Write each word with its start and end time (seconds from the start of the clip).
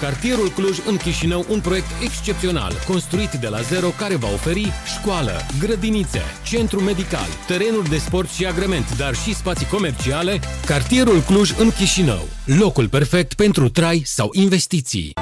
Cartierul 0.00 0.48
Cluj 0.48 0.78
în 0.86 0.96
Chișinău, 0.96 1.44
un 1.48 1.60
proiect 1.60 1.86
excepțional, 2.02 2.72
construit 2.86 3.30
de 3.30 3.48
la 3.48 3.60
zero, 3.60 3.88
care 3.98 4.16
va 4.16 4.28
oferi 4.32 4.72
școală, 4.98 5.32
grădinițe, 5.58 6.20
centru 6.44 6.80
medical, 6.80 7.26
terenuri 7.46 7.88
de 7.88 7.96
sport 7.96 8.28
și 8.28 8.46
agrement, 8.46 8.96
dar 8.96 9.14
și 9.14 9.34
spații 9.34 9.66
comerciale. 9.66 10.40
Cartierul 10.66 11.20
Cluj 11.20 11.50
în 11.58 11.70
Chișinău, 11.70 12.28
locul 12.44 12.88
perfect 12.88 13.34
pentru 13.34 13.68
trai 13.68 14.02
sau 14.04 14.30
investiții. 14.32 15.12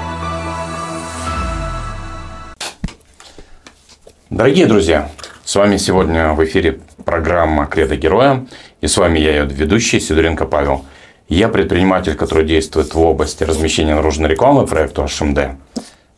Дорогие 4.33 4.65
друзья, 4.65 5.11
с 5.43 5.55
вами 5.55 5.77
сегодня 5.77 6.33
в 6.33 6.43
эфире 6.45 6.79
программа 7.03 7.65
«Кредо 7.65 7.95
героя». 7.95 8.45
И 8.79 8.87
с 8.87 8.95
вами 8.97 9.19
я, 9.19 9.31
ее 9.31 9.45
ведущий, 9.45 9.99
Сидоренко 9.99 10.45
Павел. 10.45 10.85
Я 11.28 11.48
предприниматель, 11.48 12.14
который 12.14 12.44
действует 12.44 12.94
в 12.94 13.00
области 13.00 13.42
размещения 13.42 13.96
наружной 13.96 14.30
рекламы 14.30 14.64
проекту 14.64 15.02
HMD. 15.02 15.56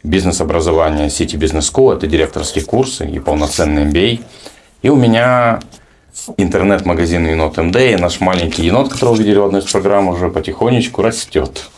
Бизнес-образование 0.03 1.07
City 1.07 1.39
Business 1.39 1.73
School– 1.73 1.95
это 1.97 2.07
директорские 2.07 2.65
курсы 2.65 3.09
и 3.09 3.19
полноценный 3.19 3.85
MBA. 3.85 4.21
И 4.83 4.91
у 4.91 4.97
меня 4.97 5.61
интернет-магазин 6.37 7.27
Енот 7.27 7.57
МД, 7.57 7.77
и 7.77 7.97
наш 7.97 8.21
маленький 8.21 8.67
енот, 8.67 8.93
которого 8.93 9.15
вы 9.15 9.23
видели 9.23 9.39
в 9.39 9.45
одной 9.45 9.63
из 9.63 9.71
программ, 9.71 10.09
уже 10.09 10.29
потихонечку 10.29 11.01
растет. 11.01 11.71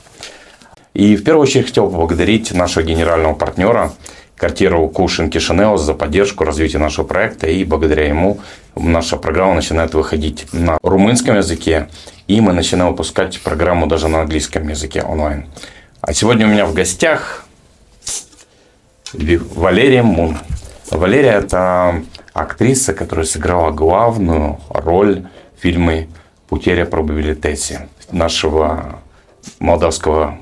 И 0.92 1.14
в 1.14 1.22
первую 1.22 1.44
очередь 1.44 1.66
хотел 1.66 1.88
поблагодарить 1.88 2.52
нашего 2.52 2.82
генерального 2.82 3.34
партнера– 3.34 3.92
квартиру 4.40 4.88
Кушин 4.88 5.28
Кишинеос 5.28 5.82
за 5.82 5.92
поддержку 5.92 6.44
развития 6.44 6.78
нашего 6.78 7.04
проекта. 7.04 7.46
И 7.46 7.62
благодаря 7.62 8.08
ему 8.08 8.40
наша 8.74 9.18
программа 9.18 9.54
начинает 9.54 9.92
выходить 9.92 10.46
на 10.52 10.78
румынском 10.82 11.36
языке. 11.36 11.88
И 12.30 12.40
мы 12.40 12.52
начинаем 12.52 12.92
выпускать 12.92 13.40
программу 13.40 13.88
даже 13.88 14.06
на 14.06 14.20
английском 14.20 14.68
языке 14.68 15.02
онлайн. 15.02 15.46
А 16.00 16.12
сегодня 16.12 16.46
у 16.46 16.48
меня 16.48 16.64
в 16.64 16.72
гостях 16.72 17.44
Валерия 19.12 20.04
Мун. 20.04 20.38
Валерия– 20.92 21.32
это 21.44 22.04
актриса, 22.32 22.94
которая 22.94 23.26
сыграла 23.26 23.72
главную 23.72 24.60
роль 24.68 25.26
в 25.58 25.62
фильме 25.62 26.08
«Путеря 26.48 26.84
пробабилитеси» 26.84 27.88
нашего 28.12 29.00
молдавского 29.58 30.38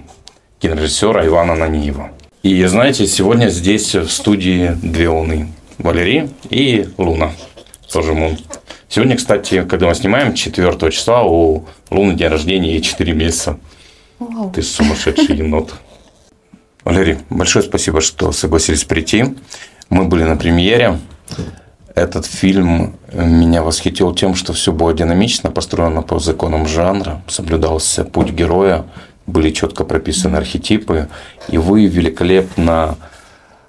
кинорежиссера 0.58 1.27
Ивана 1.27 1.55
Наниева. 1.55 2.11
И 2.42 2.62
знаете, 2.67 3.06
сегодня 3.06 3.48
здесь 3.48 3.95
в 3.95 4.11
студии 4.11 4.77
две 4.83 5.08
луны. 5.08 5.48
Валерий 5.78 6.28
и 6.50 6.86
Луна. 6.98 7.33
Тоже 7.91 8.12
Мун. 8.12 8.36
Сегодня, 8.89 9.17
кстати, 9.17 9.64
когда 9.64 9.86
мы 9.86 9.94
снимаем, 9.94 10.34
4 10.34 10.91
числа 10.91 11.22
у 11.22 11.67
Луны 11.91 12.14
день 12.14 12.28
рождения, 12.28 12.72
ей 12.72 12.81
4 12.81 13.12
месяца. 13.12 13.58
Вау. 14.19 14.50
Ты 14.50 14.62
сумасшедший 14.62 15.36
енот. 15.36 15.75
Валерий, 16.84 17.19
большое 17.28 17.64
спасибо, 17.64 18.00
что 18.00 18.33
согласились 18.33 18.84
прийти. 18.84 19.36
Мы 19.91 20.05
были 20.05 20.22
на 20.25 20.36
премьере. 20.36 20.98
Этот 21.95 22.25
фильм 22.25 22.97
меня 23.12 23.62
восхитил 23.62 24.14
тем, 24.14 24.34
что 24.34 24.55
все 24.55 24.72
было 24.72 24.95
динамично, 24.95 25.50
построено 25.50 26.00
по 26.00 26.19
законам 26.19 26.67
жанра, 26.67 27.23
соблюдался 27.28 28.05
путь 28.05 28.30
героя, 28.30 28.86
были 29.27 29.50
четко 29.50 29.84
прописаны 29.84 30.36
архетипы, 30.36 31.08
и 31.48 31.58
вы 31.58 31.86
великолепно 31.86 32.97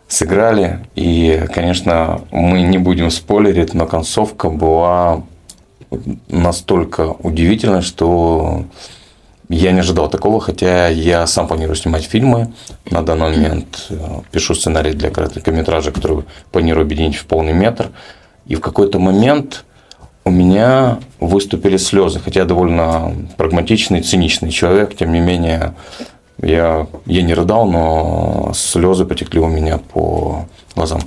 сыграли. 0.09 0.79
И, 0.95 1.45
конечно, 1.53 2.21
мы 2.31 2.63
не 2.63 2.77
будем 2.77 3.11
спойлерить, 3.11 3.73
но 3.73 3.85
концовка 3.85 4.49
была 4.49 5.21
настолько 6.27 7.15
удивительной, 7.23 7.81
что 7.81 8.65
я 9.49 9.71
не 9.71 9.79
ожидал 9.79 10.09
такого, 10.09 10.39
хотя 10.39 10.87
я 10.87 11.25
сам 11.25 11.47
планирую 11.47 11.75
снимать 11.75 12.03
фильмы. 12.03 12.51
На 12.91 13.01
данный 13.01 13.31
момент 13.31 13.87
э, 13.89 13.95
пишу 14.31 14.53
сценарий 14.53 14.93
для 14.93 15.09
короткометража, 15.09 15.91
который 15.91 16.25
планирую 16.51 16.83
объединить 16.83 17.15
в 17.15 17.25
полный 17.25 17.53
метр. 17.53 17.89
И 18.45 18.55
в 18.55 18.61
какой-то 18.61 18.99
момент 18.99 19.65
у 20.23 20.29
меня 20.29 20.99
выступили 21.19 21.77
слезы. 21.77 22.19
Хотя 22.19 22.41
я 22.41 22.45
довольно 22.45 23.15
прагматичный, 23.37 24.01
циничный 24.01 24.51
человек, 24.51 24.95
тем 24.95 25.13
не 25.13 25.19
менее, 25.19 25.73
я, 26.41 26.87
я 27.05 27.21
не 27.21 27.33
рыдал, 27.33 27.65
но 27.65 28.51
слезы 28.53 29.05
потекли 29.05 29.39
у 29.39 29.47
меня 29.47 29.77
по 29.77 30.45
глазам. 30.75 31.01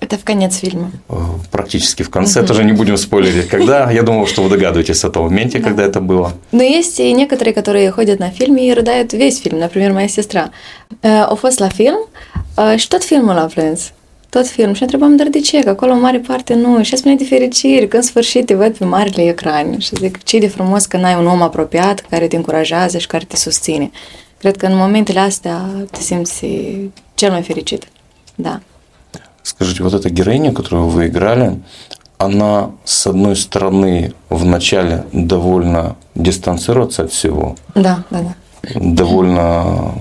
Это 0.00 0.18
в 0.18 0.24
конец 0.24 0.56
фильма? 0.56 0.90
Э, 1.08 1.14
практически 1.50 2.02
в 2.02 2.10
конце. 2.10 2.40
Угу. 2.40 2.48
Тоже 2.48 2.64
не 2.64 2.72
будем 2.72 2.96
спойлерить. 2.96 3.48
Когда? 3.48 3.90
Я 3.90 4.02
думал, 4.02 4.26
что 4.26 4.42
вы 4.42 4.50
догадываетесь 4.50 5.04
о 5.04 5.10
том 5.10 5.24
моменте, 5.24 5.58
да. 5.58 5.64
когда 5.64 5.84
это 5.84 6.00
было. 6.00 6.32
Но 6.52 6.62
есть 6.62 7.00
и 7.00 7.12
некоторые, 7.12 7.54
которые 7.54 7.90
ходят 7.90 8.18
на 8.18 8.30
фильм 8.30 8.56
и 8.56 8.72
рыдают 8.72 9.12
весь 9.12 9.40
фильм. 9.40 9.58
Например, 9.58 9.92
моя 9.92 10.08
сестра. 10.08 10.50
О 11.02 11.36
fost 11.36 11.60
la 11.60 11.68
film 11.68 11.98
și 12.76 12.88
tot 12.88 13.04
filmul 13.04 13.38
a 13.38 13.46
plâns. 13.46 13.92
tot 14.30 14.46
film 14.46 14.72
și 14.72 14.82
întrebam, 14.82 15.16
dar 15.16 15.26
de 15.26 15.40
ce? 15.40 15.60
Că 15.60 15.68
acolo 15.68 15.92
în 15.92 16.00
mare 16.00 16.18
parte 16.18 16.54
nu. 16.54 16.82
Și 16.82 16.96
spune 16.96 17.14
de 17.14 17.24
fericire, 17.24 17.86
că 17.86 17.96
în 17.96 18.02
sfârșit 18.02 18.46
te 18.46 18.54
văd 18.54 18.76
pe 18.76 18.84
marile 18.84 19.22
ecrane. 19.22 19.78
Și 19.78 19.96
zic, 19.96 20.22
ce 20.22 20.38
de 20.38 20.48
frumos 20.48 20.86
că 20.86 20.96
n-ai 20.96 21.14
un 21.18 21.26
om 21.26 21.42
apropiat 21.42 22.04
care 22.10 22.26
te 22.26 22.36
încurajează 22.36 22.98
și 22.98 23.06
care 23.06 23.24
te 23.28 23.36
susține. 23.36 23.90
Cred 24.40 24.56
că 24.56 24.66
în 24.66 24.76
momentele 24.76 25.20
astea 25.20 25.70
te 25.90 26.00
simți 26.00 26.46
cel 27.14 27.30
mai 27.30 27.42
fericit. 27.42 27.86
Да. 28.34 28.60
Скажите, 29.42 29.82
вот 29.82 29.94
эта 29.94 30.08
героиня, 30.10 30.52
которую 30.52 30.88
вы 30.88 31.06
играли, 31.06 31.58
она, 32.18 32.70
с 32.84 33.06
одной 33.06 33.36
стороны, 33.36 34.12
вначале 34.28 35.04
довольно 35.12 35.96
дистанцируется 36.14 37.02
от 37.02 37.10
всего. 37.10 37.54
Да, 37.74 38.04
да, 38.10 38.20
да. 38.20 38.34
Довольно 38.74 39.94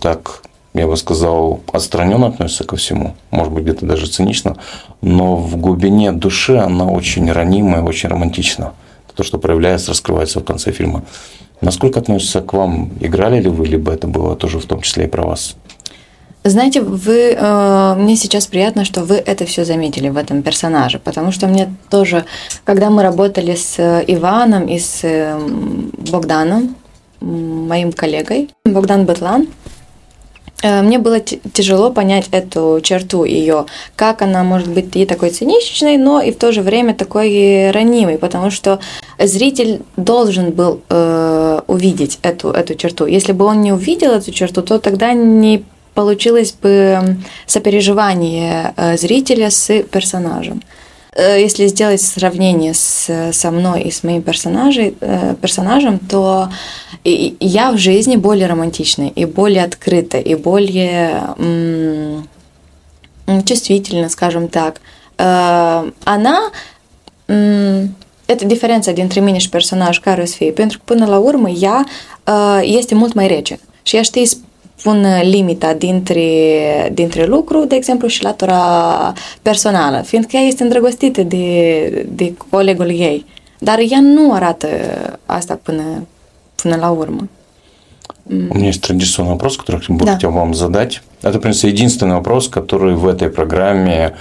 так 0.00 0.42
я 0.74 0.86
бы 0.86 0.96
сказал, 0.96 1.60
отстраненно 1.72 2.28
относится 2.28 2.64
ко 2.64 2.76
всему, 2.76 3.14
может 3.30 3.52
быть, 3.52 3.64
где-то 3.64 3.86
даже 3.86 4.06
цинично, 4.06 4.56
но 5.02 5.36
в 5.36 5.56
глубине 5.56 6.12
души 6.12 6.56
она 6.56 6.86
очень 6.86 7.30
ранимая, 7.30 7.82
очень 7.82 8.08
романтична. 8.08 8.72
То, 9.14 9.22
что 9.22 9.38
проявляется, 9.38 9.90
раскрывается 9.90 10.40
в 10.40 10.44
конце 10.44 10.72
фильма. 10.72 11.04
Насколько 11.62 12.00
относится 12.00 12.40
к 12.40 12.52
вам? 12.52 12.90
Играли 13.00 13.40
ли 13.40 13.48
вы, 13.48 13.66
либо 13.66 13.92
это 13.92 14.08
было 14.08 14.36
тоже 14.36 14.58
в 14.58 14.66
том 14.66 14.82
числе 14.82 15.04
и 15.04 15.08
про 15.08 15.22
вас? 15.22 15.56
Знаете, 16.44 16.80
вы, 16.80 17.36
э, 17.36 17.94
мне 17.96 18.16
сейчас 18.16 18.46
приятно, 18.46 18.84
что 18.84 19.04
вы 19.04 19.14
это 19.14 19.46
все 19.46 19.64
заметили 19.64 20.08
в 20.08 20.16
этом 20.16 20.42
персонаже, 20.42 20.98
потому 20.98 21.30
что 21.30 21.46
мне 21.46 21.72
тоже, 21.88 22.24
когда 22.64 22.90
мы 22.90 23.04
работали 23.04 23.54
с 23.54 23.78
Иваном 24.08 24.66
и 24.66 24.80
с 24.80 25.04
Богданом, 26.10 26.74
моим 27.20 27.92
коллегой, 27.92 28.50
Богдан 28.64 29.06
Бетлан, 29.06 29.46
Э, 29.46 29.71
мне 30.62 30.98
было 30.98 31.20
тяжело 31.20 31.90
понять 31.90 32.28
эту 32.30 32.80
черту 32.82 33.24
ее, 33.24 33.66
как 33.96 34.22
она 34.22 34.44
может 34.44 34.68
быть 34.68 34.94
и 34.96 35.06
такой 35.06 35.30
циничной, 35.30 35.96
но 35.96 36.20
и 36.20 36.30
в 36.30 36.36
то 36.36 36.52
же 36.52 36.62
время 36.62 36.94
такой 36.94 37.70
ранимой, 37.70 38.18
потому 38.18 38.50
что 38.50 38.78
зритель 39.18 39.82
должен 39.96 40.52
был 40.52 40.80
э, 40.88 41.60
увидеть 41.66 42.18
эту, 42.22 42.50
эту 42.50 42.74
черту. 42.74 43.06
Если 43.06 43.32
бы 43.32 43.44
он 43.44 43.60
не 43.60 43.72
увидел 43.72 44.12
эту 44.12 44.32
черту, 44.32 44.62
то 44.62 44.78
тогда 44.78 45.12
не 45.12 45.64
получилось 45.94 46.52
бы 46.52 47.16
сопереживание 47.46 48.72
э, 48.76 48.96
зрителя 48.96 49.50
с 49.50 49.82
персонажем. 49.82 50.62
Э, 51.14 51.40
если 51.40 51.66
сделать 51.66 52.00
сравнение 52.00 52.72
с, 52.74 53.32
со 53.32 53.50
мной 53.50 53.82
и 53.82 53.90
с 53.90 54.02
моим 54.02 54.22
персонажем, 54.22 54.94
э, 55.00 55.34
персонажем, 55.40 55.98
то 55.98 56.48
я 57.04 57.72
в 57.72 57.78
жизни 57.78 58.16
более 58.16 58.46
романтичная 58.46 59.08
и 59.08 59.24
более 59.24 59.64
открыта, 59.64 60.18
и 60.18 60.34
более 60.34 61.34
м- 61.38 62.28
чувствительна, 63.44 64.08
скажем 64.08 64.48
так. 64.48 64.80
Э, 65.18 65.90
она 66.04 66.50
это 68.26 68.44
diferența 68.44 68.92
dintre 68.92 69.20
mine 69.20 69.38
și 69.38 69.48
personaj 69.48 69.98
care 69.98 70.22
o 70.22 70.24
să 70.24 70.34
fie, 70.36 70.50
pentru 70.50 70.78
că 70.78 70.84
până 70.86 71.06
la 71.06 71.18
urmă 71.18 71.48
ea 71.48 71.86
este 72.62 72.94
pun 74.82 75.06
limita 75.22 75.74
dintre, 75.74 76.90
dintre 76.92 77.26
lucru, 77.26 77.64
de 77.64 77.74
exemplu, 77.74 78.08
și 78.08 78.22
latura 78.22 79.12
personală, 79.42 80.02
fiindcă 80.06 80.36
ea 80.36 80.42
este 80.42 80.62
îndrăgostită 80.62 81.22
de, 81.22 82.06
de 82.08 82.34
colegul 82.50 82.88
ei. 82.88 83.24
Dar 83.58 83.78
ea 83.78 84.00
nu 84.00 84.32
arată 84.32 84.68
asta 85.26 85.60
până, 85.62 85.82
până 86.62 86.76
la 86.76 86.90
урму. 86.90 87.28
У 88.24 88.34
меня 88.34 88.68
есть 88.68 88.82
традиционный 88.82 89.32
вопрос, 89.32 89.56
который 89.56 89.82
я 89.88 89.94
бы 89.94 90.04
да. 90.04 90.14
хотел 90.14 90.30
вам 90.30 90.54
задать. 90.54 91.02
Это, 91.22 91.38
в 91.38 91.42
принципе, 91.42 91.68
единственный 91.68 92.14
вопрос, 92.14 92.48
который 92.48 92.94
в 92.94 93.08
этой 93.08 93.28
программе 93.28 94.14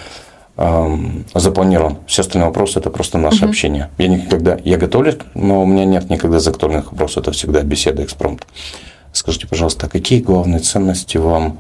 эм, 0.58 1.26
запланирован. 1.36 1.98
Все 2.08 2.22
остальные 2.22 2.48
вопросы– 2.48 2.80
это 2.82 2.90
просто 2.90 3.20
наше 3.20 3.44
угу. 3.44 3.50
общение. 3.50 3.90
Я 4.00 4.08
никогда, 4.08 4.58
я 4.64 4.78
готовлюсь, 4.78 5.18
но 5.36 5.62
у 5.62 5.66
меня 5.66 5.86
нет 5.86 6.10
никогда 6.10 6.40
заготовленных 6.40 6.92
вопросов. 6.92 7.24
Это 7.24 7.32
всегда 7.32 7.62
беседа 7.62 8.04
экспромт. 8.04 8.46
Скажите, 9.14 9.48
пожалуйста, 9.48 9.90
какие 9.90 10.20
главные 10.22 10.60
ценности 10.60 11.18
вам 11.18 11.60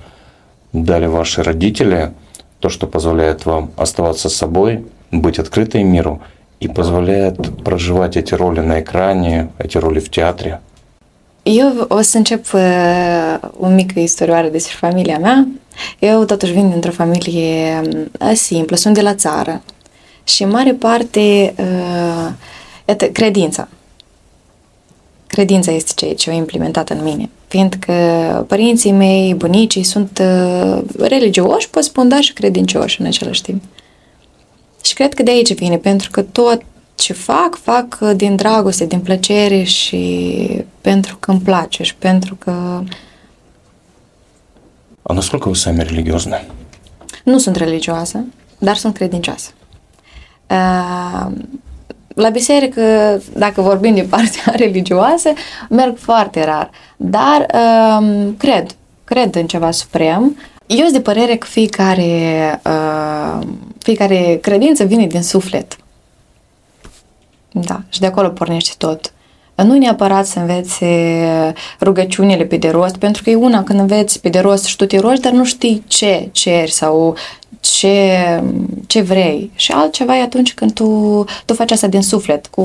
дали 0.73 1.05
ваши 1.05 1.43
родители, 1.43 2.11
то, 2.59 2.69
что 2.69 2.87
позволяет 2.87 3.45
вам 3.45 3.71
оставаться 3.75 4.29
собой, 4.29 4.85
быть 5.11 5.39
открытой 5.39 5.83
миру 5.83 6.21
и 6.59 6.67
позволяет 6.67 7.63
проживать 7.63 8.15
эти 8.15 8.33
роли 8.33 8.61
на 8.61 8.79
экране, 8.79 9.49
эти 9.57 9.77
роли 9.77 9.99
в 9.99 10.09
театре? 10.09 10.61
Eu 11.43 11.85
o 11.89 12.01
să 12.01 12.17
încep 12.17 12.45
o 13.59 13.67
mică 13.67 13.99
istorioară 13.99 14.47
despre 14.47 14.75
familia 14.79 15.17
mea. 15.17 15.47
Eu 15.99 16.25
totuși 16.25 16.51
vin 16.51 16.69
dintr-o 16.69 16.91
familie 16.91 17.81
simplă, 18.33 18.75
sunt 18.75 18.93
de 18.93 19.01
la 19.01 19.15
țară. 19.15 19.61
Și 20.23 20.43
în 20.43 20.49
mare 20.49 20.73
parte, 20.73 21.53
credința. 23.11 23.67
Credința 25.27 25.71
este 25.71 25.91
ceea 25.95 26.15
ce 26.15 26.29
a 26.29 26.33
implementat 26.33 26.89
în 26.89 27.03
mine. 27.03 27.29
Fiindcă 27.50 27.92
părinții 28.48 28.92
mei, 28.92 29.34
bunicii 29.34 29.82
sunt 29.82 30.22
uh, 30.22 30.82
religioși, 30.98 31.70
pot 31.70 31.84
spun, 31.84 32.08
da, 32.08 32.20
și 32.20 32.32
credincioși 32.32 33.00
în 33.00 33.06
același 33.06 33.42
timp. 33.42 33.62
Și 34.84 34.94
cred 34.94 35.14
că 35.14 35.22
de 35.22 35.30
aici 35.30 35.54
vine, 35.54 35.76
pentru 35.76 36.10
că 36.10 36.22
tot 36.22 36.62
ce 36.94 37.12
fac, 37.12 37.58
fac 37.62 37.98
din 37.98 38.36
dragoste, 38.36 38.86
din 38.86 39.00
plăcere 39.00 39.62
și 39.62 40.64
pentru 40.80 41.16
că 41.16 41.30
îmi 41.30 41.40
place 41.40 41.82
și 41.82 41.94
pentru 41.94 42.34
că... 42.34 42.82
А 45.08 45.14
насколько 45.14 45.48
вы 45.50 45.54
сами 45.54 45.82
религиозны? 45.82 46.44
Nu 47.24 47.38
sunt 47.38 47.56
religioasă, 47.56 48.24
dar 48.58 48.76
sunt 48.76 48.94
credincioasă. 48.94 49.50
la 52.15 52.29
biserică, 52.29 52.81
dacă 53.33 53.61
vorbim 53.61 53.93
de 53.95 54.01
partea 54.01 54.53
religioasă, 54.65 55.29
merg 55.69 55.97
foarte 55.97 56.43
rar, 56.43 56.69
dar 56.97 57.45
cred, 58.37 58.75
cred 59.03 59.35
în 59.35 59.47
ceva 59.47 59.71
suprem. 59.71 60.37
Eu 60.67 60.77
sunt 60.77 60.91
de 60.91 61.01
părere 61.01 61.35
că 61.35 61.47
fiecare, 61.47 62.61
fiecare 63.77 64.37
credință 64.41 64.83
vine 64.83 65.07
din 65.07 65.23
suflet. 65.23 65.77
Da, 67.51 67.81
și 67.89 67.99
de 67.99 68.05
acolo 68.05 68.29
pornește 68.29 68.73
tot 68.77 69.13
Nu 69.54 69.78
neapărat 69.78 70.26
să 70.26 70.38
înveți 70.38 70.84
rugăciunile 71.80 72.44
pe 72.44 72.56
de 72.56 72.68
rost, 72.68 72.96
pentru 72.96 73.22
că 73.22 73.30
e 73.30 73.34
una 73.34 73.62
când 73.62 73.80
înveți 73.80 74.20
pe 74.20 74.28
de 74.28 74.38
rost 74.38 74.64
și 74.64 74.76
tu 74.76 74.86
te 74.86 74.98
rogi, 74.98 75.20
dar 75.20 75.32
nu 75.32 75.44
știi 75.44 75.84
ce 75.86 76.28
ceri 76.32 76.70
sau 76.70 77.16
ce, 77.60 78.18
ce 78.86 79.00
vrei. 79.00 79.50
Și 79.54 79.72
altceva 79.72 80.16
e 80.16 80.22
atunci 80.22 80.54
când 80.54 80.72
tu, 80.72 81.24
tu 81.44 81.54
faci 81.54 81.70
asta 81.70 81.86
din 81.86 82.02
suflet, 82.02 82.46
cu 82.46 82.62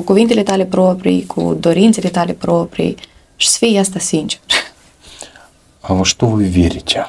cuvintele 0.00 0.42
tale 0.42 0.64
proprii, 0.64 1.26
cu 1.26 1.56
dorințele 1.60 2.08
tale 2.08 2.32
proprii 2.32 2.96
și 3.36 3.48
să 3.48 3.56
fii 3.60 3.78
asta 3.78 3.98
sincer. 3.98 4.40
А 5.86 5.92
во 5.92 6.04
что 6.04 6.26
вы 6.26 6.44
верите? 6.44 7.06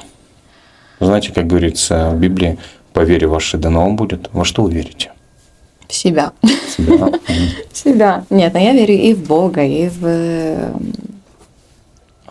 Знаете, 1.00 1.32
как 1.32 1.46
говорится 1.46 2.10
в 2.10 2.18
Библии, 2.18 2.58
по 2.92 3.00
вере 3.00 3.26
вашей 3.26 3.58
дано 3.58 3.90
будет. 3.90 4.28
Во 4.32 4.44
что 4.44 4.62
вы 4.64 4.70
верите? 4.72 5.14
В 5.91 5.93
себя. 5.93 6.31
Себя. 6.75 7.11
себя. 7.73 8.25
Нет, 8.29 8.53
но 8.53 8.59
я 8.59 8.71
верю 8.71 8.93
и 8.93 9.13
в 9.13 9.27
Бога, 9.27 9.63
и 9.63 9.89
в, 9.89 10.71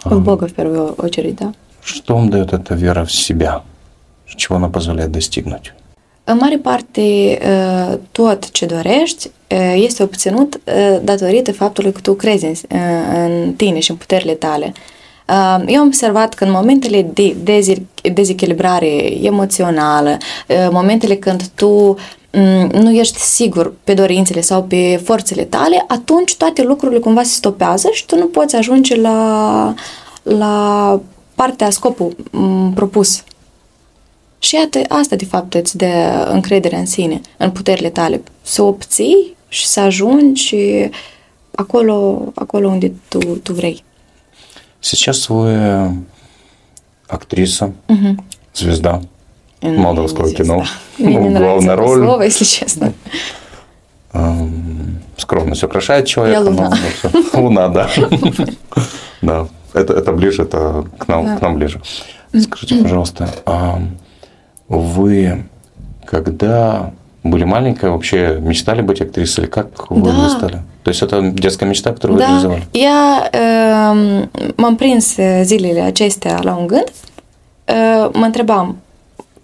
в 0.04 0.20
Бога 0.20 0.48
в 0.48 0.54
первую 0.54 0.94
очередь, 0.94 1.36
да. 1.36 1.52
Что 1.82 2.14
вам 2.14 2.30
дает 2.30 2.52
эта 2.54 2.74
вера 2.74 3.04
в 3.04 3.12
себя? 3.12 3.62
Чего 4.26 4.56
она 4.56 4.68
позволяет 4.70 5.10
достигнуть? 5.10 5.72
În 6.24 6.36
mare 6.36 6.56
parte, 6.56 7.38
tot 8.12 8.50
ce 8.50 8.66
dorești 8.66 9.30
este 9.74 10.02
obținut 10.02 10.60
datorită 11.02 11.52
faptului 11.52 11.92
că 11.92 12.00
tu 12.00 12.14
crezi 12.14 12.46
în 13.14 13.52
tine 13.52 13.78
și 13.78 13.90
în 13.90 13.96
puterile 13.96 14.32
tale. 14.32 14.72
Eu 15.66 15.80
am 15.80 15.86
observat 15.86 16.34
că 16.34 16.44
în 16.44 16.50
momentele 16.50 17.02
de 17.02 17.36
dezechilibrare 18.12 19.24
emoțională, 19.24 20.16
momentele 20.70 21.16
când 21.16 21.46
tu 21.54 21.96
nu 22.72 22.90
ești 22.90 23.18
sigur 23.18 23.72
pe 23.84 23.94
dorințele 23.94 24.40
sau 24.40 24.62
pe 24.62 25.00
forțele 25.04 25.44
tale, 25.44 25.84
atunci 25.88 26.36
toate 26.36 26.62
lucrurile 26.62 27.00
cumva 27.00 27.22
se 27.22 27.32
stopează 27.32 27.88
și 27.92 28.06
tu 28.06 28.16
nu 28.16 28.26
poți 28.26 28.56
ajunge 28.56 28.96
la, 28.96 29.74
la 30.22 31.00
partea, 31.34 31.70
scopul 31.70 32.16
propus. 32.74 33.24
Și 34.38 34.54
iată, 34.54 34.80
asta 34.88 35.16
de 35.16 35.24
fapt 35.24 35.54
îți 35.54 35.76
dă 35.76 36.28
încredere 36.32 36.76
în 36.76 36.86
sine, 36.86 37.20
în 37.36 37.50
puterile 37.50 37.90
tale. 37.90 38.22
Să 38.42 38.62
obții 38.62 39.36
și 39.48 39.66
să 39.66 39.80
ajungi 39.80 40.56
acolo, 41.54 42.24
acolo 42.34 42.68
unde 42.68 42.92
tu, 43.08 43.18
tu 43.18 43.52
vrei. 43.52 43.84
Сейчас 44.80 45.28
вы 45.28 46.04
актриса, 47.08 47.72
угу. 47.88 48.16
звезда 48.54 49.02
молдавского 49.62 50.32
кино. 50.32 50.64
Мне 50.98 51.16
не 51.16 51.30
Главная 51.30 51.76
роль. 51.76 51.98
слово, 52.04 52.22
если 52.22 52.44
честно. 52.44 52.92
Скромность 55.16 55.62
украшает 55.62 56.06
человека. 56.06 56.40
Я 56.40 56.44
луна. 56.48 56.72
но- 57.32 57.40
Луна, 57.40 57.68
да. 57.68 57.90
Да, 59.22 59.48
это, 59.74 59.92
это 59.92 60.12
ближе, 60.12 60.42
это 60.44 60.86
к 60.98 61.06
нам, 61.06 61.26
Да. 61.26 61.36
к 61.36 61.42
нам 61.42 61.56
ближе. 61.56 61.80
Скажите, 62.34 62.82
пожалуйста, 62.82 63.28
а 63.44 63.82
вы 64.68 65.44
когда 66.06 66.92
были 67.22 67.44
маленькая, 67.44 67.90
вообще 67.90 68.38
мечтали 68.40 68.80
быть 68.80 69.02
актрисой? 69.02 69.44
Или 69.44 69.50
как 69.50 69.90
вы 69.90 70.10
Да. 70.10 70.28
стали? 70.30 70.62
То 70.81 70.89
есть 70.91 71.01
это 71.01 71.31
детская 71.33 71.65
мечта, 71.65 71.91
которую 71.91 72.17
вы 72.17 72.23
Da, 72.23 72.27
реализовали? 72.27 72.67
ea, 72.71 73.29
uh, 73.33 74.27
m-am 74.55 74.75
prins 74.75 75.15
uh, 75.17 75.41
zilele 75.43 75.79
acestea 75.81 76.39
la 76.43 76.55
un 76.55 76.67
gând. 76.67 76.91
Uh, 77.67 78.09
Mă 78.13 78.25
întrebam 78.25 78.77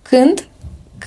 când, 0.01 0.47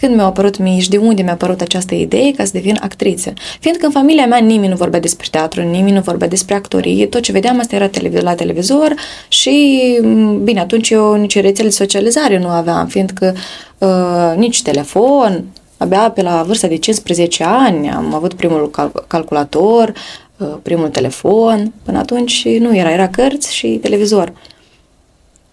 când 0.00 0.14
mi-a 0.14 0.24
apărut 0.24 0.58
mie 0.58 0.80
și 0.80 0.88
de 0.90 0.96
unde 0.96 1.22
mi-a 1.22 1.32
apărut 1.32 1.60
această 1.60 1.94
idee 1.94 2.30
ca 2.32 2.44
să 2.44 2.50
devin 2.54 2.76
actriță. 2.80 3.32
Fiindcă 3.60 3.86
în 3.86 3.92
familia 3.92 4.26
mea 4.26 4.38
nimeni 4.38 4.68
nu 4.70 4.76
vorbea 4.76 5.00
despre 5.00 5.26
teatru, 5.30 5.62
nimeni 5.62 5.94
nu 5.94 6.00
vorbea 6.00 6.28
despre 6.28 6.54
actorie, 6.54 7.06
tot 7.06 7.22
ce 7.22 7.32
vedeam 7.32 7.58
asta 7.58 7.76
era 7.76 7.88
televiz- 7.88 8.22
la 8.22 8.34
televizor 8.34 8.94
și, 9.28 9.78
m, 10.02 10.44
bine, 10.44 10.60
atunci 10.60 10.90
eu 10.90 11.14
nici 11.14 11.40
rețele 11.40 11.68
de 11.68 11.74
socializare 11.74 12.38
nu 12.38 12.48
aveam, 12.48 12.86
fiindcă 12.86 13.34
uh, 13.78 14.32
nici 14.36 14.62
telefon, 14.62 15.44
abia 15.79 16.11
pe 16.11 16.21
la 16.21 16.43
vârsta 16.43 16.67
de 16.67 16.75
15 16.77 17.43
ani 17.43 17.89
am 17.91 18.13
avut 18.13 18.33
primul 18.33 18.69
cal- 18.69 19.03
calculator, 19.07 19.93
uh, 20.37 20.47
primul 20.61 20.89
telefon, 20.89 21.73
până 21.83 21.97
atunci 21.97 22.45
nu 22.47 22.75
era, 22.75 22.91
era 22.91 23.07
cărți 23.09 23.53
și 23.55 23.67
televizor. 23.67 24.33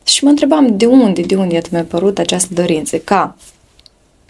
Și 0.04 0.24
mă 0.24 0.30
întrebam 0.30 0.76
de 0.76 0.86
unde, 0.86 1.22
de 1.22 1.36
unde 1.36 1.60
mi-a 1.70 1.80
apărut 1.80 2.18
această 2.18 2.54
dorință, 2.54 2.96
ca 2.98 3.36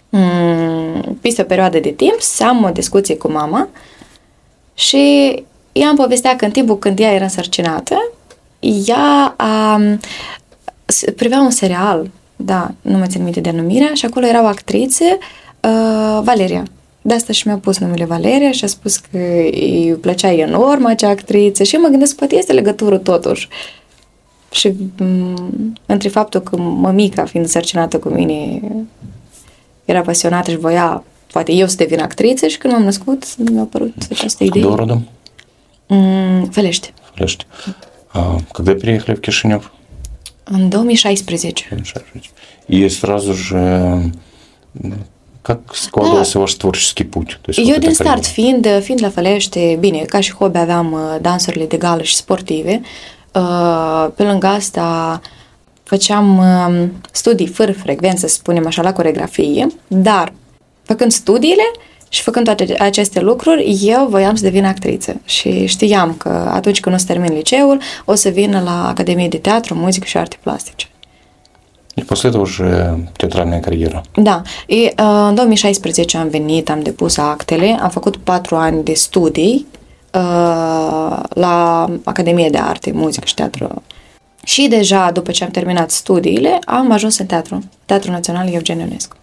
mm, 0.09 1.17
peste 1.21 1.41
o 1.41 1.45
perioadă 1.45 1.79
de 1.79 1.89
timp 1.89 2.15
să 2.19 2.43
am 2.43 2.63
o 2.63 2.69
discuție 2.69 3.17
cu 3.17 3.31
mama 3.31 3.67
și 4.73 4.97
ea 5.71 5.87
îmi 5.87 5.97
povestea 5.97 6.35
că 6.35 6.45
în 6.45 6.51
timpul 6.51 6.77
când 6.79 6.99
ea 6.99 7.11
era 7.13 7.23
însărcinată, 7.23 8.11
ea 8.85 9.33
a, 9.37 9.81
s- 10.85 11.03
privea 11.15 11.39
un 11.39 11.49
serial, 11.49 12.09
da, 12.35 12.71
nu 12.81 12.97
mai 12.97 13.07
țin 13.07 13.23
minte 13.23 13.39
denumirea, 13.39 13.93
și 13.93 14.05
acolo 14.05 14.25
era 14.25 14.43
o 14.43 14.45
actriță, 14.45 15.03
uh, 15.66 16.20
Valeria. 16.22 16.64
De 17.02 17.14
asta 17.14 17.32
și 17.32 17.46
mi-a 17.46 17.56
pus 17.56 17.78
numele 17.78 18.04
Valeria 18.04 18.50
și 18.52 18.64
a 18.64 18.66
spus 18.66 18.96
că 18.96 19.18
îi 19.52 19.96
plăcea 20.00 20.32
enorm 20.32 20.84
acea 20.86 21.08
actriță 21.08 21.62
și 21.62 21.76
mă 21.76 21.88
gândesc, 21.88 22.16
poate 22.16 22.36
este 22.36 22.52
legătură 22.52 22.98
totuși. 22.98 23.48
Și 24.50 24.70
m- 24.70 25.34
între 25.86 26.08
faptul 26.08 26.40
că 26.40 26.56
mămica, 26.56 27.24
fiind 27.24 27.46
sărcinată 27.46 27.98
cu 27.98 28.08
mine, 28.08 28.60
era 29.84 30.00
pasionată 30.00 30.50
și 30.50 30.56
voia, 30.56 31.04
poate 31.32 31.52
eu 31.52 31.66
să 31.66 31.76
devin 31.76 32.00
actriță 32.00 32.46
și 32.46 32.58
când 32.58 32.72
m-am 32.72 32.82
născut, 32.82 33.36
mi-a 33.50 33.60
apărut 33.60 33.94
această 34.10 34.44
idee. 34.44 34.62
Кто 34.62 34.74
родом? 34.74 35.08
Mm, 35.88 36.44
Felește. 36.44 36.88
Флеште. 37.14 37.44
А 38.14 38.36
когда 38.52 38.74
переехали 38.74 39.14
в 39.16 39.20
Кишинев? 39.20 39.70
În 40.44 40.68
2016. 40.68 41.82
И 42.66 42.88
сразу 42.88 43.32
же 43.32 43.62
м, 44.72 45.06
как 45.46 45.74
складывался 45.74 46.38
ваш 46.38 46.54
tворческий 46.54 47.04
путь? 47.04 47.38
То 47.42 47.50
есть 47.50 47.58
Eu 47.58 47.74
вот 47.74 47.80
din 47.80 47.90
эта 47.90 48.04
start, 48.04 48.22
карьера. 48.22 48.34
fiind, 48.34 48.82
fiind 48.82 49.00
la 49.00 49.10
Fălește, 49.10 49.76
bine, 49.80 49.98
ca 49.98 50.20
și 50.20 50.34
hobby 50.34 50.58
aveam 50.58 50.92
uh, 50.92 51.16
dansurile 51.20 51.64
de 51.64 51.76
gală 51.76 52.02
și 52.02 52.14
sportive, 52.14 52.80
uh, 53.32 54.08
pe 54.16 54.22
lângă 54.22 54.46
asta 54.46 55.20
făceam 55.82 56.38
um, 56.38 56.92
studii 57.10 57.46
fără 57.46 57.72
frecvență, 57.72 58.26
să 58.26 58.34
spunem 58.34 58.66
așa, 58.66 58.82
la 58.82 58.92
coregrafie, 58.92 59.66
dar 59.86 60.32
făcând 60.82 61.12
studiile 61.12 61.70
și 62.08 62.22
făcând 62.22 62.44
toate 62.44 62.74
aceste 62.78 63.20
lucruri, 63.20 63.78
eu 63.82 64.06
voiam 64.06 64.34
să 64.34 64.42
devin 64.42 64.64
actriță 64.64 65.20
și 65.24 65.66
știam 65.66 66.14
că 66.14 66.50
atunci 66.52 66.80
când 66.80 66.94
o 66.94 66.98
să 66.98 67.06
termin 67.06 67.32
liceul, 67.32 67.80
o 68.04 68.14
să 68.14 68.28
vin 68.28 68.62
la 68.64 68.88
Academie 68.88 69.28
de 69.28 69.36
Teatru, 69.38 69.74
Muzică 69.74 70.06
și 70.06 70.16
Arte 70.16 70.36
Plastice. 70.42 70.86
И 71.96 72.02
после 72.02 72.30
этого 72.30 72.42
уже 72.42 72.96
театральная 73.16 73.60
карьера. 73.60 74.02
Da, 74.16 74.42
e, 74.66 74.76
uh, 74.76 75.26
în 75.28 75.34
2016 75.34 76.16
am 76.16 76.28
venit, 76.28 76.70
am 76.70 76.82
depus 76.82 77.16
actele, 77.16 77.78
am 77.82 77.90
făcut 77.90 78.16
patru 78.16 78.56
ani 78.56 78.84
de 78.84 78.92
studii 78.92 79.66
uh, 80.14 81.20
la 81.28 81.86
Academie 82.04 82.48
de 82.48 82.58
Arte, 82.58 82.92
Muzică 82.94 83.26
și 83.26 83.34
Teatru. 83.34 83.82
Și 84.44 84.66
deja, 84.68 85.10
după 85.10 85.30
ce 85.30 85.44
am 85.44 85.50
terminat 85.50 85.90
studiile, 85.90 86.58
am 86.64 86.92
ajuns 86.92 87.18
în 87.18 87.26
teatru, 87.26 87.62
Teatrul 87.84 88.12
Național 88.12 88.52
Eugen 88.52 88.78
Ionescu. 88.78 89.16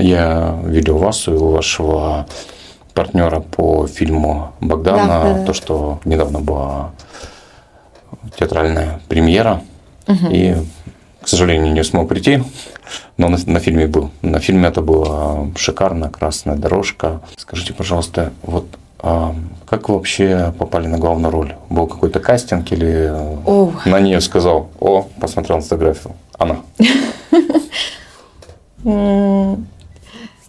Я 0.00 0.58
видел 0.64 0.96
вас 0.96 1.26
и 1.26 1.30
у 1.30 1.50
вашего 1.50 2.26
партнера 2.94 3.40
по 3.40 3.86
фильму 3.86 4.52
Богдана, 4.60 5.06
Да, 5.06 5.22
да, 5.22 5.34
да. 5.34 5.44
то, 5.44 5.52
что 5.52 6.00
недавно 6.04 6.38
было 6.40 6.92
театральная 8.38 9.00
премьера. 9.08 9.60
Угу. 10.08 10.26
И, 10.30 10.54
к 11.27 11.29
сожалению, 11.29 11.73
не 11.73 11.83
смог 11.83 12.07
прийти, 12.07 12.41
но 13.17 13.27
на, 13.27 13.37
на 13.47 13.59
фильме 13.59 13.85
был. 13.85 14.11
На 14.21 14.39
фильме 14.39 14.69
это 14.69 14.81
было 14.81 15.51
шикарно, 15.57 16.09
красная 16.09 16.55
дорожка. 16.55 17.19
Скажите, 17.35 17.73
пожалуйста, 17.73 18.31
вот 18.43 18.65
а 18.99 19.35
как 19.65 19.89
вы 19.89 19.95
вообще 19.95 20.53
попали 20.57 20.87
на 20.87 20.97
главную 20.97 21.29
роль? 21.29 21.53
Был 21.69 21.87
какой-то 21.87 22.21
кастинг 22.21 22.71
или 22.71 23.11
oh. 23.45 23.73
на 23.83 23.99
нее 23.99 24.21
сказал, 24.21 24.69
о, 24.79 25.05
посмотрел 25.19 25.59
фотографию, 25.59 26.13
она? 26.37 26.61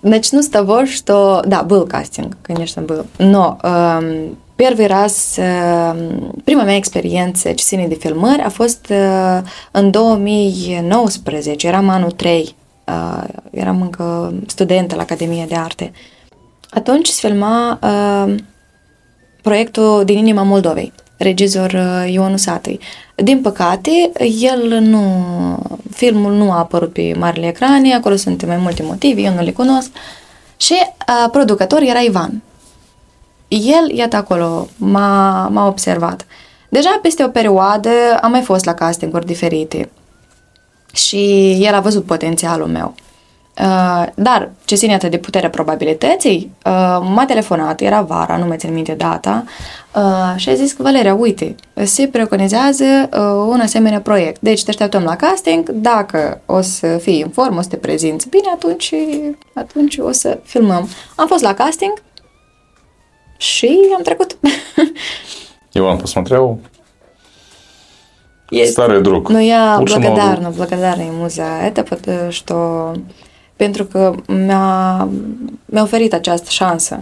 Начну 0.03 0.43
с 0.45 0.49
того, 0.49 0.87
что 0.87 1.43
да, 1.45 1.65
был 1.65 1.89
кастинг, 1.89 2.37
конечно, 2.45 2.83
был, 2.83 3.05
но 3.19 3.59
um, 3.65 4.37
Первый 4.58 4.88
раз, 4.88 5.38
prima 6.44 6.64
mea 6.64 6.76
experiență 6.76 7.50
ce 7.50 7.64
ține 7.64 7.88
de 7.88 7.96
filmări 7.96 8.42
a 8.42 8.50
fost 8.50 8.94
în 9.72 9.92
2019, 9.92 11.68
eram 11.68 11.90
anul 11.90 12.12
3, 12.12 12.56
eram 13.52 13.82
încă 13.82 14.34
studentă 14.48 14.96
la 14.96 15.02
Academia 15.02 15.46
de 15.46 15.56
Arte. 15.56 15.92
Atunci 16.70 17.08
se 17.08 17.28
filma 17.28 17.80
proiectul 19.42 20.04
din 20.06 20.18
inima 20.18 20.44
Moldovei, 20.44 20.94
regizor 21.18 21.72
Ionu 22.08 22.38
Satui. 22.38 22.80
Din 23.16 23.42
păcate, 23.42 24.12
el 24.42 24.80
nu, 24.80 25.02
filmul 25.92 26.34
nu 26.34 26.52
a 26.52 26.58
apărut 26.58 26.94
pe 26.94 27.16
marile 27.18 27.48
ecrane, 27.48 27.94
acolo 27.94 28.16
sunt 28.16 28.46
mai 28.46 28.58
multe 28.58 28.84
motive, 28.84 29.22
eu 29.22 29.34
nu 29.34 29.42
le 29.42 29.52
cunosc. 29.52 29.92
Și 30.58 30.74
uh, 30.74 31.30
producător 31.32 31.82
era 31.82 32.00
Ivan, 32.00 32.42
el, 33.49 33.91
iată 33.97 34.17
acolo, 34.17 34.69
m-a, 34.77 35.49
m-a 35.53 35.67
observat. 35.67 36.27
Deja 36.69 36.99
peste 37.03 37.25
o 37.25 37.29
perioadă 37.29 37.91
am 38.21 38.31
mai 38.31 38.43
fost 38.43 38.65
la 38.65 38.75
castinguri 38.75 39.27
diferite 39.27 39.91
și 40.93 41.53
el 41.61 41.75
a 41.75 41.81
văzut 41.81 42.05
potențialul 42.05 42.67
meu. 42.67 42.95
Uh, 43.61 44.07
dar 44.15 44.51
ce 44.65 44.75
ține 44.75 44.95
atât 44.95 45.11
de 45.11 45.19
puterea 45.19 45.51
probabilității, 45.51 46.51
uh, 46.65 46.99
m-a 47.03 47.25
telefonat, 47.27 47.81
era 47.81 48.01
vara, 48.01 48.37
nu 48.37 48.47
mai 48.47 48.57
țin 48.57 48.73
minte 48.73 48.93
data, 48.93 49.45
uh, 49.95 50.33
și 50.37 50.49
a 50.49 50.55
zis 50.55 50.73
că, 50.73 50.83
Valeria, 50.83 51.15
uite, 51.15 51.55
se 51.85 52.07
preconizează 52.07 52.85
uh, 52.85 53.19
un 53.49 53.61
asemenea 53.61 54.01
proiect. 54.01 54.41
Deci 54.41 54.65
te 54.65 54.71
așteptăm 54.71 55.03
la 55.03 55.17
casting, 55.17 55.69
dacă 55.69 56.41
o 56.47 56.61
să 56.61 56.87
fii 56.87 57.23
în 57.23 57.29
formă, 57.29 57.59
o 57.59 57.63
să 57.63 57.69
te 57.69 57.77
prezinți 57.77 58.29
bine, 58.29 58.49
atunci, 58.55 58.95
atunci 59.55 59.97
o 59.99 60.13
să 60.13 60.39
filmăm. 60.45 60.89
Am 61.17 61.27
fost 61.27 61.43
la 61.43 61.55
casting, 61.55 61.93
și 63.38 63.80
am 63.96 64.02
trecut. 64.02 64.38
Иван 65.74 65.98
посмотрел. 65.98 66.60
Есть. 68.52 68.74
Старый 68.74 69.02
друг. 69.02 69.30
Ну, 69.30 69.40
я 69.40 69.78
Лучше 69.80 70.00
благодарна, 70.00 70.52
благодарна 70.52 71.02
ему 71.02 71.28
за 71.28 71.44
это, 71.68 71.84
потому 71.84 72.32
что 72.32 72.94
pentru 73.56 73.86
că 73.86 74.16
mi-a, 74.28 75.10
mi-a 75.66 75.82
oferit 75.82 76.14
această 76.14 76.50
șansă. 76.50 76.98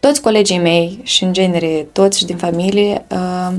Toți 0.00 0.20
colegii 0.22 0.58
mei 0.58 1.00
și, 1.02 1.24
în 1.24 1.32
genere, 1.32 1.88
toți 1.92 2.26
din 2.26 2.36
familie 2.36 3.06
uh, 3.10 3.54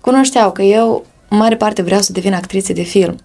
cunoșteau 0.00 0.52
că 0.52 0.62
eu, 0.62 1.04
în 1.28 1.38
mare 1.38 1.56
parte, 1.56 1.82
vreau 1.82 2.00
să 2.00 2.12
devin 2.12 2.34
actriță 2.34 2.72
de 2.72 2.82
film. 2.82 3.16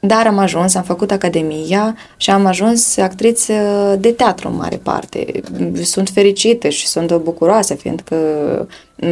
Dar 0.00 0.26
am 0.26 0.38
ajuns, 0.38 0.74
am 0.74 0.82
făcut 0.82 1.10
academia 1.10 1.96
și 2.16 2.30
am 2.30 2.46
ajuns 2.46 2.96
actriță 2.96 3.52
de 3.98 4.12
teatru 4.12 4.48
în 4.48 4.56
mare 4.56 4.76
parte. 4.76 5.40
Sunt 5.82 6.08
fericită 6.08 6.68
și 6.68 6.86
sunt 6.86 7.16
bucuroasă 7.16 7.74
fiindcă 7.74 8.16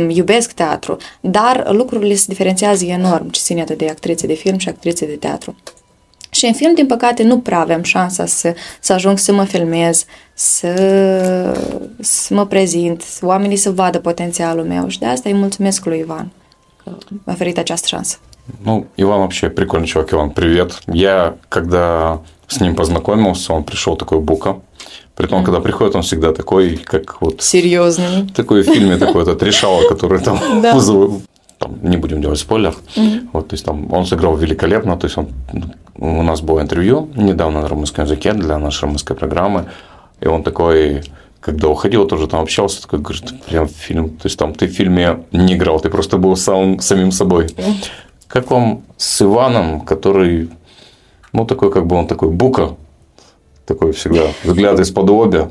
iubesc 0.08 0.52
teatru, 0.52 0.96
dar 1.20 1.68
lucrurile 1.70 2.14
se 2.14 2.24
diferențiază 2.28 2.84
enorm 2.84 3.30
ce 3.30 3.40
ține 3.40 3.64
de 3.64 3.88
actriță 3.88 4.26
de 4.26 4.34
film 4.34 4.58
și 4.58 4.68
actriță 4.68 5.04
de 5.04 5.14
teatru. 5.14 5.56
Și 6.30 6.46
în 6.46 6.52
film, 6.52 6.74
din 6.74 6.86
păcate, 6.86 7.22
nu 7.22 7.38
prea 7.38 7.58
avem 7.58 7.82
șansa 7.82 8.26
să, 8.26 8.54
să 8.80 8.92
ajung 8.92 9.18
să 9.18 9.32
mă 9.32 9.44
filmez, 9.44 10.04
să, 10.34 10.74
să 12.00 12.34
mă 12.34 12.46
prezint, 12.46 13.04
oamenii 13.20 13.56
să 13.56 13.70
vadă 13.70 13.98
potențialul 13.98 14.64
meu 14.64 14.88
și 14.88 14.98
de 14.98 15.06
asta 15.06 15.28
îi 15.28 15.34
mulțumesc 15.34 15.84
lui 15.84 15.98
Ivan 15.98 16.30
că 16.84 16.90
mi-a 17.08 17.34
oferit 17.34 17.58
această 17.58 17.86
șansă. 17.86 18.18
Ну, 18.64 18.86
Иван 18.96 19.20
вообще 19.20 19.50
прикольный 19.50 19.86
чувак. 19.86 20.12
Иван, 20.12 20.30
привет. 20.30 20.80
Я, 20.86 21.36
когда 21.48 22.20
с 22.46 22.60
ним 22.60 22.74
познакомился, 22.74 23.52
он 23.52 23.64
пришел 23.64 23.96
такой 23.96 24.20
бука. 24.20 24.56
Притом, 25.14 25.42
mm. 25.42 25.44
когда 25.44 25.60
приходит, 25.60 25.96
он 25.96 26.02
всегда 26.02 26.32
такой, 26.32 26.76
как 26.76 27.20
вот... 27.20 27.42
Серьезный. 27.42 28.28
Такой 28.34 28.62
в 28.62 28.66
фильме 28.66 28.96
такой 28.96 29.22
этот 29.22 29.42
решала, 29.42 29.86
который 29.88 30.20
там. 30.20 30.40
Там, 31.58 31.76
не 31.82 31.96
будем 31.96 32.22
делать 32.22 32.38
спойлер. 32.38 32.72
Mm-hmm. 32.94 33.30
Вот, 33.32 33.48
то 33.48 33.54
есть 33.54 33.64
там 33.64 33.92
он 33.92 34.06
сыграл 34.06 34.36
великолепно. 34.36 34.96
То 34.96 35.06
есть 35.06 35.18
он, 35.18 35.30
у 35.96 36.22
нас 36.22 36.40
было 36.40 36.60
интервью 36.60 37.08
недавно 37.16 37.62
на 37.62 37.66
румынском 37.66 38.04
языке 38.04 38.32
для 38.32 38.58
нашей 38.58 38.82
румынской 38.82 39.16
программы. 39.16 39.64
И 40.20 40.28
он 40.28 40.44
такой, 40.44 41.02
когда 41.40 41.66
уходил, 41.66 42.06
тоже 42.06 42.28
там 42.28 42.42
общался, 42.42 42.80
такой 42.82 43.00
говорит, 43.00 43.42
прям 43.46 43.66
фильм, 43.66 44.10
то 44.10 44.26
есть 44.26 44.38
там 44.38 44.54
ты 44.54 44.68
в 44.68 44.70
фильме 44.70 45.24
не 45.32 45.54
играл, 45.54 45.80
ты 45.80 45.90
просто 45.90 46.16
был 46.16 46.36
сам, 46.36 46.78
самим 46.78 47.10
собой. 47.10 47.46
Mm. 47.46 47.74
Как 48.28 48.50
вам 48.50 48.82
с 48.96 49.22
Иваном, 49.22 49.80
который, 49.80 50.50
ну, 51.32 51.44
такой, 51.46 51.70
как 51.70 51.86
бы 51.86 51.96
он 51.96 52.06
такой 52.06 52.28
бука, 52.28 52.76
такой 53.68 53.92
всегда 53.92 54.22
взгляд 54.44 54.78
из-под 54.80 55.10
лобia. 55.10 55.50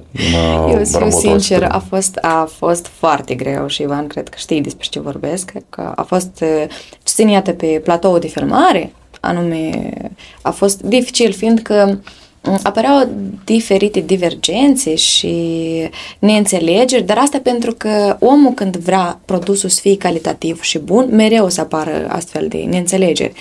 Eu 0.69 0.85
sunt 0.85 1.11
sincer, 1.11 1.63
a 1.71 1.79
fost, 1.79 2.17
a 2.21 2.49
fost 2.57 2.87
foarte 2.87 3.35
greu 3.35 3.67
și 3.67 3.81
Ivan 3.81 4.07
cred 4.07 4.29
că 4.29 4.37
știi 4.37 4.61
despre 4.61 4.87
ce 4.89 4.99
vorbesc, 4.99 5.53
că 5.69 5.91
a 5.95 6.01
fost 6.01 6.43
ținiată 7.05 7.51
pe 7.51 7.81
platou 7.83 8.17
de 8.17 8.27
filmare, 8.27 8.91
anume 9.19 9.91
a 10.41 10.51
fost 10.51 10.81
dificil 10.81 11.33
fiindcă 11.33 12.03
apăreau 12.63 13.09
diferite 13.45 13.99
divergențe 13.99 14.95
și 14.95 15.35
neînțelegeri, 16.19 17.05
dar 17.05 17.17
asta 17.17 17.39
pentru 17.43 17.73
că 17.73 18.17
omul 18.19 18.51
când 18.51 18.77
vrea 18.77 19.19
produsul 19.25 19.69
să 19.69 19.79
fie 19.81 19.97
calitativ 19.97 20.61
și 20.61 20.77
bun, 20.77 21.07
mereu 21.11 21.49
să 21.49 21.61
apară 21.61 22.05
astfel 22.09 22.47
de 22.47 22.57
neînțelegeri. 22.57 23.33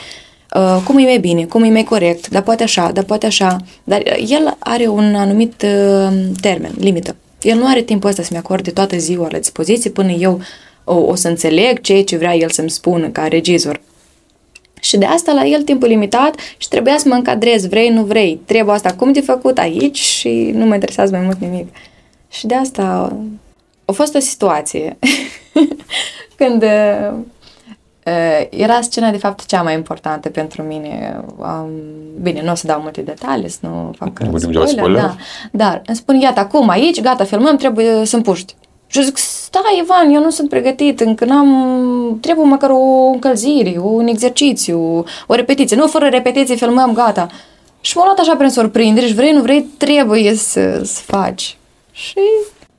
Uh, 0.55 0.83
cum 0.85 0.99
e 0.99 1.03
mai 1.03 1.19
bine, 1.19 1.45
cum 1.45 1.63
e 1.63 1.69
mai 1.69 1.85
corect, 1.85 2.29
dar 2.29 2.43
poate 2.43 2.63
așa, 2.63 2.91
dar 2.93 3.05
poate 3.05 3.27
așa, 3.27 3.57
dar 3.85 4.03
el 4.29 4.57
are 4.59 4.87
un 4.87 5.15
anumit 5.15 5.63
uh, 5.63 6.17
termen, 6.41 6.73
limită. 6.79 7.17
El 7.43 7.59
nu 7.59 7.67
are 7.67 7.83
timpul 7.83 8.09
ăsta 8.09 8.23
să-mi 8.23 8.39
acorde 8.39 8.71
toată 8.71 8.97
ziua 8.97 9.29
la 9.31 9.39
dispoziție 9.39 9.91
până 9.91 10.11
eu 10.11 10.41
o, 10.85 10.95
o 10.95 11.15
să 11.15 11.29
înțeleg 11.29 11.81
ceea 11.81 12.05
ce 12.05 12.17
vrea 12.17 12.37
el 12.37 12.51
să-mi 12.51 12.71
spună 12.71 13.09
ca 13.09 13.27
regizor. 13.27 13.81
Și 14.81 14.97
de 14.97 15.05
asta 15.05 15.33
la 15.33 15.45
el 15.45 15.63
timpul 15.63 15.89
limitat 15.89 16.35
și 16.57 16.69
trebuia 16.69 16.99
să 16.99 17.09
mă 17.09 17.15
încadrez, 17.15 17.67
vrei, 17.67 17.89
nu 17.89 18.05
vrei, 18.05 18.41
trebuie 18.45 18.75
asta 18.75 18.95
cum 18.95 19.13
de 19.13 19.21
făcut 19.21 19.59
aici 19.59 19.99
și 19.99 20.51
nu 20.55 20.67
mă 20.67 20.75
interesează 20.75 21.17
mai 21.17 21.25
mult 21.25 21.39
nimic. 21.39 21.69
Și 22.29 22.47
de 22.47 22.55
asta 22.55 23.17
a 23.85 23.93
fost 23.93 24.15
o 24.15 24.19
situație 24.19 24.99
când 26.37 26.63
uh, 26.63 28.47
era 28.51 28.81
scena 28.81 29.11
de 29.11 29.17
fapt 29.17 29.47
cea 29.47 29.63
mai 29.63 29.75
importantă 29.75 30.29
pentru 30.29 30.63
mine. 30.63 31.21
Um, 31.37 31.71
bine, 32.23 32.43
nu 32.43 32.51
o 32.51 32.55
să 32.55 32.67
dau 32.67 32.81
multe 32.81 33.01
detalii, 33.01 33.49
să 33.49 33.59
nu 33.61 33.91
fac 33.97 34.11
spoiler, 34.67 35.01
da. 35.01 35.17
Dar 35.53 35.83
îmi 35.87 35.97
spun, 35.97 36.21
iată, 36.21 36.41
acum 36.41 36.69
aici, 36.69 37.01
gata, 37.01 37.25
filmăm, 37.25 37.57
trebuie 37.57 38.05
să 38.05 38.17
împuști. 38.17 38.55
Și 38.88 39.04
zic, 39.04 39.18
stai 39.18 39.80
Ivan, 39.82 40.14
eu 40.14 40.22
nu 40.22 40.30
sunt 40.30 40.50
pregătit, 40.50 41.00
încă 41.00 41.26
n-am, 41.26 42.18
trebuie 42.22 42.46
măcar 42.46 42.70
o 42.70 43.10
încălzire, 43.14 43.76
un 43.82 44.08
exercițiu, 44.08 45.04
o 45.28 45.34
repetiție. 45.34 45.78
Nu, 45.78 45.88
fără 45.88 46.08
repetiție 46.08 46.56
filmăm, 46.56 46.94
gata. 46.94 47.28
Și 47.82 47.98
m-a 47.98 48.04
luat 48.04 48.20
așa 48.20 48.36
prin 48.36 48.50
surprindere 48.50 49.08
și 49.08 49.14
vrei, 49.14 49.32
nu 49.32 49.42
vrei, 49.42 49.62
trebuie 49.78 50.36
să, 50.36 50.82
să 50.84 51.02
faci. 51.06 51.58
Și 51.92 52.20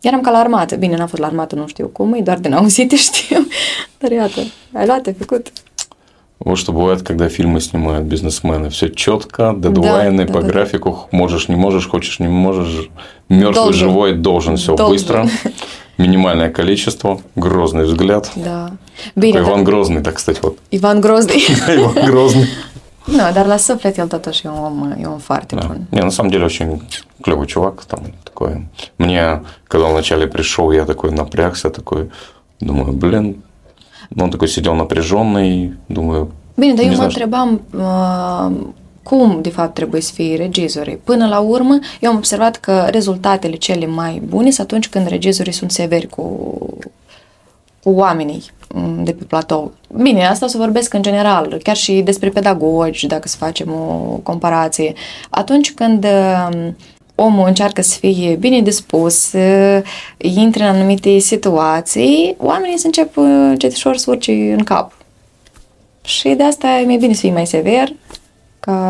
eram 0.00 0.20
ca 0.20 0.30
la 0.30 0.38
armată. 0.38 0.76
Bine, 0.76 0.96
n-am 0.96 1.06
fost 1.06 1.22
la 1.22 1.26
armată, 1.26 1.54
nu 1.54 1.66
știu 1.66 1.86
cum, 1.86 2.12
e 2.14 2.20
doar 2.20 2.38
din 2.38 2.52
auzite 2.52 2.96
știu. 2.96 3.46
Dar 3.98 4.10
iată, 4.10 4.40
ai 4.72 4.86
luat, 4.86 5.06
ai 5.06 5.14
făcut. 5.18 5.52
Вот 6.44 6.58
что 6.58 6.72
бывает, 6.72 7.02
когда 7.02 7.28
фильмы 7.28 7.60
снимают 7.60 8.04
бизнесмены. 8.04 8.68
Все 8.70 8.88
четко, 8.88 9.54
дедлайны 9.56 10.24
да, 10.24 10.32
по 10.32 10.40
да, 10.40 10.48
графику. 10.48 10.90
Да. 10.90 11.16
Можешь, 11.16 11.46
не 11.46 11.54
можешь, 11.54 11.88
хочешь, 11.88 12.18
не 12.18 12.26
можешь. 12.26 12.90
Мертвый, 13.28 13.54
должен. 13.54 13.88
живой, 13.88 14.12
должен 14.14 14.56
все 14.56 14.74
должен. 14.74 14.92
быстро. 14.92 15.28
Минимальное 15.97 16.49
количество, 16.49 17.19
грозный 17.35 17.85
взгляд. 17.85 18.31
Да. 18.35 18.71
Bine, 19.15 19.39
Иван 19.39 19.63
Грозный, 19.63 20.03
так, 20.03 20.15
кстати, 20.15 20.39
вот. 20.41 20.57
Иван 20.71 21.01
Грозный. 21.01 21.39
Иван 21.67 22.05
Грозный. 22.05 22.47
Ну, 23.07 23.17
dar 23.33 23.47
la 23.47 23.57
suflet 23.57 23.97
el 23.97 24.07
totuși 24.07 24.45
e 24.45 24.49
un, 24.49 24.95
e 24.99 25.05
un 25.05 25.19
foarte 25.19 25.55
да. 25.55 25.67
bun. 25.67 25.87
Не, 25.91 26.03
на 26.03 26.11
самом 26.11 26.29
деле 26.29 26.45
очень 26.45 26.81
клевый 27.21 27.47
чувак. 27.47 27.85
Там 27.85 27.99
такой. 28.23 28.67
Мне, 28.97 29.43
когда 29.67 29.87
он 29.87 29.93
вначале 29.93 30.27
пришел, 30.27 30.71
я 30.71 30.85
такой 30.85 31.11
напрягся, 31.11 31.69
такой, 31.69 32.09
думаю, 32.59 32.91
блин, 32.91 33.43
ну, 34.09 34.25
он 34.25 34.31
такой 34.31 34.47
sидел 34.47 34.75
напряженный, 34.75 35.73
думаю... 35.89 36.31
Bine, 36.57 36.75
dar 36.75 36.85
eu 36.85 36.95
mă 36.95 37.03
întrebam 37.03 37.61
uh, 37.73 38.51
cum, 39.07 39.41
de 39.41 39.49
fapt, 39.49 39.73
trebuie 39.73 40.01
să 40.01 40.11
fie 40.13 40.35
regizorii. 40.35 40.99
Până 41.03 41.27
la 41.27 41.39
urmă, 41.39 41.79
eu 41.99 42.09
am 42.09 42.15
observat 42.15 42.55
că 42.55 42.87
rezultatele 42.89 43.55
cele 43.55 43.85
mai 43.85 44.21
bune 44.25 44.49
sunt 44.49 44.67
atunci 44.71 44.89
când 44.89 45.07
regizorii 45.07 45.51
sunt 45.51 45.71
severi 45.71 46.07
cu, 46.07 46.23
cu 47.83 47.89
oamenii 47.89 48.43
mm, 48.73 49.03
de 49.03 49.11
pe 49.11 49.23
platou. 49.23 49.71
Bine, 50.01 50.25
asta 50.25 50.45
o 50.45 50.49
să 50.49 50.57
vorbesc 50.57 50.93
în 50.93 51.01
general, 51.01 51.59
chiar 51.63 51.75
și 51.75 52.01
despre 52.01 52.29
pedagogi, 52.29 53.07
dacă 53.07 53.27
să 53.27 53.37
facem 53.37 53.71
o 53.71 54.19
comparație. 54.23 54.93
Atunci 55.29 55.73
când 55.73 56.05
um, 56.05 56.75
omul 57.15 57.47
încearcă 57.47 57.81
să 57.81 57.97
fie 57.99 58.35
bine 58.35 58.61
dispus, 58.61 59.33
intre 60.17 60.63
în 60.63 60.69
anumite 60.69 61.17
situații, 61.17 62.35
oamenii 62.37 62.77
să 62.77 62.85
încep 62.85 63.15
cetișor 63.57 63.97
să 63.97 64.11
urce 64.11 64.31
în 64.31 64.63
cap. 64.63 64.91
Și 66.03 66.29
de 66.29 66.43
asta 66.43 66.67
e 66.67 66.85
mai 66.85 66.97
bine 66.97 67.13
să 67.13 67.19
fii 67.19 67.31
mai 67.31 67.47
sever, 67.47 67.87
ca 67.87 67.95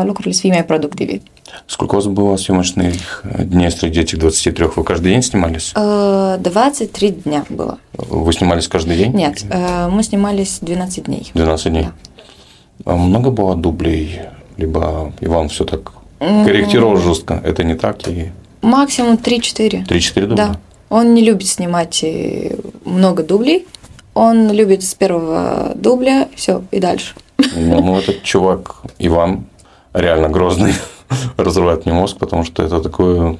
lucrurile 0.04 0.32
să 0.32 0.40
fie 0.40 0.50
mai 0.50 0.64
productive. 0.64 1.20
Сколько 1.66 1.96
у 1.96 1.98
вас 1.98 2.06
было 2.06 2.36
съемочных 2.36 3.24
дней 3.44 3.70
среди 3.70 4.00
этих 4.00 4.18
23? 4.18 4.66
Вы 4.76 4.82
каждый 4.82 5.12
день 5.12 5.22
снимались? 5.22 5.72
23 5.74 7.10
дня 7.10 7.44
было. 7.48 7.78
Вы 7.92 8.32
снимались 8.32 8.68
каждый 8.68 8.96
день? 8.96 9.12
Нет, 9.12 9.44
мы 9.90 10.02
снимались 10.02 10.58
12 10.60 11.04
дней. 11.04 11.30
12 11.34 11.72
дней? 11.72 11.82
Да. 11.82 12.92
А 12.92 12.96
много 12.96 13.30
было 13.30 13.56
дублей? 13.56 14.20
Либо 14.56 15.12
Иван 15.20 15.48
все 15.48 15.64
так 15.64 15.92
корректировал 16.18 16.96
жестко? 16.96 17.40
Это 17.44 17.64
не 17.64 17.74
так? 17.74 18.08
И... 18.08 18.30
Максимум 18.62 19.14
3-4. 19.14 19.86
3-4 19.86 20.26
дубля? 20.26 20.36
Да. 20.36 20.60
Он 20.90 21.14
не 21.14 21.22
любит 21.22 21.46
снимать 21.48 22.02
э, 22.02 22.56
много 22.84 23.22
дублей. 23.22 23.66
Он 24.14 24.50
любит 24.50 24.82
с 24.82 24.94
первого 24.94 25.72
дубля, 25.76 26.28
все, 26.34 26.62
и 26.72 26.80
дальше. 26.80 27.14
Ну, 27.54 27.80
ну 27.80 27.98
этот 27.98 28.22
чувак, 28.22 28.82
Иван, 28.98 29.44
реально 29.92 30.28
грозный. 30.28 30.74
разрывает 31.36 31.86
мне 31.86 31.94
мозг, 31.94 32.18
потому 32.18 32.44
что 32.44 32.62
это 32.62 32.80
такой 32.80 33.38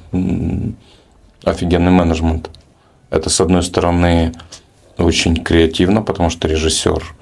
офигенный 1.45 1.91
менеджмент. 1.91 2.51
Это, 3.11 3.31
с 3.31 3.41
одной 3.41 3.63
стороны, 3.63 4.33
очень 4.99 5.37
креативно, 5.37 6.03
потому 6.03 6.31
что 6.31 6.49
режиссер 6.49 7.15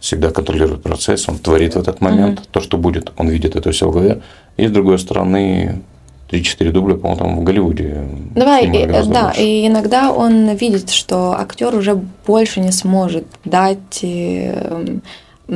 всегда 0.00 0.30
контролирует 0.30 0.82
процесс, 0.82 1.28
он 1.28 1.38
творит 1.38 1.74
в 1.74 1.78
этот 1.78 2.00
момент 2.00 2.40
mm-hmm. 2.40 2.48
то, 2.50 2.60
что 2.60 2.76
будет, 2.76 3.12
он 3.16 3.28
видит 3.28 3.56
это 3.56 3.70
все 3.70 3.88
в 3.88 3.92
голове. 3.92 4.20
И, 4.58 4.66
с 4.66 4.70
другой 4.70 4.98
стороны, 4.98 5.82
3-4 6.30 6.70
дубля, 6.72 6.94
по-моему, 6.96 7.18
там 7.18 7.40
в 7.40 7.42
Голливуде. 7.42 8.06
Давай, 8.34 8.66
и, 8.66 8.86
да, 8.86 9.26
больше. 9.26 9.42
и 9.42 9.66
иногда 9.66 10.12
он 10.12 10.50
видит, 10.50 10.90
что 10.90 11.32
актер 11.32 11.74
уже 11.74 12.00
больше 12.26 12.60
не 12.60 12.72
сможет 12.72 13.26
dать 13.44 14.00
э, 14.02 14.98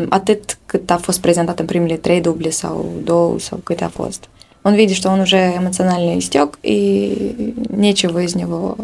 atât 0.09 0.59
cât 0.66 0.90
a 0.90 0.97
fost 0.97 1.21
prezentat 1.21 1.59
în 1.59 1.66
primele 1.66 1.95
trei 1.95 2.21
duble 2.21 2.50
sau 2.50 2.92
două 3.04 3.38
sau 3.38 3.61
câte 3.64 3.85
a 3.85 3.88
fost. 3.88 4.28
он 4.68 4.75
видит, 4.75 4.97
что 4.97 5.11
он 5.11 5.21
уже 5.21 5.57
эмоционально 5.57 6.18
истек, 6.18 6.59
и 6.62 7.54
нечего 7.71 8.18
из 8.18 8.35
него 8.35 8.76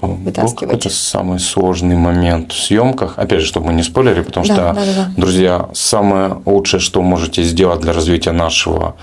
вытаскивать. 0.00 0.74
Это 0.74 0.88
самый 0.88 1.38
сложный 1.38 1.96
момент 1.96 2.52
в 2.52 2.62
съемках. 2.62 3.18
Опять 3.18 3.40
же, 3.40 3.46
чтобы 3.46 3.66
мы 3.66 3.74
не 3.74 3.82
спойлерили, 3.82 4.22
потому 4.22 4.46
да, 4.46 4.54
что, 4.54 4.62
да, 4.62 4.72
да, 4.72 4.94
да. 4.94 5.12
друзья, 5.16 5.68
самое 5.74 6.40
лучшее, 6.46 6.80
что 6.80 7.02
можете 7.02 7.42
сделать 7.42 7.80
для 7.80 7.92
развития 7.92 8.32
нашего 8.32 8.96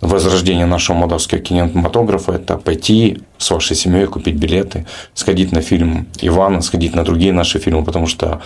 возрождения 0.00 0.66
нашего 0.66 0.96
молдавского 0.96 1.40
кинематографа, 1.40 2.32
это 2.32 2.56
пойти 2.56 3.20
с 3.38 3.48
вашей 3.52 3.76
семьей, 3.76 4.06
купить 4.06 4.34
билеты, 4.34 4.84
сходить 5.14 5.52
на 5.52 5.60
фильм 5.60 6.08
Ивана, 6.20 6.60
сходить 6.60 6.96
на 6.96 7.04
другие 7.04 7.32
наши 7.32 7.60
фильмы, 7.60 7.84
потому 7.84 8.08
что 8.08 8.42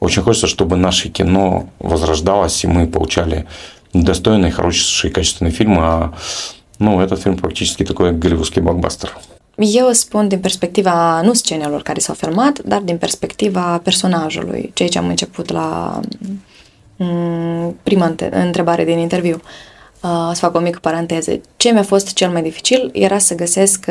очень 0.00 0.22
хочется, 0.22 0.46
чтобы 0.46 0.76
наше 0.76 1.08
кино 1.08 1.68
возрождалось, 1.78 2.64
и 2.64 2.66
мы 2.66 2.86
получали 2.86 3.46
достойные, 3.92 4.50
хорошие, 4.50 5.12
качественные 5.12 5.52
фильмы, 5.52 5.80
а 5.80 6.12
ну, 6.78 7.00
этот 7.00 7.22
фильм 7.22 7.36
практически 7.36 7.84
такой 7.84 8.12
голливудский 8.12 8.62
блокбастер. 8.62 9.12
Eu 9.58 9.94
spun 9.94 10.28
din 10.28 10.40
perspectiva 10.40 11.20
nu 11.22 11.34
scenelor 11.34 11.82
care 11.82 12.00
s-au 12.00 12.14
filmat, 12.14 12.58
dar 12.58 12.80
din 12.80 12.98
perspectiva 12.98 13.78
personajului, 13.78 14.70
ceea 14.74 14.88
ce 14.88 14.98
am 14.98 15.08
început 15.08 15.50
la 15.50 16.00
prima 17.82 18.14
întrebare 18.30 18.84
din 18.84 18.98
interviu. 18.98 19.40
Să 20.32 20.38
fac 20.38 20.54
o 20.54 20.58
mică 20.58 20.78
paranteză. 20.82 21.40
Ce 21.56 21.70
mi-a 21.70 21.82
fost 21.82 22.12
cel 22.12 22.30
mai 22.30 22.42
dificil 22.42 22.90
era 22.92 23.18
să 23.18 23.34
găsesc 23.34 23.86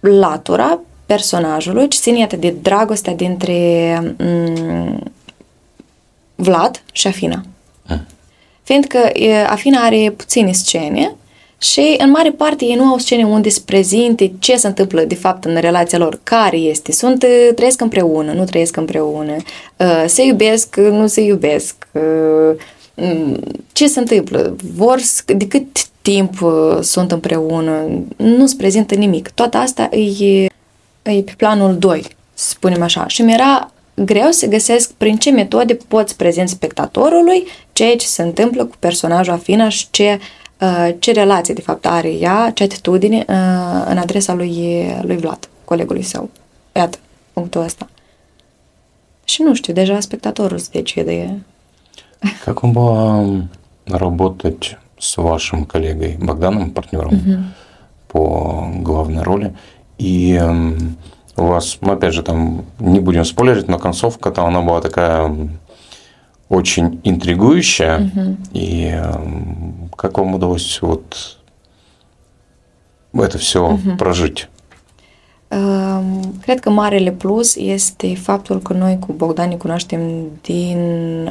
latura 0.00 0.80
personajului, 1.07 1.87
ce 1.87 1.99
ține 1.99 2.27
de 2.39 2.55
dragostea 2.61 3.13
dintre 3.13 4.15
Vlad 6.35 6.83
și 6.91 7.07
Afina. 7.07 7.43
Mm 7.87 8.05
fiindcă 8.67 9.11
Afina 9.47 9.79
are 9.79 10.13
puține 10.17 10.51
scene 10.51 11.15
și 11.57 11.95
în 11.97 12.09
mare 12.09 12.31
parte 12.31 12.65
ei 12.65 12.75
nu 12.75 12.83
au 12.83 12.97
scene 12.97 13.23
unde 13.23 13.49
se 13.49 13.61
prezinte 13.65 14.31
ce 14.39 14.55
se 14.55 14.67
întâmplă 14.67 15.01
de 15.01 15.15
fapt 15.15 15.45
în 15.45 15.55
relația 15.55 15.97
lor, 15.97 16.19
care 16.23 16.57
este, 16.57 16.91
sunt, 16.91 17.25
trăiesc 17.55 17.81
împreună, 17.81 18.31
nu 18.31 18.43
trăiesc 18.43 18.77
împreună, 18.77 19.35
se 20.05 20.23
iubesc, 20.23 20.75
nu 20.75 21.07
se 21.07 21.21
iubesc, 21.21 21.87
ce 23.71 23.87
se 23.87 23.99
întâmplă, 23.99 24.55
vor, 24.75 24.99
de 25.25 25.47
cât 25.47 25.85
timp 26.01 26.33
sunt 26.81 27.11
împreună, 27.11 27.85
nu 28.15 28.45
se 28.45 28.55
prezintă 28.57 28.95
nimic. 28.95 29.29
Toată 29.29 29.57
asta 29.57 29.89
e, 30.21 30.45
e 31.06 31.22
pe 31.22 31.34
planul 31.36 31.78
2, 31.78 32.06
să 32.34 32.48
spunem 32.48 32.82
așa. 32.82 33.06
Și 33.06 33.22
mi-era 33.22 33.70
greu 33.94 34.30
să 34.30 34.46
găsesc 34.46 34.92
prin 34.92 35.16
ce 35.16 35.30
metode 35.30 35.74
poți 35.74 36.16
prezint 36.16 36.48
spectatorului 36.48 37.46
ceea 37.72 37.96
ce 37.96 38.06
se 38.06 38.22
întâmplă 38.22 38.64
cu 38.64 38.76
personajul 38.78 39.32
Afina 39.32 39.68
și 39.68 39.86
ce, 39.90 40.18
uh, 40.60 40.94
ce 40.98 41.12
relație 41.12 41.54
de 41.54 41.60
fapt 41.60 41.86
are 41.86 42.08
ea, 42.08 42.50
ce 42.54 42.62
atitudine 42.62 43.16
uh, 43.16 43.84
în 43.88 43.98
adresa 43.98 44.32
lui, 44.34 44.86
lui 45.02 45.16
Vlad, 45.16 45.48
colegului 45.64 46.02
său. 46.02 46.30
Iată, 46.72 46.98
punctul 47.32 47.62
ăsta. 47.62 47.88
Și 49.24 49.42
nu 49.42 49.54
știu, 49.54 49.72
deja 49.72 50.00
spectatorul 50.00 50.58
se 50.58 50.68
decide. 50.72 51.42
Как 52.44 52.60
вам 52.60 52.72
было 52.72 53.48
работать 53.84 54.78
с 54.98 55.16
вашим 55.16 55.64
коллегой 55.64 56.16
Богданом, 56.20 56.70
партнером 56.70 57.14
угу. 57.14 57.42
по 58.06 58.70
главной 58.80 59.22
роли? 59.22 59.52
И 59.97 60.41
у 61.35 61.43
вас, 61.43 61.77
ну, 61.81 61.93
опять 61.93 62.13
же, 62.13 62.23
там 62.23 62.65
не 62.79 62.99
будем 62.99 63.25
спойлерить, 63.25 63.67
но 63.67 63.77
концовка 63.77 64.31
там 64.31 64.47
она 64.47 64.61
была 64.61 64.81
такая 64.81 65.49
очень 66.49 66.99
интригующая. 67.03 67.99
Угу. 67.99 68.37
И 68.53 68.99
как 69.95 70.17
вам 70.17 70.35
удалось 70.35 70.79
вот 70.81 71.39
это 73.13 73.37
все 73.37 73.65
угу. 73.65 73.97
прожить? 73.97 74.49
Cred 76.41 76.59
că 76.59 76.69
marele 76.69 77.11
plus 77.11 77.55
este 77.55 78.15
faptul 78.15 78.59
că 78.59 78.73
noi 78.73 78.99
cu 78.99 79.13
Bogdan 79.13 79.49
ne 79.49 79.55
cunoaștem 79.55 80.01
din 80.41 80.79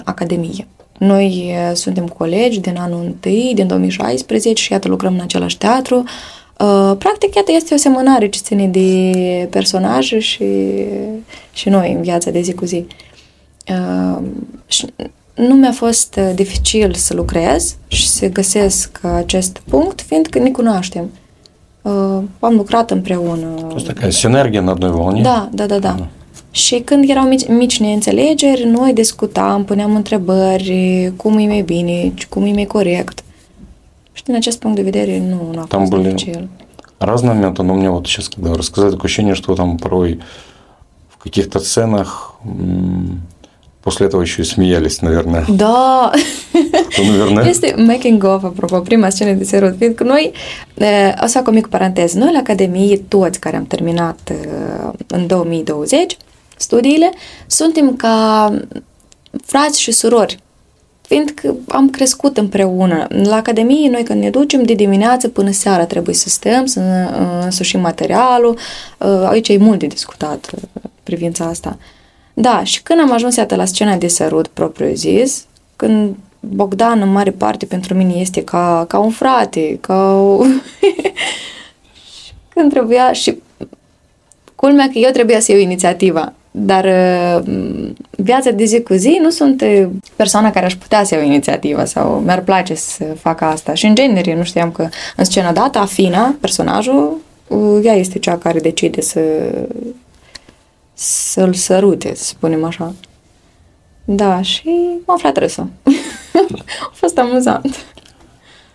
Academie. 0.04 0.66
Noi 0.98 1.54
suntem 1.72 2.06
colegi 2.06 2.60
din 2.60 2.76
anul 2.78 3.00
1, 3.00 3.14
din 3.54 3.66
2016 3.66 4.62
și 4.62 4.72
iată 4.72 4.88
lucrăm 4.88 5.14
în 5.14 5.20
același 5.20 5.58
teatru. 5.58 6.04
Uh, 6.59 6.97
practic, 6.97 7.35
iată, 7.35 7.51
este 7.51 7.73
o 7.73 7.77
semănare 7.77 8.29
ce 8.29 8.39
ține 8.39 8.67
de 8.67 9.47
personaje 9.49 10.19
și, 10.19 10.45
și 11.53 11.69
noi 11.69 11.93
în 11.93 12.01
viața 12.01 12.31
de 12.31 12.41
zi 12.41 12.53
cu 12.53 12.65
zi. 12.65 12.85
Uh, 13.69 14.21
și 14.67 14.85
nu 15.35 15.53
mi-a 15.53 15.71
fost 15.71 16.19
uh, 16.19 16.31
dificil 16.35 16.93
să 16.93 17.13
lucrez 17.13 17.75
și 17.87 18.07
să 18.07 18.27
găsesc 18.27 18.99
acest 19.15 19.61
punct, 19.69 20.01
fiindcă 20.01 20.39
ne 20.39 20.49
cunoaștem. 20.49 21.09
Am 22.39 22.55
lucrat 22.55 22.91
împreună. 22.91 23.67
Asta 23.75 23.93
ca 23.93 24.09
sinergie 24.09 24.59
în 24.59 24.67
одной 24.67 24.91
волне. 24.91 25.21
Da, 25.21 25.49
da, 25.53 25.65
da, 25.65 25.79
da. 25.79 25.95
da. 25.97 26.07
Și 26.51 26.79
când 26.79 27.09
erau 27.09 27.23
mici, 27.23 27.47
mici 27.47 27.79
neînțelegeri, 27.79 28.63
noi 28.65 28.93
discutam, 28.93 29.65
puneam 29.65 29.95
întrebări, 29.95 31.11
cum 31.15 31.37
e 31.37 31.45
mai 31.45 31.61
bine, 31.61 32.13
cum 32.29 32.43
e 32.43 32.51
mai 32.51 32.65
corect. 32.65 33.23
Și 34.15 34.23
din 34.23 34.35
acest 34.35 34.59
punct 34.59 34.75
de 34.75 34.83
vedere 34.83 35.19
nu, 35.19 35.49
nu 35.53 35.59
a 35.59 35.65
там 35.67 35.79
fost 35.79 35.91
были 35.91 36.13
dificil. 36.13 36.49
разные 36.99 37.33
моменты, 37.33 37.63
но 37.63 37.73
мне 37.73 37.89
вот 37.89 38.07
сейчас, 38.07 38.29
когда 38.29 38.49
вы 38.51 38.57
рассказали, 38.57 38.91
такое 38.91 39.05
ощущение, 39.05 39.35
что 39.35 39.55
там 39.55 39.77
порой 39.77 40.19
в 41.09 41.17
каких-то 41.23 41.59
сценах 41.59 42.35
после 43.83 44.05
этого 44.05 44.21
еще 44.21 44.41
и 44.41 44.45
смеялись, 44.45 45.01
наверное. 45.01 45.43
Da! 45.47 46.13
Что, 46.89 47.03
наверное... 47.03 47.49
Este 47.49 47.75
making 47.75 48.23
of, 48.23 48.43
apropo, 48.43 48.79
prima 48.81 49.09
scenă 49.09 49.31
de 49.31 49.43
serut, 49.43 49.75
fiindcă 49.77 50.03
noi, 50.03 50.31
o 51.23 51.25
să 51.25 51.37
fac 51.37 51.47
o 51.47 51.51
mică 51.51 51.67
paranteză, 51.71 52.17
noi 52.17 52.31
la 52.31 52.39
Academie, 52.39 52.97
toți 52.97 53.39
care 53.39 53.55
am 53.55 53.65
terminat 53.65 54.31
în 55.07 55.27
2020 55.27 56.17
studiile, 56.57 57.11
suntem 57.47 57.95
ca 57.95 58.53
frați 59.45 59.81
și 59.81 59.91
surori 59.91 60.39
fiindcă 61.06 61.56
am 61.68 61.90
crescut 61.90 62.36
împreună. 62.36 63.06
La 63.08 63.36
Academie, 63.36 63.88
noi 63.88 64.02
când 64.02 64.22
ne 64.22 64.30
ducem 64.30 64.62
de 64.62 64.74
dimineață 64.74 65.28
până 65.28 65.50
seara 65.50 65.84
trebuie 65.84 66.14
să 66.14 66.28
stăm, 66.28 66.66
să 66.66 66.80
însușim 67.44 67.80
materialul. 67.80 68.58
Aici 69.24 69.48
e 69.48 69.56
mult 69.58 69.78
de 69.78 69.86
discutat 69.86 70.50
privința 71.02 71.44
asta. 71.44 71.78
Da, 72.34 72.64
și 72.64 72.82
când 72.82 73.00
am 73.00 73.12
ajuns 73.12 73.36
iată 73.36 73.54
la 73.54 73.64
scena 73.64 73.96
de 73.96 74.08
sărut 74.08 74.46
propriu 74.46 74.94
zis, 74.94 75.44
când 75.76 76.16
Bogdan 76.40 77.00
în 77.00 77.12
mare 77.12 77.30
parte 77.30 77.66
pentru 77.66 77.94
mine 77.94 78.12
este 78.12 78.44
ca, 78.44 78.84
ca 78.88 78.98
un 78.98 79.10
frate, 79.10 79.78
ca 79.80 80.12
o... 80.12 80.44
când 82.54 82.70
trebuia 82.70 83.12
și 83.12 83.42
culmea 84.54 84.86
că 84.86 84.98
eu 84.98 85.10
trebuia 85.10 85.40
să 85.40 85.52
iau 85.52 85.60
inițiativa 85.60 86.32
Dar 86.55 86.85
uh, 86.85 87.49
viața 88.09 88.51
de 88.51 88.63
zi 88.63 88.81
cu 88.81 88.93
zi 88.93 89.19
nu 89.21 89.29
sunt 89.29 89.61
uh, 89.61 89.87
persoana 90.15 90.51
care 90.51 90.65
aș 90.65 90.75
putea 90.75 91.03
să 91.03 91.15
iau 91.15 91.23
inițiativa 91.23 91.85
sau 91.85 92.19
mi-ar 92.19 92.41
place 92.41 92.73
să 92.75 93.03
fac 93.03 93.41
asta. 93.41 93.73
Și 93.73 93.85
în 93.85 93.95
genere 93.95 94.35
nu 94.35 94.43
știam 94.43 94.71
că 94.71 94.87
în 95.15 95.23
scena 95.23 95.51
dată, 95.51 95.77
Afina, 95.77 96.35
personajul, 96.39 97.17
uh, 97.47 97.79
ea 97.83 97.93
este 97.93 98.19
cea 98.19 98.37
care 98.37 98.59
decide 98.59 99.01
să 99.01 99.21
să-l 100.93 101.53
sărute, 101.53 102.15
să 102.15 102.23
spunem 102.23 102.63
așa. 102.63 102.93
Да, 104.05 104.41
și 104.41 104.69
m-am 105.05 105.15
aflat 105.15 105.37
râsul. 105.37 105.67
A 106.81 106.91
fost 106.93 107.17
amuzant. 107.17 107.65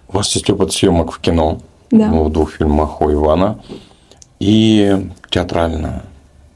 У 0.06 0.12
вас 0.12 0.34
есть 0.34 0.48
опыт 0.50 0.70
съемок 0.72 1.10
в 1.12 1.20
кино, 1.20 1.60
Да. 1.88 2.06
ну, 2.12 2.24
в 2.24 2.30
двух 2.30 2.48
фильмах 2.56 3.00
у 3.00 3.10
Ивана, 3.10 3.50
и 4.38 4.56
театральная 5.30 6.00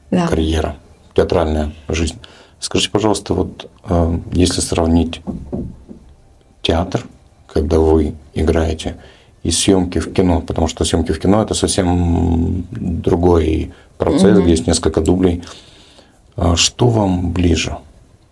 Да. 0.09 0.25
карьера, 0.29 0.75
Театральная 1.16 1.72
жизнь. 1.88 2.18
Скажите, 2.60 2.90
пожалуйста, 2.90 3.34
вот 3.34 3.70
э, 3.88 4.18
если 4.32 4.60
сравнить 4.60 5.20
театр, 6.62 7.04
когда 7.52 7.78
вы 7.78 8.14
играете, 8.34 8.96
и 9.42 9.50
съемки 9.50 9.98
в 10.00 10.12
кино, 10.12 10.40
потому 10.40 10.66
что 10.68 10.84
съемки 10.84 11.12
в 11.12 11.20
кино 11.20 11.42
это 11.42 11.54
совсем 11.54 12.66
другой 12.70 13.72
процесс, 13.96 14.38
где 14.40 14.50
есть 14.50 14.66
несколько 14.66 15.00
дублей. 15.00 15.42
А 16.36 16.56
Что 16.56 16.88
вам 16.88 17.30
ближе? 17.32 17.76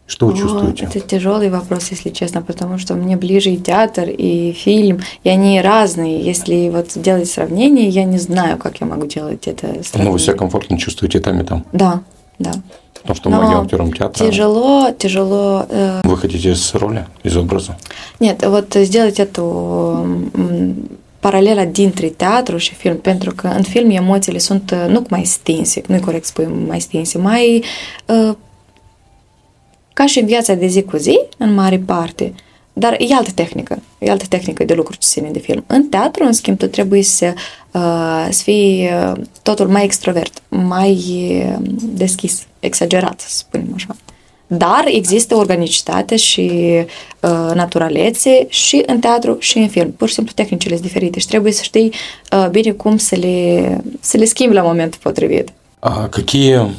Что 0.06 0.26
вы 0.26 0.32
О, 0.32 0.36
чувствуете? 0.36 0.84
Это 0.84 1.00
тяжелый 1.00 1.48
вопрос, 1.50 1.90
если 1.90 2.10
честно, 2.10 2.42
потому 2.42 2.78
что 2.78 2.94
мне 2.94 3.16
ближе 3.16 3.50
и 3.50 3.56
театр, 3.56 4.08
и 4.10 4.52
фильм, 4.52 5.00
и 5.22 5.28
они 5.30 5.60
разные. 5.62 6.20
Если 6.20 6.68
вот 6.68 6.88
делать 6.96 7.30
сравнение, 7.30 7.88
я 7.88 8.04
не 8.04 8.18
знаю, 8.18 8.58
как 8.58 8.80
я 8.80 8.86
могу 8.86 9.06
делать 9.06 9.46
это 9.46 9.68
Ну, 9.68 9.82
сравнение. 9.82 10.12
вы 10.12 10.18
себя 10.18 10.34
комфортно 10.34 10.78
чувствуете 10.78 11.20
там, 11.20 11.40
и 11.40 11.44
там. 11.44 11.64
Да, 11.72 12.02
да. 12.38 12.50
Потому 12.94 13.14
что 13.16 13.28
Но 13.30 13.36
многим 13.36 13.58
актерам 13.60 13.92
театра 13.92 14.24
Тяжело, 14.26 14.90
тяжело. 14.96 15.66
э, 15.68 16.00
вы 16.04 16.16
хотите 16.16 16.50
из 16.50 16.72
роли, 16.74 17.06
из 17.22 17.36
образа. 17.36 17.76
Нет, 18.18 18.42
вот 18.46 18.74
сделать 18.74 19.18
эту 19.18 19.42
м, 20.32 20.88
paralelă 21.20 21.64
dintre 21.64 22.06
teatru 22.08 22.56
și 22.56 22.74
film, 22.74 22.96
pentru 22.96 23.32
că 23.34 23.46
în 23.46 23.62
film 23.62 23.90
emoțiile 23.90 24.38
sunt 24.38 24.70
uh, 24.70 24.84
nu 24.92 25.04
mai 25.08 25.24
stinse, 25.24 25.82
nu-i 25.86 26.00
corect 26.00 26.24
spui 26.24 26.46
mai 26.68 26.80
stinse, 26.80 27.18
mai 27.18 27.64
uh, 28.06 28.34
ca 29.92 30.06
și 30.06 30.18
în 30.18 30.26
viața 30.26 30.54
de 30.54 30.66
zi 30.66 30.82
cu 30.82 30.96
zi, 30.96 31.20
în 31.38 31.54
mare 31.54 31.78
parte, 31.78 32.34
dar 32.73 32.95
e 32.99 33.13
altă 33.13 33.31
tehnică, 33.33 33.81
e 33.97 34.11
altă 34.11 34.25
tehnică 34.29 34.63
de 34.63 34.73
lucru 34.73 34.93
ce 34.93 35.07
ține 35.07 35.29
de 35.29 35.39
film. 35.39 35.63
În 35.67 35.83
teatru, 35.83 36.25
în 36.25 36.33
schimb, 36.33 36.57
tu 36.57 36.67
trebuie 36.67 37.03
să, 37.03 37.33
uh, 37.71 38.27
să 38.29 38.43
fii 38.43 38.89
uh, 38.93 39.21
totul 39.41 39.67
mai 39.67 39.83
extrovert, 39.83 40.41
mai 40.49 40.93
uh, 40.93 41.55
deschis, 41.79 42.45
exagerat, 42.59 43.19
să 43.19 43.27
spunem 43.29 43.71
așa. 43.75 43.95
Dar 44.51 44.83
există 44.85 45.35
organicitate 45.35 46.15
și 46.15 46.51
uh, 47.19 47.51
naturalețe 47.53 48.45
și 48.49 48.83
în 48.85 48.99
teatru 48.99 49.37
și 49.39 49.57
în 49.57 49.67
film. 49.67 49.91
Pur 49.91 50.07
și 50.07 50.13
simplu 50.13 50.33
tehnicile 50.35 50.73
sunt 50.75 50.87
diferite 50.87 51.19
și 51.19 51.27
trebuie 51.27 51.51
să 51.51 51.63
știi 51.63 51.93
uh, 52.31 52.47
bine 52.51 52.71
cum 52.71 52.97
să 52.97 53.15
le, 53.15 53.81
să 53.99 54.17
le 54.17 54.25
schimbi 54.25 54.55
la 54.55 54.61
momentul 54.61 54.99
potrivit. 55.03 55.49
А 55.79 56.07
какие 56.07 56.69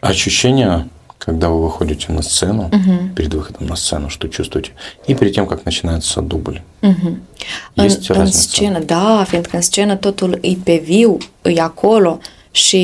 ощущения, 0.00 0.86
когда 1.20 1.48
вы 1.48 1.62
выходите 1.62 2.12
на 2.12 2.22
сцену, 2.22 2.70
перед 3.16 3.34
выходом 3.34 3.66
на 3.66 3.76
сцену, 3.76 4.10
что 4.10 4.28
чувствуете? 4.28 4.70
И 5.08 5.14
перед 5.14 5.34
тем, 5.34 5.46
как 5.46 5.64
начинается 5.64 6.22
дубль. 6.22 6.60
Есть 7.74 8.10
în, 8.10 8.16
în 8.16 8.20
разница? 8.20 8.40
scenă, 8.40 8.78
da, 8.78 9.24
fiindcă 9.28 9.56
în 9.56 9.62
scenă 9.62 9.96
totul 9.96 10.38
e 10.42 10.56
pe 10.64 10.82
viu, 10.84 11.16
e 11.42 11.60
acolo 11.60 12.18
și 12.50 12.78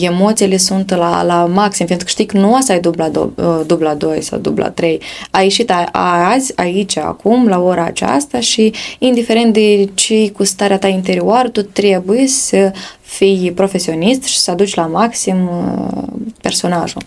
emoțiile 0.00 0.56
sunt 0.56 0.90
la, 0.90 1.22
la 1.22 1.46
maxim, 1.46 1.86
fiindcă 1.86 2.08
știi 2.08 2.26
că 2.26 2.36
nu 2.38 2.54
o 2.54 2.60
să 2.60 2.72
ai 2.72 2.80
dubla, 2.80 3.08
do, 3.08 3.30
uh, 3.34 3.60
dubla 3.66 3.94
2 3.94 4.22
sau 4.22 4.38
dubla 4.38 4.70
3. 4.70 5.00
Ai 5.30 5.44
ieșit 5.44 5.70
a, 5.70 5.88
a, 5.92 6.30
azi, 6.32 6.52
aici, 6.56 6.96
acum, 6.96 7.48
la 7.48 7.58
ora 7.58 7.84
aceasta 7.84 8.40
și 8.40 8.72
indiferent 8.98 9.52
de 9.52 9.88
ce 9.94 10.30
cu 10.30 10.44
starea 10.44 10.78
ta 10.78 10.88
interioară, 10.88 11.48
tu 11.48 11.62
trebuie 11.62 12.26
să 12.26 12.72
fii 13.00 13.52
profesionist 13.52 14.22
și 14.22 14.38
să 14.38 14.50
aduci 14.50 14.74
la 14.74 14.86
maxim 14.86 15.48
uh, 15.48 16.02
personajul 16.40 17.02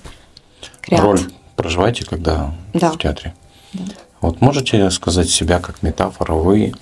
Creat. 0.89 1.01
Роль 1.01 1.21
проживаете, 1.57 2.05
когда 2.05 2.53
Да. 2.75 2.91
в 2.93 2.99
театре? 2.99 3.35
Вот 4.21 4.41
можете 4.41 4.91
сказать 4.91 5.29
себя 5.31 5.61
как 5.61 5.83
метафора 5.83 6.35
вы, 6.35 6.73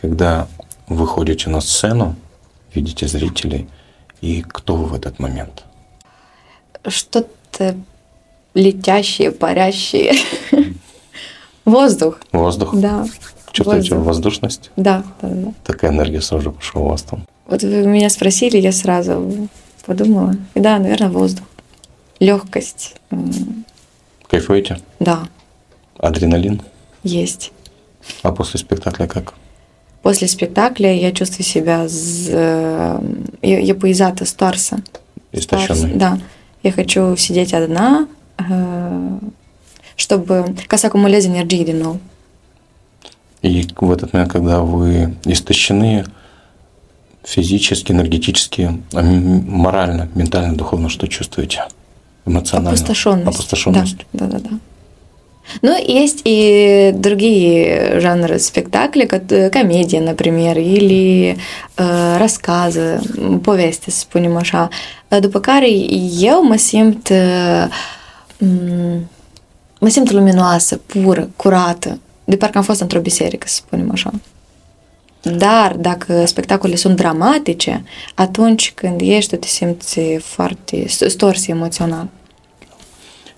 когда 0.00 0.46
выходите 0.86 1.48
на 1.50 1.60
сцену, 1.60 2.14
видите 2.74 3.06
зрителей, 3.08 3.68
и 4.20 4.42
кто 4.42 4.76
вы 4.76 4.86
в 4.86 4.94
этот 4.94 5.18
момент? 5.18 5.64
Что-то 6.86 7.74
летящее, 8.54 9.30
парящее. 9.30 10.14
Воздух. 11.64 12.18
Воздух? 12.32 12.74
Да. 12.74 13.06
Чувствуете 13.52 13.90
воздух. 13.94 14.06
воздушность? 14.06 14.70
Да, 14.76 15.02
да, 15.20 15.28
да. 15.28 15.52
Такая 15.64 15.90
энергия 15.90 16.20
сразу 16.20 16.52
пошла 16.52 16.82
у 16.82 16.88
вас 16.88 17.02
там. 17.02 17.24
Вот 17.46 17.62
вы 17.62 17.86
меня 17.86 18.08
спросили, 18.10 18.58
я 18.58 18.72
сразу 18.72 19.48
подумала. 19.84 20.34
И 20.54 20.60
да, 20.60 20.78
наверное, 20.78 21.08
воздух. 21.08 21.44
Легкость. 22.20 22.96
Кайфуете? 24.28 24.80
Да, 25.00 25.28
Адреналин? 25.98 26.62
есть. 27.02 27.52
А 28.22 28.32
после 28.32 28.60
спектакля 28.60 29.06
как? 29.06 29.34
После 30.02 30.28
спектакля 30.28 30.92
я 30.92 31.12
чувствую 31.12 31.44
себя 31.44 31.88
з... 31.88 32.30
э, 32.30 33.00
я, 33.42 33.58
я 33.58 33.74
поизата 33.74 34.24
старса. 34.24 34.78
Истощенный? 35.32 35.94
Да. 35.94 36.18
Я 36.62 36.72
хочу 36.72 37.16
сидеть 37.16 37.52
одна, 37.52 38.08
э, 38.38 39.18
чтобы 39.96 40.54
energie 41.26 41.64
din 41.64 41.78
nou. 41.78 42.00
И 43.42 43.68
в 43.76 43.90
этот 43.92 44.12
момент, 44.12 44.32
когда 44.32 44.60
вы 44.60 45.14
истощены 45.24 46.04
физически, 47.22 47.92
энергетически, 47.92 48.80
морально, 48.92 50.08
ментально, 50.14 50.56
духовно, 50.56 50.88
что 50.88 51.06
чувствуете? 51.06 51.64
Эмоционально? 52.28 52.70
Опустошенность. 52.70 53.28
Опустошенность. 53.28 54.06
Да, 54.12 54.26
да, 54.26 54.38
да, 54.38 54.48
да. 54.50 54.58
Ну, 55.62 55.74
есть 55.82 56.20
и 56.24 56.92
другие 56.94 58.00
жанры 58.00 58.38
спектакля, 58.38 59.06
э, 59.06 59.50
комедия, 59.50 60.00
например, 60.00 60.58
или 60.58 61.38
uh, 61.78 62.18
рассказы, 62.18 63.00
м, 63.16 63.40
poveste, 63.40 63.90
să 63.90 63.98
spunem 63.98 64.36
așa, 64.36 64.68
Uh, 65.10 65.20
după 65.20 65.40
care 65.40 65.70
eu 66.20 66.42
mă 66.42 66.56
simt 66.56 67.08
uh, 67.08 67.66
m, 68.38 69.08
mă 69.80 69.88
simt 69.88 70.10
luminoasă, 70.10 70.76
pură, 70.76 71.30
curată, 71.36 71.98
de 72.24 72.36
parcă 72.36 72.58
am 72.58 72.64
fost 72.64 72.80
într-o 72.80 73.00
biserică, 73.00 73.46
să 73.48 73.54
spunem 73.54 73.90
așa. 73.92 74.12
Dar 75.22 75.72
dacă 75.72 76.24
spectacolele 76.26 76.78
sunt 76.78 76.96
dramatice, 76.96 77.84
atunci 78.14 78.72
când 78.74 79.00
ești, 79.00 79.30
tu 79.30 79.36
te 79.36 79.46
simți 79.46 80.00
foarte 80.20 80.86
stors 80.88 81.46
emoțional. 81.46 82.08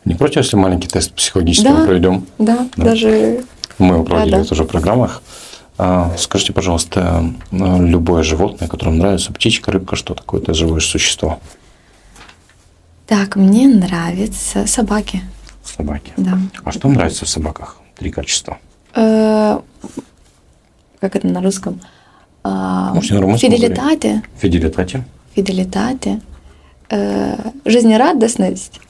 Не 0.04 0.14
против, 0.14 0.38
если 0.38 0.56
маленький 0.56 0.88
тест 0.88 1.12
психологический 1.12 1.68
Да. 1.68 1.74
мы 1.78 1.84
проведем? 1.86 2.26
Да, 2.38 2.68
Да. 2.76 2.84
даже 2.84 3.44
Мы 3.78 3.94
его 3.94 4.04
проводили 4.04 4.36
да. 4.36 4.44
тоже 4.44 4.64
в 4.64 4.66
программах. 4.66 5.22
А, 5.78 6.12
Скажите, 6.18 6.52
пожалуйста, 6.52 7.24
а, 7.52 7.78
любое 7.78 8.22
животное, 8.22 8.68
которое 8.68 8.90
вам 8.90 8.98
нравится, 8.98 9.32
птичка, 9.32 9.72
рыбка, 9.72 9.96
что 9.96 10.14
такое, 10.14 10.40
это 10.42 10.52
живое 10.54 10.80
существо? 10.80 11.40
Так, 13.06 13.36
мне 13.36 13.66
нравятся 13.68 14.66
собаки. 14.66 15.22
Собаки. 15.64 16.12
Да. 16.16 16.38
А 16.64 16.72
что 16.72 16.88
нравится 16.88 17.24
в 17.24 17.28
собаках? 17.28 17.78
Три 17.96 18.10
качества. 18.10 18.58
Э, 18.94 19.58
как 21.00 21.16
это 21.16 21.26
на 21.26 21.40
русском? 21.42 21.80
А, 22.44 22.92
Можете 22.94 23.14
на 23.14 23.20
румынском 23.22 23.50
Фиделитате. 23.50 24.22
Фиделитате, 24.38 25.04
Фиделитате. 25.34 26.20
Э, 26.90 27.36
жизнерадостность. 27.64 28.80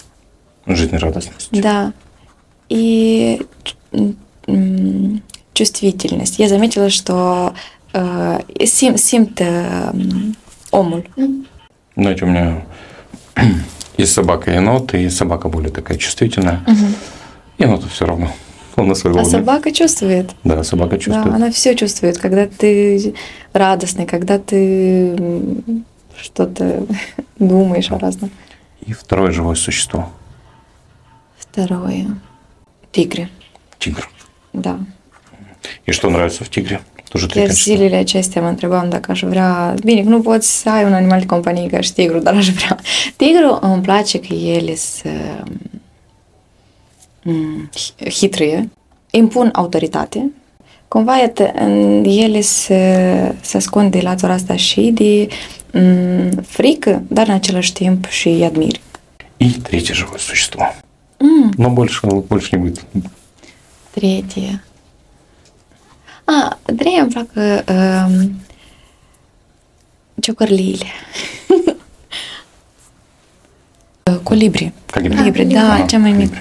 Жизнерадостность. 0.66 1.48
Да. 1.52 1.92
И 2.68 3.40
чувствительность. 5.54 6.38
Я 6.38 6.48
заметила, 6.48 6.90
что 6.90 7.54
э, 7.92 8.40
сим, 8.64 8.96
сим-то 8.96 9.44
м, 9.92 10.36
омуль. 10.70 11.04
Знаете, 11.96 12.24
у 12.24 12.28
меня 12.28 12.62
и 13.96 14.04
собака 14.04 14.52
енот, 14.52 14.94
и 14.94 15.08
собака 15.10 15.48
более 15.48 15.70
такая 15.70 15.98
чувствительная. 15.98 16.60
Еноту 17.58 17.88
все 17.88 18.06
равно. 18.06 18.32
Он 18.76 18.88
на 18.88 18.94
своей 18.94 19.16
А 19.16 19.18
волне. 19.18 19.30
собака 19.30 19.72
чувствует. 19.72 20.30
Да, 20.44 20.64
собака 20.64 20.96
чувствует. 20.96 21.28
Да, 21.28 21.34
она 21.34 21.50
все 21.50 21.74
чувствует, 21.74 22.16
когда 22.16 22.46
ты 22.46 23.14
радостный, 23.52 24.06
когда 24.06 24.38
ты 24.38 25.14
что-то 26.16 26.86
думаешь 27.38 27.90
о 27.90 27.98
разном. 27.98 28.30
И 28.86 28.92
второе 28.94 29.32
живое 29.32 29.56
существо. 29.56 30.08
Второе. 31.49 32.07
Тигры. 32.91 33.29
Тигр. 33.79 34.09
Да. 34.53 34.79
И 35.85 35.91
что 35.91 36.09
нравится 36.09 36.43
в 36.43 36.49
тигре? 36.49 36.81
Тоже 37.09 37.27
три 37.27 37.41
Chiar 37.41 37.47
качества. 37.47 37.73
zilele 37.73 37.95
acestea 37.95 38.41
mă 38.41 38.47
întrebam 38.47 38.89
dacă 38.89 39.11
aș 39.11 39.21
vrea... 39.23 39.75
Bine, 39.83 40.01
nu 40.01 40.21
poți 40.21 40.59
să 40.59 40.69
ai 40.69 40.83
un 40.83 40.93
animal 40.93 41.19
de 41.19 41.25
companie 41.25 41.67
ca 41.67 41.81
și 41.81 41.93
tigru, 41.93 42.19
dar 42.19 42.35
aș 42.35 42.49
vrea... 42.49 42.79
Tigru 43.15 43.57
îmi 43.61 43.81
place 43.81 44.19
că 44.19 44.33
ele 44.33 44.75
să 44.75 45.09
mm, 47.23 47.69
hitruie, 48.09 48.69
impun 49.11 49.49
autoritate. 49.53 50.31
Cumva, 50.87 51.17
iată, 51.17 51.51
în 51.55 52.03
ele 52.03 52.41
se, 52.41 53.35
se 53.41 53.57
ascunde 53.57 53.97
de 53.97 54.03
latura 54.03 54.33
asta 54.33 54.55
și 54.55 54.81
de 54.81 55.27
mm, 55.71 56.29
frică, 56.29 57.03
dar 57.07 57.27
în 57.27 57.33
același 57.33 57.73
timp 57.73 58.05
și 58.07 58.29
admiri. 58.45 58.81
И 59.37 59.49
третье 59.51 59.93
живое 59.93 60.19
существо. 60.19 60.63
Но 61.20 61.70
больше, 61.70 62.06
больше 62.06 62.56
не 62.56 62.62
будет. 62.62 62.84
Третье. 63.92 64.62
Treia 66.76 67.00
îmi 67.00 67.10
plac 67.10 67.30
ciocărliile. 70.20 70.86
Colibri. 74.22 74.72
Колибри. 74.86 75.16
Colibri, 75.18 75.44
da, 75.44 75.72
Ага, 75.74 75.86
cea 75.86 75.98
mai 75.98 76.12
колибри. 76.12 76.40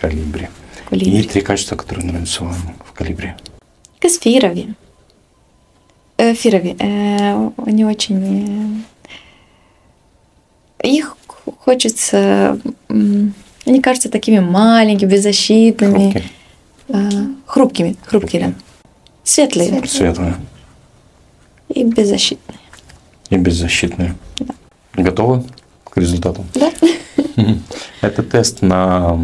Колибри. 0.00 0.48
Колибри. 0.88 1.18
И 1.20 1.22
три 1.22 1.40
качества, 1.42 1.76
которые 1.76 2.06
нравятся 2.06 2.44
вам 2.44 2.54
в 2.84 2.92
sunt 4.02 4.22
фирови. 4.22 4.74
Э, 6.16 6.34
Фирови. 6.34 6.76
э, 6.78 7.50
Они 7.66 7.84
очень... 7.84 8.84
э, 10.82 10.88
Их 10.88 11.16
хочется... 11.58 12.58
Они 13.68 13.82
кажутся 13.82 14.08
такими 14.08 14.38
маленькими, 14.38 15.10
беззащитными. 15.10 16.10
Хрупкие, 16.10 16.24
э, 16.88 17.26
Хрупкими. 17.44 17.96
Хрупкие, 18.06 18.42
да. 18.46 18.52
Светлые 19.22 19.86
светлые 19.86 20.36
и 21.68 21.84
беззащитные. 21.84 22.58
и 23.28 23.36
беззащитные. 23.36 24.16
Готовы 24.94 25.44
к 25.84 25.98
результату? 25.98 26.46
Да? 26.54 26.72
Это 28.00 28.22
тест 28.22 28.62
на 28.62 29.18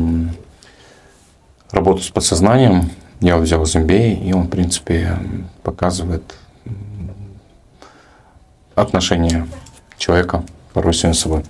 работу 1.71 2.03
с 2.03 2.11
подсознанием. 2.11 2.91
Я 3.21 3.31
его 3.35 3.43
взял 3.43 3.63
из 3.63 3.75
MBA, 3.75 4.29
и 4.29 4.35
он, 4.35 4.43
в 4.43 4.51
принципе, 4.51 5.17
показывает 5.63 6.35
отношение 8.75 9.49
человека 9.97 10.45
порой 10.75 10.93
с 10.93 11.13
собой. 11.15 11.45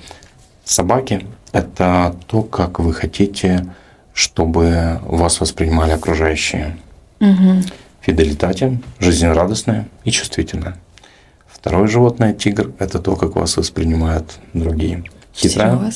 Собаки– 0.65 1.27
это 1.53 2.17
то, 2.27 2.43
как 2.43 2.79
вы 2.81 2.93
хотите, 2.95 3.67
чтобы 4.13 4.99
вас 5.03 5.41
воспринимали 5.41 5.93
окружающие. 5.93 6.77
Мгм. 7.21 7.63
Фиделитате, 8.01 8.79
жизнерадостное 8.99 9.89
и 10.05 10.11
чувствительное. 10.11 10.77
Второе 11.47 11.87
животное– 11.87 12.33
тигр– 12.35 12.73
это 12.79 12.99
то, 12.99 13.17
как 13.17 13.37
вас 13.37 13.57
воспринимают 13.57 14.39
другие. 14.53 15.05
Хитрая, 15.35 15.93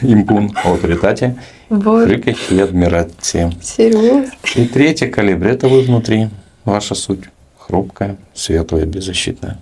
импун, 0.00 0.56
авторитате, 0.64 1.36
Вот. 1.68 2.04
хрыкать 2.06 2.38
и 2.50 2.60
адмирате. 2.60 3.52
Серьез? 3.62 4.30
И 4.54 4.66
третье 4.66 5.08
калибр– 5.08 5.46
это 5.48 5.68
вы 5.68 5.82
внутри, 5.82 6.28
ваша 6.64 6.94
суть. 6.94 7.24
Хрупкая, 7.58 8.16
светлая, 8.34 8.86
беззащитная. 8.86 9.58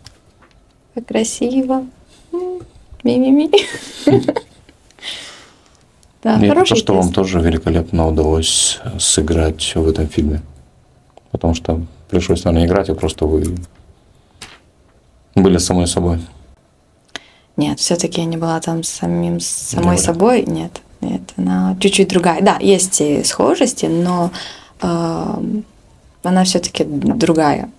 Как 0.95 1.07
красиво. 1.07 1.87
Ми-ми-ми. 3.05 3.51
Да, 6.23 6.39
и 6.39 6.49
это 6.49 6.65
то, 6.67 6.77
что 6.77 6.95
вам 6.95 7.13
тоже 7.13 7.41
великолепно 7.41 8.07
удалось 8.07 8.79
сыграть 8.99 9.73
в 9.75 9.89
этом 9.89 10.07
фильме. 10.07 10.43
Потому 11.31 11.55
что 11.55 11.81
пришлось, 12.11 12.45
наверное, 12.45 12.67
играть, 12.67 12.91
а 12.91 12.95
просто 12.95 13.25
вы 13.25 13.57
были 15.35 15.59
самой 15.59 15.87
собой. 15.87 16.19
Нет, 17.57 17.79
все-таки 17.79 18.21
я 18.21 18.27
не 18.27 18.37
была 18.37 18.61
там 18.61 18.83
самим 18.83 19.41
самой 19.41 19.97
была. 19.97 20.05
собой. 20.05 20.45
Нет, 20.47 20.83
нет, 21.01 21.23
она 21.37 21.77
чуть-чуть 21.81 22.09
другая. 22.09 22.43
Да, 22.43 22.59
есть 22.61 23.01
и 23.01 23.23
схожести, 23.25 23.87
но 23.87 24.31
эм, 24.83 25.65
она 26.23 26.45
все-таки 26.45 26.85
другая. 26.85 27.71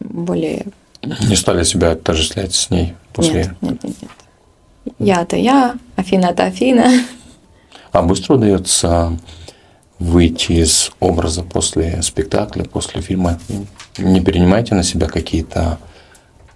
Более... 0.00 0.66
Не 1.28 1.36
стали 1.36 1.62
себя 1.64 1.92
отождествлять 1.92 2.54
с 2.54 2.70
ней 2.70 2.94
после. 3.12 3.56
Нет, 3.60 3.62
нет, 3.62 3.84
нет, 3.84 3.96
нет. 4.02 4.10
Я-то 4.98 5.36
я, 5.36 5.76
Афина-то 5.96 6.44
Афина. 6.44 6.90
А 7.92 8.02
быстро 8.02 8.34
удается 8.34 9.18
выйти 9.98 10.52
из 10.52 10.90
образа 11.00 11.42
после 11.42 12.02
спектакля, 12.02 12.64
после 12.64 13.00
фильма? 13.00 13.38
Не 13.98 14.20
перенимаете 14.20 14.74
на 14.74 14.82
себя 14.82 15.06
какие-то 15.06 15.78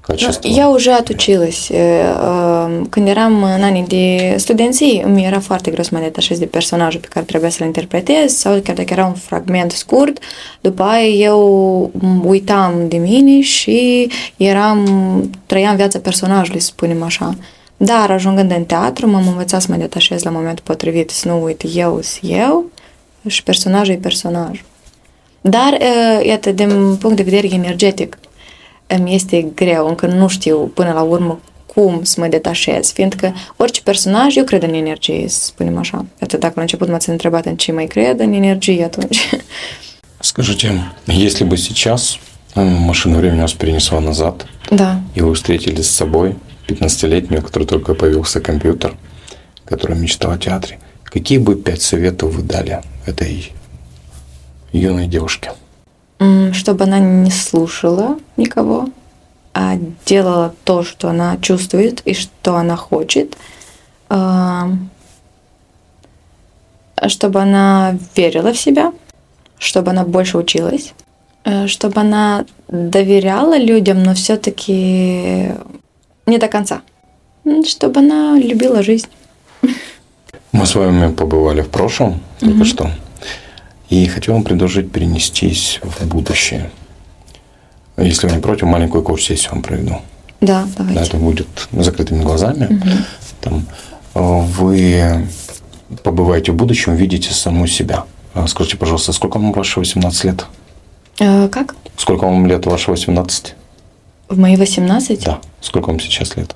Nu, 0.08 0.15
качества? 0.15 0.49
eu 0.49 0.71
уже 0.71 0.91
отучилась. 0.91 1.69
E, 1.69 2.03
uh, 2.21 2.81
Când 2.89 3.08
eram 3.08 3.43
în 3.43 3.63
anii 3.63 3.84
de 3.88 4.36
studenții, 4.38 5.01
îmi 5.05 5.25
era 5.25 5.39
foarte 5.39 5.71
greu 5.71 5.84
să 5.84 5.89
mă 5.93 5.99
detașez 5.99 6.39
de 6.39 6.45
personajul 6.45 6.99
pe 6.99 7.08
care 7.08 7.25
trebuia 7.25 7.49
să-l 7.49 7.65
interpretez 7.65 8.34
sau 8.34 8.60
chiar 8.60 8.75
dacă 8.75 8.93
era 8.93 9.05
un 9.05 9.13
fragment 9.13 9.71
scurt, 9.71 10.23
după 10.62 10.84
aia 10.84 11.08
eu 11.08 11.91
uitam 12.23 12.88
de 12.88 12.97
mine 12.97 13.41
și 13.41 14.08
eram, 14.38 14.88
trăiam 15.45 15.75
viața 15.75 15.99
personajului, 15.99 16.60
să 16.60 16.65
spunem 16.67 17.03
așa. 17.03 17.36
Dar 17.77 18.12
ajungând 18.12 18.51
în 18.51 18.63
teatru, 18.63 19.10
m-am 19.10 19.27
învățat 19.27 19.62
să 19.62 19.67
mă 19.69 19.77
detașez 19.77 20.23
la 20.23 20.29
momentul 20.29 20.63
potrivit, 20.63 21.10
să 21.10 21.27
nu 21.27 21.43
uit 21.43 21.63
eu 21.75 21.99
sunt 22.01 22.31
eu 22.31 22.65
și 23.27 23.43
personajul 23.43 23.93
e 23.93 23.97
personaj. 23.97 24.63
Dar, 25.41 25.77
uh, 25.81 26.25
iată, 26.25 26.51
din 26.51 26.95
punct 26.95 27.15
de 27.15 27.23
vedere 27.23 27.47
energetic, 27.53 28.17
îmi 28.98 29.14
este 29.14 29.42
greu, 29.55 29.88
încă 29.88 30.07
nu 30.07 30.29
știu 30.29 30.59
până 30.59 30.92
la 30.92 31.00
urmă 31.03 31.40
cum 31.66 32.03
să 32.03 32.20
mă 32.20 32.26
detașez, 32.26 32.92
fiindcă 32.92 33.35
orice 33.57 33.81
personaj, 33.83 34.37
eu 34.37 34.44
cred 34.44 34.62
în 34.62 34.74
energie, 34.74 35.29
să 35.29 35.44
spunem 35.44 35.79
așa. 35.79 36.05
Iată, 36.20 36.37
dacă 36.37 36.53
la 36.57 36.62
început 36.62 36.88
m-ați 36.88 37.11
întrebat 37.11 37.46
în 37.46 37.57
ce 37.57 37.72
mai 37.72 37.87
cred, 37.87 38.20
în 38.20 38.33
energie 38.33 38.85
atunci. 38.85 39.29
Скажите, 40.20 40.92
если 41.07 41.44
бы 41.44 41.57
сейчас 41.57 42.18
м, 42.55 42.66
машина 42.66 43.16
времени 43.16 43.40
вас 43.40 43.53
перенесла 43.53 44.00
назад, 44.00 44.46
Da. 44.70 45.00
и 45.16 45.20
вы 45.22 45.33
встретились 45.35 45.87
с 45.87 45.94
собой, 45.96 46.35
15-летнюю, 46.68 47.38
у 47.38 47.42
которой 47.42 47.64
только 47.64 47.94
появился 47.94 48.40
компьютер, 48.40 48.96
которая 49.64 49.98
мечтала 49.98 50.35
о 50.35 50.38
театре, 50.38 50.79
какие 51.05 51.38
бы 51.38 51.55
пять 51.57 51.83
советов 51.83 52.35
вы 52.35 52.42
дали 52.42 52.81
этой 53.07 53.53
юной 54.72 55.07
девушке? 55.07 55.53
Чтобы 56.52 56.85
она 56.85 56.98
не 56.98 57.30
слушала 57.30 58.18
никого, 58.37 58.90
а 59.54 59.76
делала 60.04 60.54
то, 60.64 60.83
что 60.83 61.09
она 61.09 61.38
чувствует 61.38 62.02
и 62.04 62.14
что 62.14 62.56
она 62.56 62.76
хочет. 62.76 63.37
Чтобы 67.06 67.40
она 67.40 67.96
верила 68.14 68.52
в 68.52 68.59
себя, 68.59 68.92
чтобы 69.59 69.92
она 69.92 70.04
больше 70.04 70.37
училась, 70.37 70.92
э, 71.44 71.66
чтобы 71.66 72.00
она 72.00 72.44
доверяла 72.68 73.56
людям, 73.56 74.02
но 74.02 74.14
все-таки 74.14 75.52
не 76.26 76.38
до 76.38 76.48
конца. 76.48 76.83
Чтобы 77.66 78.00
она 78.00 78.38
любила 78.38 78.83
жизнь. 78.83 79.09
Мы 80.52 80.66
с 80.66 80.74
вами 80.74 81.12
побывали 81.12 81.62
в 81.62 81.68
прошлом 81.68 82.20
только 82.40 82.64
что. 82.64 82.90
И 83.90 84.07
хочу 84.07 84.33
вам 84.33 84.44
предложить 84.44 84.90
перенестись 84.92 85.81
в 85.83 86.07
будущее. 86.07 86.70
Если 87.96 88.26
вы 88.29 88.35
не 88.37 88.40
против, 88.40 88.62
маленькую 88.66 89.03
коуч-сессию 89.03 89.53
вам 89.53 89.62
проведу. 89.62 90.00
Да, 90.40 90.62
Да, 90.62 90.85
давайте. 90.85 91.00
это 91.03 91.16
будет 91.18 91.48
закрытыми 91.72 92.22
глазами. 92.22 92.81
Там 93.40 93.66
э, 94.14 94.20
вы 94.20 95.26
побываете 96.03 96.53
в 96.53 96.55
будущем, 96.55 96.94
видите 96.94 97.33
саму 97.35 97.66
себя. 97.66 98.05
А 98.33 98.46
Скажите, 98.46 98.76
пожалуйста, 98.76 99.12
сколько 99.12 99.38
вам 99.38 99.53
ваше 99.53 99.81
18 99.81 100.24
лет? 100.24 100.46
Э, 101.18 101.48
Как? 101.48 101.74
Сколько 101.96 102.24
вам 102.24 102.46
лет 102.46 102.64
ваше 102.66 102.90
18? 102.92 103.55
В 104.29 104.38
мои 104.38 104.57
18? 104.57 105.24
Да. 105.24 105.40
Сколько 105.61 105.88
вам 105.88 105.98
сейчас 106.00 106.37
лет? 106.37 106.55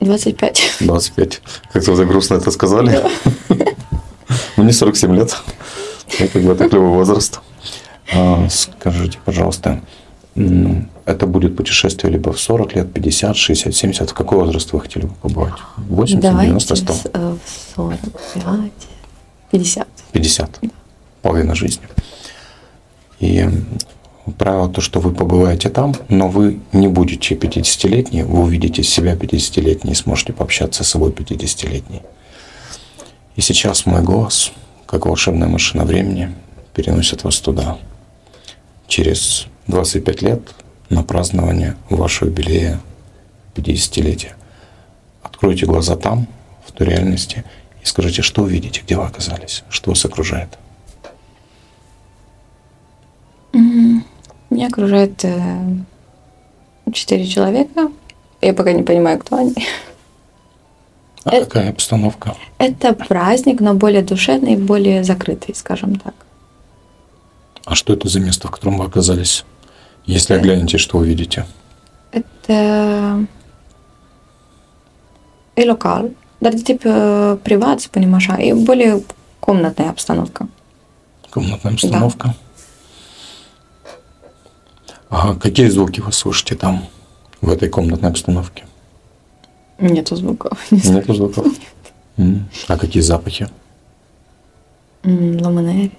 25. 0.00 0.76
25. 0.80 1.42
Как-то 1.72 1.92
вы 1.92 2.06
грустно 2.06 2.34
это 2.36 2.50
сказали. 2.50 3.00
Мне 4.56 4.72
47 4.72 5.14
лет. 5.14 5.36
Я 6.18 6.28
как 6.28 6.42
бы 6.42 6.52
это 6.52 6.68
клевый 6.68 6.88
возраст. 6.90 7.40
А, 8.12 8.46
Скажите, 8.48 9.18
пожалуйста, 9.24 9.80
это 10.34 11.26
будет 11.26 11.56
путешествие 11.56 12.12
либо 12.12 12.32
в 12.32 12.40
40 12.40 12.74
лет, 12.74 12.92
50, 12.92 13.36
60, 13.36 13.74
70? 13.74 14.10
В 14.10 14.14
какой 14.14 14.38
возраст 14.38 14.72
вы 14.72 14.80
хотели 14.80 15.06
бы 15.06 15.14
побывать? 15.22 15.54
80, 15.76 16.20
Давайте 16.20 16.46
90, 16.48 16.76
100? 16.76 16.92
с- 16.92 17.06
э, 17.12 17.36
в 17.44 17.74
45, 17.76 18.70
50. 19.50 19.88
50. 20.12 20.60
Половина 21.22 21.54
жизни. 21.54 21.84
И 23.20 23.48
правило 24.38 24.68
то, 24.68 24.80
что 24.80 25.00
вы 25.00 25.12
побываете 25.12 25.68
там, 25.70 25.94
но 26.08 26.28
вы 26.28 26.60
не 26.72 26.88
будете 26.88 27.34
50-летней, 27.36 28.22
вы 28.24 28.42
увидите 28.42 28.82
себя 28.82 29.14
50-летней 29.14 29.92
и 29.92 29.94
сможете 29.94 30.32
пообщаться 30.32 30.84
с 30.84 30.88
собой 30.88 31.10
50-летней. 31.10 32.02
И 33.36 33.40
сейчас 33.40 33.86
мой 33.86 34.02
голос, 34.02 34.52
как 34.94 35.06
волшебная 35.06 35.48
машина 35.48 35.84
времени, 35.84 36.32
переносят 36.72 37.24
вас 37.24 37.40
туда. 37.40 37.78
Через 38.86 39.48
25 39.66 40.22
лет 40.22 40.40
на 40.88 41.02
празднование 41.02 41.76
вашего 41.90 42.28
юбилея 42.28 42.80
50-летия. 43.56 44.34
Откройте 45.20 45.66
глаза 45.66 45.96
там, 45.96 46.28
в 46.64 46.70
той 46.70 46.86
реальности, 46.86 47.42
и 47.82 47.86
скажите, 47.86 48.22
что 48.22 48.42
увидите, 48.42 48.82
где 48.84 48.96
вы 48.96 49.02
оказались, 49.02 49.64
что 49.68 49.90
вас 49.90 50.04
окружает. 50.04 50.58
Меня 53.52 54.68
окружает 54.68 55.24
э, 55.24 55.58
четыре 56.92 57.26
человека. 57.26 57.90
Я 58.40 58.54
пока 58.54 58.70
не 58.72 58.84
понимаю, 58.84 59.18
кто 59.18 59.38
они. 59.38 59.54
А 61.24 61.34
Это- 61.34 61.46
какая 61.46 61.70
обстановка? 61.70 62.36
Это 62.58 62.92
праздник, 62.92 63.60
но 63.60 63.74
более 63.74 64.02
душевный, 64.02 64.56
более 64.56 65.04
закрытый, 65.04 65.54
скажем 65.54 65.96
так. 65.96 66.14
А 67.64 67.74
что 67.74 67.94
это 67.94 68.08
за 68.08 68.20
место, 68.20 68.48
в 68.48 68.50
котором 68.50 68.76
вы 68.78 68.84
оказались? 68.84 69.44
Если 70.04 70.34
оглянете, 70.34 70.76
что 70.76 70.98
увидите? 70.98 71.46
Это 72.12 73.26
и 75.56 75.68
локал, 75.68 76.10
даже 76.40 76.58
типа 76.58 77.38
приват, 77.42 77.88
понимаешь, 77.90 78.28
и 78.38 78.52
более 78.52 79.02
комнатная 79.40 79.90
обстановка. 79.90 80.46
Комнатная 81.30 81.72
обстановка. 81.72 82.34
А 85.08 85.34
какие 85.36 85.68
звуки 85.68 86.00
вы 86.00 86.12
слышите 86.12 86.54
там, 86.54 86.86
в 87.40 87.48
этой 87.50 87.68
комнатной 87.68 88.10
обстановке? 88.10 88.64
Нету 89.78 90.16
звуков. 90.16 90.66
Не 90.70 90.78
знаю. 90.78 91.04
Нет 91.06 91.16
звуков? 91.16 91.46
М. 92.16 92.48
А 92.68 92.78
какие 92.78 93.02
запахи? 93.02 93.48
Ламинери. 95.02 95.92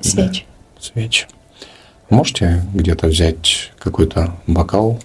Свечи. 0.00 0.44
Свечи. 0.78 1.26
Можете 2.10 2.62
где-то 2.74 3.06
взять 3.06 3.72
какой-то 3.78 4.36
бокал 4.46 5.00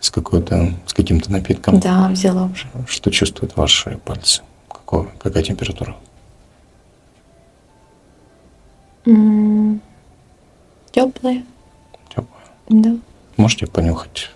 с, 0.00 0.10
какой-то, 0.10 0.72
с 0.86 0.94
каким-то 0.94 1.30
напитком? 1.30 1.80
Да, 1.80 2.08
взяла 2.08 2.44
уже. 2.46 2.66
Что 2.86 3.10
чувствуют 3.10 3.56
ваши 3.56 3.98
пальцы? 4.04 4.42
Какое, 4.68 5.08
какая 5.18 5.42
температура? 5.42 5.96
Теплые. 10.92 11.44
Теплая. 12.08 12.44
Да. 12.68 12.96
Можете 13.36 13.66
понюхать 13.66 14.30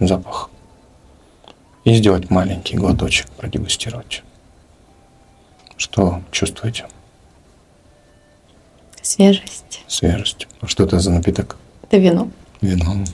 запах 0.00 0.50
и 1.88 1.94
сделать 1.94 2.28
маленький 2.28 2.76
глоточек, 2.76 3.28
продегустировать. 3.30 4.22
Что 5.78 6.20
чувствуете? 6.30 6.86
Свежесть. 9.00 9.84
Свежесть. 9.86 10.46
А 10.60 10.66
Что 10.66 10.84
это 10.84 11.00
за 11.00 11.10
напиток? 11.10 11.56
Это 11.84 11.96
вино. 11.96 12.30
Вино. 12.60 13.04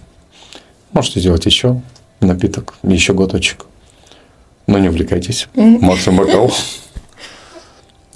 Можете 0.92 1.20
сделать 1.20 1.46
еще 1.46 1.80
напиток, 2.20 2.74
еще 2.82 3.14
глоточек. 3.14 3.66
Но 4.66 4.78
не 4.78 4.88
увлекайтесь. 4.88 5.46
Максимум 5.54 6.26
бокал. 6.26 6.52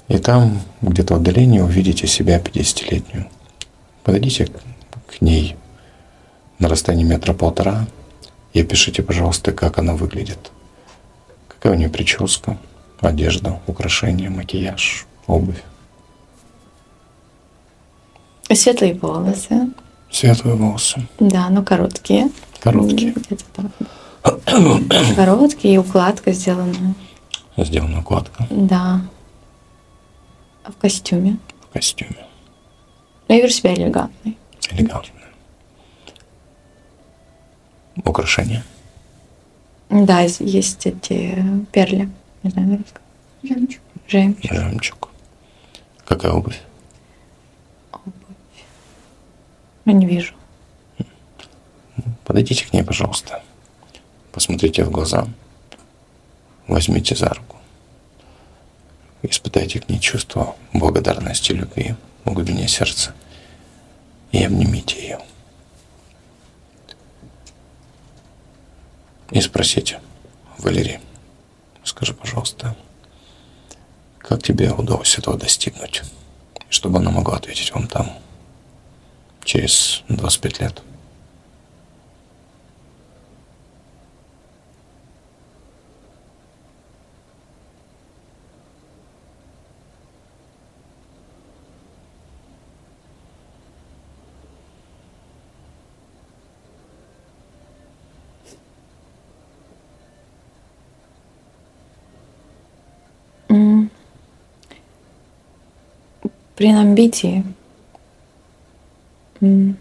И 0.09 0.17
там, 0.17 0.59
где-то 0.81 1.13
в 1.13 1.17
отдалении, 1.17 1.59
увидите 1.59 2.05
себя 2.07 2.39
50-летнюю. 2.39 3.27
Подойдите 4.03 4.47
к 5.07 5.21
ней 5.21 5.55
на 6.57 6.67
расстоянии 6.67 7.05
метра 7.05 7.33
полтора 7.33 7.87
и 8.59 8.61
опишите, 8.61 9.01
пожалуйста, 9.01 9.53
как 9.53 9.77
она 9.77 9.93
выглядит. 9.95 10.51
Какая 11.47 11.73
у 11.73 11.75
нее 11.75 11.89
прическа, 11.89 12.57
одежда, 12.99 13.61
украшения, 13.67 14.29
макияж, 14.29 15.05
обувь. 15.27 15.63
Светлые 18.53 18.95
волосы. 18.95 19.69
Светлые 20.11 20.55
волосы. 20.55 21.07
Да, 21.19 21.49
но 21.49 21.63
короткие. 21.63 22.29
Короткие. 22.59 23.13
Где-то 23.13 23.45
так. 23.53 25.15
Короткие, 25.15 25.75
и 25.75 25.77
укладка 25.77 26.33
сделана. 26.33 26.95
Сделана 27.55 27.99
укладка 27.99 28.45
Да. 28.49 29.01
В 30.65 30.73
костюме. 30.73 31.37
в 31.69 31.73
костюме. 31.73 32.25
Ну, 33.27 33.35
я 33.35 33.41
вижу 33.41 33.53
себя 33.53 33.73
элегантной. 33.73 34.37
Элегантная. 34.71 35.18
Украшения. 38.05 38.63
Да, 39.89 40.21
есть- 40.21 40.85
эти 40.85 41.43
перли. 41.71 42.09
Не 42.43 42.51
знаю, 42.51 42.67
на 42.69 42.77
русском. 42.77 43.01
Жемчуг. 43.43 43.81
Жемчуг. 44.07 44.51
Жемчуг. 44.53 45.09
Какая 46.05 46.31
обувь? 46.31 46.59
Ну, 49.85 49.93
не 49.93 50.05
вижу. 50.05 50.33
Подойдите 52.25 52.65
к 52.65 52.73
ней, 52.73 52.83
пожалуйста. 52.83 53.41
Посмотрите 54.31 54.83
в 54.83 54.91
глаза. 54.91 55.27
Возьмите 56.67 57.15
за 57.15 57.29
руку. 57.29 57.55
Испытайте 59.23 59.79
к 59.79 59.89
ней 59.89 59.99
чувство 59.99 60.55
благодарности, 60.73 61.51
любви 61.53 61.95
в 62.25 62.33
глубине 62.33 62.67
сердца. 62.67 63.13
И 64.31 64.43
обнимите 64.43 65.01
ее. 65.01 65.19
И 69.31 69.41
спросите, 69.41 69.99
Валерий, 70.57 70.99
скажи, 71.83 72.13
пожалуйста, 72.13 72.75
как 74.17 74.41
тебе 74.41 74.71
удалось 74.71 75.17
этого 75.17 75.37
достигнуть? 75.37 76.01
Чтобы 76.69 76.99
она 76.99 77.11
могла 77.11 77.37
ответить 77.37 77.71
вам 77.73 77.87
там 77.87 78.11
через 79.43 80.03
25 80.07 80.59
лет. 80.59 80.81
М. 103.49 103.89
При 106.59 106.67
амбиции. 106.73 107.45
м, 109.41 109.77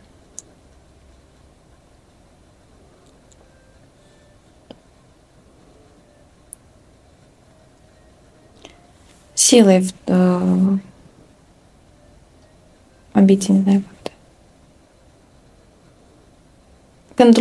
Силой 9.35 9.81
в 9.81 9.93
э, 10.07 10.79
не 13.53 13.61
знаю 13.63 13.83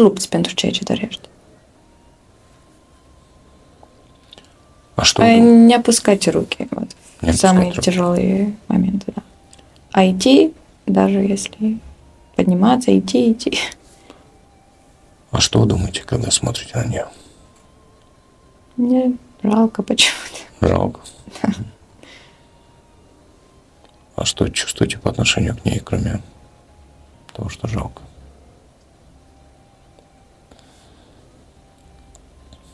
lupți 0.01 0.29
pentru 0.29 0.53
ceea 0.53 0.71
ce 0.71 0.83
dorești. 0.83 1.29
А 4.95 5.03
что? 5.03 5.21
А 5.21 5.33
не 5.67 5.75
опускать 5.75 6.27
руки 6.27 6.67
вот, 6.71 6.89
Не 7.21 7.31
в 7.31 7.35
самые 7.35 7.69
руки. 7.69 7.81
тяжелые 7.81 8.55
моменты, 8.67 9.11
да. 9.15 9.21
А 9.97 10.07
идти, 10.11 10.53
даже 10.85 11.17
если 11.17 11.79
подниматься, 12.35 12.95
идти, 12.95 13.31
идти. 13.31 13.57
А 15.31 15.39
что 15.39 15.59
вы 15.59 15.65
думаете, 15.65 16.03
когда 16.03 16.29
смотрите 16.29 16.77
на 16.77 16.85
нее? 16.85 17.07
Мне 18.75 19.17
жалко 19.41 19.81
почему-то. 19.81 20.67
Жалко. 20.67 20.99
А 24.15 24.23
что 24.23 24.47
чувствуете 24.49 24.99
по 24.99 25.09
отношению 25.09 25.57
к 25.57 25.65
ней, 25.65 25.79
кроме 25.79 26.21
того, 27.33 27.49
что 27.49 27.67
жалко? 27.67 28.03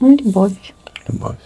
Ну, 0.02 0.18
любовь. 0.18 0.74
Любовь. 1.08 1.40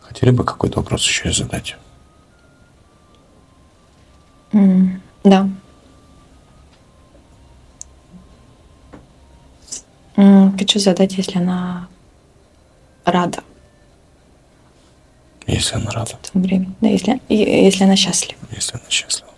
Хотели 0.00 0.30
бы 0.30 0.42
какой-то 0.42 0.78
вопрос 0.78 1.02
еще 1.02 1.30
задать? 1.34 1.76
М, 4.54 5.00
Да. 5.24 5.48
М, 10.16 10.56
Хочу 10.58 10.78
задать, 10.78 11.14
если 11.18 11.38
она 11.38 11.88
рада 13.04 13.42
Если 15.46 15.74
она 15.76 15.90
рада, 15.90 16.16
в 16.22 16.30
том 16.30 16.42
времени. 16.42 16.72
Да, 16.80 16.88
если, 16.88 17.20
и- 17.28 17.34
если 17.66 17.84
она 17.84 17.96
счастлива. 17.96 18.38
если 18.50 18.76
она 18.78 18.88
счастлива. 18.88 19.30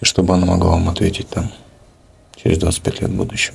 И 0.00 0.04
чтобы 0.04 0.34
она 0.34 0.46
могла 0.46 0.70
вам 0.72 0.88
ответить 0.88 1.28
там 1.28 1.50
через 2.36 2.58
25 2.58 3.00
лет 3.02 3.10
в 3.10 3.16
будущем. 3.16 3.54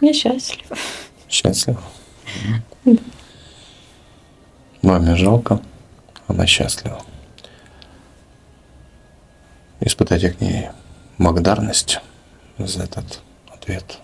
Я 0.00 0.12
счастлива. 0.12 0.76
Счастлива? 1.28 1.80
Маме 4.92 5.16
жалко, 5.16 5.58
она 6.28 6.46
счастлива. 6.46 7.00
Испытайте 9.80 10.28
к 10.28 10.40
ней 10.42 10.68
благодарность 11.16 11.98
за 12.58 12.82
этот 12.82 13.22
ответ. 13.48 14.00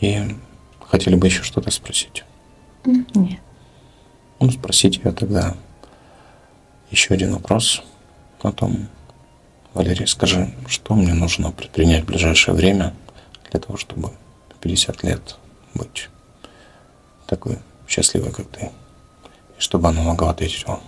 И 0.00 0.36
хотели 0.80 1.14
бы 1.14 1.28
еще 1.28 1.44
что-то 1.44 1.70
спросить? 1.70 2.24
Нет. 2.84 3.38
Ну, 4.40 4.50
спросите 4.50 5.00
ее 5.04 5.12
тогда 5.12 5.54
еще 6.90 7.14
один 7.14 7.32
вопрос 7.32 7.84
о 8.42 8.50
том, 8.50 8.88
Валерий, 9.74 10.08
скажи, 10.08 10.52
что 10.66 10.96
мне 10.96 11.14
нужно 11.14 11.52
предпринять 11.52 12.02
в 12.02 12.06
ближайшее 12.06 12.56
время 12.56 12.94
для 13.48 13.60
того, 13.60 13.76
чтобы 13.76 14.10
в 14.48 14.58
50 14.60 15.04
лет 15.04 15.36
быть 15.74 16.08
такой 17.28 17.60
счастливой, 17.86 18.32
как 18.32 18.48
ты, 18.48 18.72
чтобы 19.60 19.88
она 19.90 20.02
могла 20.02 20.30
ответить 20.30 20.66
вам. 20.66 20.80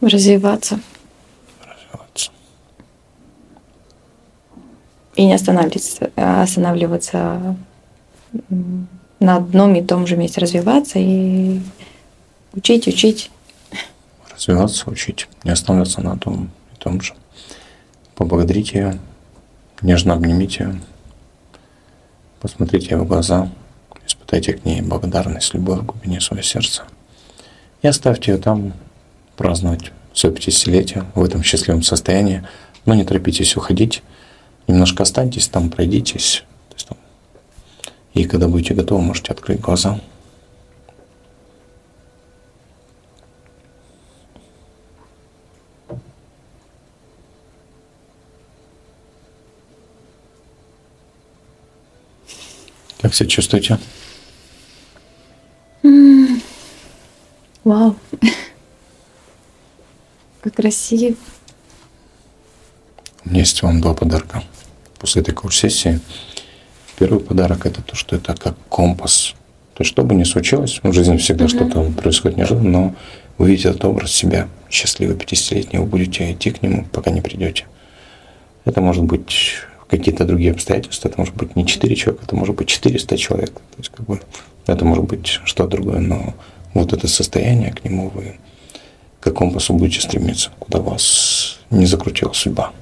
Развиваться. 0.00 0.80
И 5.18 5.26
не 5.26 5.34
останавливаться, 5.34 6.12
останавливаться 6.14 7.56
на 9.18 9.36
одном 9.36 9.74
и 9.74 9.82
том 9.82 10.06
же 10.06 10.16
месте, 10.16 10.40
развиваться 10.40 11.00
и 11.00 11.60
учить, 12.54 12.86
учить. 12.86 13.32
Развиваться, 14.32 14.88
учить, 14.88 15.28
не 15.42 15.50
останавливаться 15.50 16.02
на 16.02 16.16
том 16.16 16.50
и 16.72 16.76
том 16.78 17.00
же. 17.00 17.14
Поблагодарите 18.14 18.78
ее, 18.78 18.98
нежно 19.82 20.14
обнимите 20.14 20.64
ее, 20.64 20.80
посмотрите 22.40 22.90
ей 22.90 22.96
в 23.00 23.04
глаза, 23.04 23.50
испытайте 24.06 24.52
к 24.52 24.64
ней 24.64 24.82
благодарность, 24.82 25.52
любовь 25.52 25.80
в 25.80 25.86
глубине 25.86 26.20
своего 26.20 26.44
сердца. 26.44 26.84
И 27.82 27.88
оставьте 27.88 28.32
ее 28.32 28.38
там 28.38 28.72
праздновать 29.36 29.90
свое 30.14 30.32
50-летие 30.32 31.06
в 31.16 31.24
этом 31.24 31.42
счастливом 31.42 31.82
состоянии. 31.82 32.46
Но 32.86 32.94
не 32.94 33.04
торопитесь 33.04 33.56
уходить. 33.56 34.02
Немножко 34.68 35.02
останьтесь 35.02 35.48
там, 35.48 35.70
пройдитесь. 35.70 36.44
И 38.12 38.24
когда 38.24 38.48
будете 38.48 38.74
готовы, 38.74 39.00
можете 39.00 39.32
открыть 39.32 39.60
глаза. 39.60 39.98
Как 53.00 53.14
себя 53.14 53.28
чувствуете? 53.28 53.78
Вау! 57.64 57.96
Как 60.42 60.54
красиво. 60.54 61.16
У 63.24 63.28
меня 63.30 63.40
есть 63.40 63.62
вам 63.62 63.80
два 63.80 63.94
подарка 63.94 64.42
после 64.98 65.22
этой 65.22 65.32
курс-сессии. 65.34 66.00
Первый 66.98 67.20
подарок– 67.20 67.64
это 67.66 67.82
то, 67.82 67.94
что 67.94 68.16
это 68.16 68.34
как 68.34 68.56
компас. 68.68 69.34
То 69.74 69.82
есть, 69.82 69.92
что 69.92 70.02
бы 70.02 70.14
ни 70.14 70.24
случилось, 70.24 70.80
в 70.82 70.92
жизни 70.92 71.16
всегда 71.16 71.46
что-то 71.46 71.82
происходит 71.92 72.36
неожиданно, 72.36 72.70
но 72.70 72.94
вы 73.38 73.50
видите 73.50 73.68
этот 73.68 73.84
образ 73.84 74.10
себя, 74.10 74.48
счастливый 74.68 75.16
50-летний, 75.16 75.78
вы 75.78 75.86
будете 75.86 76.32
идти 76.32 76.50
к 76.50 76.62
нему, 76.62 76.84
пока 76.90 77.12
не 77.12 77.20
придете. 77.20 77.66
Это 78.64 78.80
может 78.80 79.04
быть 79.04 79.52
какие-то 79.88 80.24
другие 80.24 80.50
обстоятельства, 80.50 81.08
это 81.08 81.18
может 81.18 81.34
быть 81.36 81.54
не 81.54 81.64
4 81.64 81.94
человека, 81.94 82.24
это 82.24 82.34
может 82.34 82.56
быть 82.56 82.68
400 82.68 83.16
человек. 83.16 83.52
То 83.52 83.78
есть, 83.78 83.90
как 83.90 84.04
бы, 84.06 84.20
это 84.66 84.84
может 84.84 85.04
быть 85.04 85.40
что-то 85.44 85.70
другое, 85.76 86.00
но 86.00 86.34
вот 86.74 86.92
это 86.92 87.06
состояние, 87.06 87.72
к 87.72 87.84
нему 87.84 88.10
вы 88.10 88.36
как 89.20 89.36
компасу 89.36 89.74
будете 89.74 90.00
стремиться, 90.00 90.50
куда 90.58 90.80
вас 90.80 91.58
не 91.70 91.86
закрутила 91.86 92.32
судьба. 92.32 92.72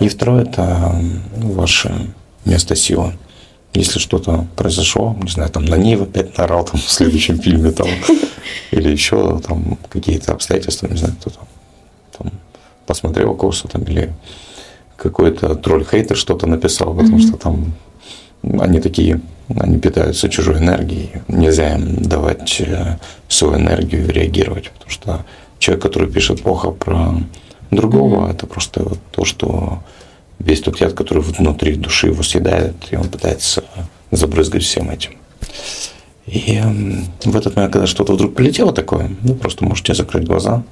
И 0.00 0.08
второе– 0.08 0.44
это 0.44 0.94
ну, 1.36 1.52
ваше 1.52 1.92
место 2.44 2.74
силы. 2.74 3.12
Если 3.74 3.98
что-то 3.98 4.46
произошло, 4.56 5.16
не 5.22 5.30
знаю, 5.30 5.50
там 5.50 5.64
на 5.64 5.76
Нивы 5.76 6.04
опять 6.04 6.36
наорал 6.38 6.64
там, 6.64 6.80
в 6.80 6.90
следующем 6.90 7.38
фильме, 7.38 7.70
там, 7.70 7.88
или 8.70 8.88
еще 8.88 9.38
там 9.46 9.78
какие-то 9.88 10.32
обстоятельства, 10.32 10.88
не 10.88 10.96
знаю, 10.96 11.14
кто 11.20 11.30
там, 11.30 11.44
там 12.18 12.32
посмотрел 12.86 13.34
курсы 13.34 13.68
там, 13.68 13.82
или 13.82 14.12
какой-то 14.96 15.54
тролль-хейтер 15.54 16.16
что-то 16.16 16.46
написал, 16.46 16.94
потому 16.94 17.18
что 17.20 17.36
там 17.36 17.72
они 18.42 18.80
такие, 18.80 19.20
они 19.58 19.78
питаются 19.78 20.28
чужой 20.28 20.58
энергией, 20.58 21.10
нельзя 21.28 21.74
им 21.74 22.02
давать 22.02 22.60
э, 22.60 22.98
свою 23.28 23.56
энергию 23.56 24.06
и 24.06 24.12
реагировать, 24.12 24.70
потому 24.70 24.90
что 24.90 25.26
человек, 25.58 25.82
который 25.82 26.10
пишет 26.10 26.42
плохо 26.42 26.70
про 26.70 27.14
другого, 27.70 28.30
это 28.30 28.46
просто 28.46 28.82
вот 28.82 28.98
то, 29.12 29.24
что 29.24 29.82
весь 30.38 30.60
тот 30.60 30.80
яд, 30.80 30.94
который 30.94 31.22
внутри 31.22 31.76
души 31.76 32.08
его 32.08 32.22
съедает, 32.22 32.74
и 32.90 32.96
он 32.96 33.08
пытается 33.08 33.64
забрызгать 34.10 34.62
всем 34.62 34.90
этим. 34.90 35.12
И 36.26 36.60
в 37.24 37.36
этот 37.36 37.56
момент, 37.56 37.72
когда 37.72 37.86
что-то 37.86 38.14
вдруг 38.14 38.34
полетело 38.34 38.72
такое, 38.72 39.10
ну, 39.22 39.34
просто 39.34 39.64
можете 39.64 39.94
закрыть 39.94 40.26
глаза, 40.26 40.62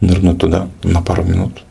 нырнуть 0.00 0.38
туда 0.38 0.68
на 0.82 1.02
пару 1.02 1.24
минут. 1.24 1.62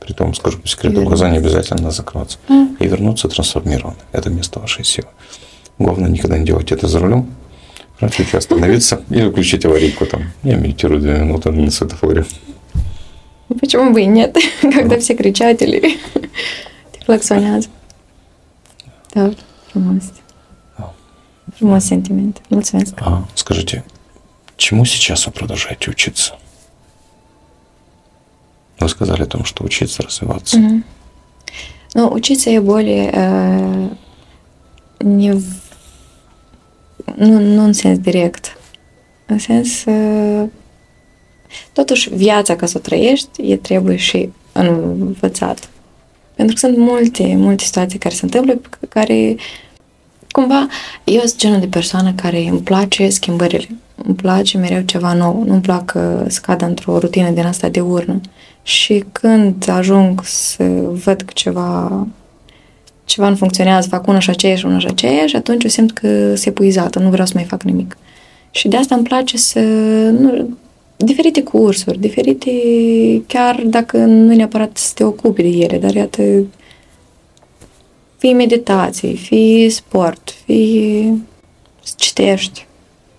Притом, 0.00 0.34
скажу 0.34 0.58
по 0.58 0.66
секрету, 0.66 1.02
глаза 1.02 1.30
не 1.30 1.38
обязательно 1.38 1.90
закрываться. 1.90 2.38
И 2.78 2.86
вернуться 2.86 3.28
трансформированно. 3.28 3.96
Это 4.12 4.30
место 4.30 4.58
вашей 4.58 4.84
силы. 4.84 5.08
Главное, 5.78 6.08
никогда 6.08 6.38
не 6.38 6.44
делать 6.44 6.72
это 6.72 6.88
за 6.88 6.98
рулем. 6.98 7.30
Чуть 8.10 8.34
остановиться 8.34 9.02
или 9.10 9.30
включить 9.30 9.64
аварийку 9.64 10.06
там. 10.06 10.32
Я 10.42 10.56
медитирую 10.56 11.00
две 11.00 11.18
минуты 11.18 11.50
на 11.50 11.70
светофоре. 11.70 12.24
Ну, 13.50 13.56
Почему 13.60 13.92
бы 13.92 14.02
и 14.02 14.06
нет, 14.06 14.36
когда 14.62 14.98
все 14.98 15.14
кричат 15.14 15.62
или 15.62 15.98
клаксоnează. 17.06 17.68
Da, 19.14 19.34
frumos. 19.72 20.04
Frumos 21.58 21.84
sentiment. 21.84 22.40
Mulțumesc. 22.48 22.94
А, 23.00 23.24
скажите, 23.34 23.84
чему 24.56 24.84
сейчас 24.84 25.26
вы 25.26 25.32
продолжаете 25.32 25.90
учиться? 25.90 26.38
Вы 28.78 28.88
сказали 28.88 29.22
о 29.22 29.26
том, 29.26 29.44
что 29.44 29.64
учиться, 29.64 30.02
развиваться. 30.02 30.58
Ну, 31.94 32.12
учиться 32.12 32.50
я 32.50 32.62
более 32.62 33.10
э, 33.12 33.88
не 35.00 35.32
в, 35.32 35.44
nu, 37.16 37.38
nu 37.40 37.62
în 37.64 37.72
sens 37.72 37.98
direct. 37.98 38.56
În 41.50 41.56
sens, 41.56 41.68
uh, 41.68 41.72
totuși, 41.72 42.14
viața 42.14 42.56
ca 42.56 42.66
să 42.66 42.74
o 42.76 42.80
trăiești, 42.80 43.28
e 43.42 43.56
trebuie 43.56 43.96
și 43.96 44.28
învățat. 44.52 45.68
Pentru 46.34 46.54
că 46.54 46.66
sunt 46.66 46.78
multe, 46.78 47.34
multe 47.36 47.64
situații 47.64 47.98
care 47.98 48.14
se 48.14 48.24
întâmplă, 48.24 48.60
pe 48.80 48.86
care 48.88 49.36
cumva 50.30 50.66
eu 51.04 51.20
sunt 51.20 51.38
genul 51.38 51.60
de 51.60 51.66
persoană 51.66 52.12
care 52.12 52.48
îmi 52.48 52.60
place 52.60 53.08
schimbările. 53.08 53.68
Îmi 53.94 54.14
place 54.14 54.58
mereu 54.58 54.80
ceva 54.80 55.12
nou. 55.12 55.42
Nu-mi 55.46 55.60
plac 55.60 55.92
uh, 55.96 56.24
să 56.26 56.40
cad 56.42 56.62
într-o 56.62 56.98
rutină 56.98 57.30
din 57.30 57.46
asta 57.46 57.68
de 57.68 57.80
urnă. 57.80 58.20
Și 58.62 59.04
când 59.12 59.68
ajung 59.68 60.20
să 60.24 60.64
văd 61.04 61.20
că 61.20 61.32
ceva 61.34 62.06
ceva 63.04 63.28
nu 63.28 63.36
funcționează, 63.36 63.88
fac 63.88 64.06
una 64.06 64.18
și 64.18 64.30
aceeași, 64.30 64.66
una 64.66 64.78
și 64.78 64.86
aceeași, 64.86 65.36
atunci 65.36 65.62
eu 65.62 65.70
simt 65.70 65.92
că 65.92 66.08
sunt 66.34 66.46
epuizată, 66.46 66.98
nu 66.98 67.08
vreau 67.08 67.26
să 67.26 67.32
mai 67.34 67.44
fac 67.44 67.62
nimic. 67.62 67.96
Și 68.50 68.68
de 68.68 68.76
asta 68.76 68.94
îmi 68.94 69.04
place 69.04 69.36
să, 69.36 69.60
nu, 70.18 70.58
diferite 71.04 71.42
cursuri, 71.42 71.98
diferite, 71.98 72.50
chiar 73.26 73.62
dacă 73.64 73.96
nu 73.96 74.34
neapărat 74.34 74.76
să 74.76 74.92
te 74.94 75.04
ocupi 75.04 75.42
de 75.42 75.48
ele, 75.48 75.78
dar 75.78 75.94
iată, 75.94 76.22
fie 78.18 78.32
meditație, 78.32 79.14
fie 79.14 79.70
sport, 79.70 80.34
fie 80.44 81.14
să 81.82 81.94
citești, 81.96 82.66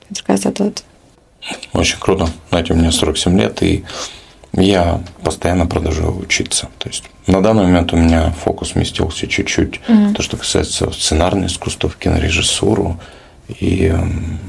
pentru 0.05 0.23
că 0.25 0.31
asta 0.31 0.49
tot. 0.49 0.83
Очень 1.71 1.99
круто. 1.99 2.27
Знаете, 2.49 2.73
мне 2.73 2.89
47 2.91 3.35
лет, 3.35 3.61
и 3.61 3.83
я 4.53 5.01
постоянно 5.23 5.65
продолжаю 5.65 6.17
учиться. 6.19 6.69
То 6.77 6.89
есть 6.89 7.03
на 7.27 7.41
данный 7.41 7.63
момент 7.63 7.93
у 7.93 7.97
меня 7.97 8.31
фокус 8.31 8.69
сместился 8.69 9.27
чуть-чуть. 9.27 9.79
То, 10.15 10.21
что 10.21 10.37
касается 10.37 10.91
сценарного 10.91 11.47
искусства, 11.47 11.89
в 11.89 11.97
кинорежиссуру. 11.97 12.99
И 13.59 13.85
эм, 13.85 14.39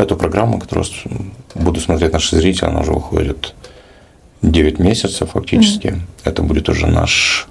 эту 0.00 0.16
программу, 0.16 0.58
которую 0.58 0.84
с- 0.84 1.04
буду 1.54 1.80
смотреть 1.80 2.12
наши 2.12 2.36
зрители, 2.36 2.66
она 2.68 2.80
уже 2.80 2.92
выходит 2.92 3.54
9 4.42 4.78
месяцев 4.78 5.30
фактически. 5.32 6.00
Это 6.24 6.42
будет 6.42 6.68
уже 6.68 6.86
наш 6.86 7.46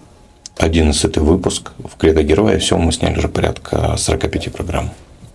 11 0.58 1.18
выпуск 1.18 1.72
в 1.78 1.96
«Кредо 1.98 2.24
героя». 2.24 2.58
Всего 2.60 2.80
мы 2.80 2.92
сняли 2.92 3.18
уже 3.18 3.28
порядка 3.28 3.96
45 3.98 4.52
программ, 4.52 4.90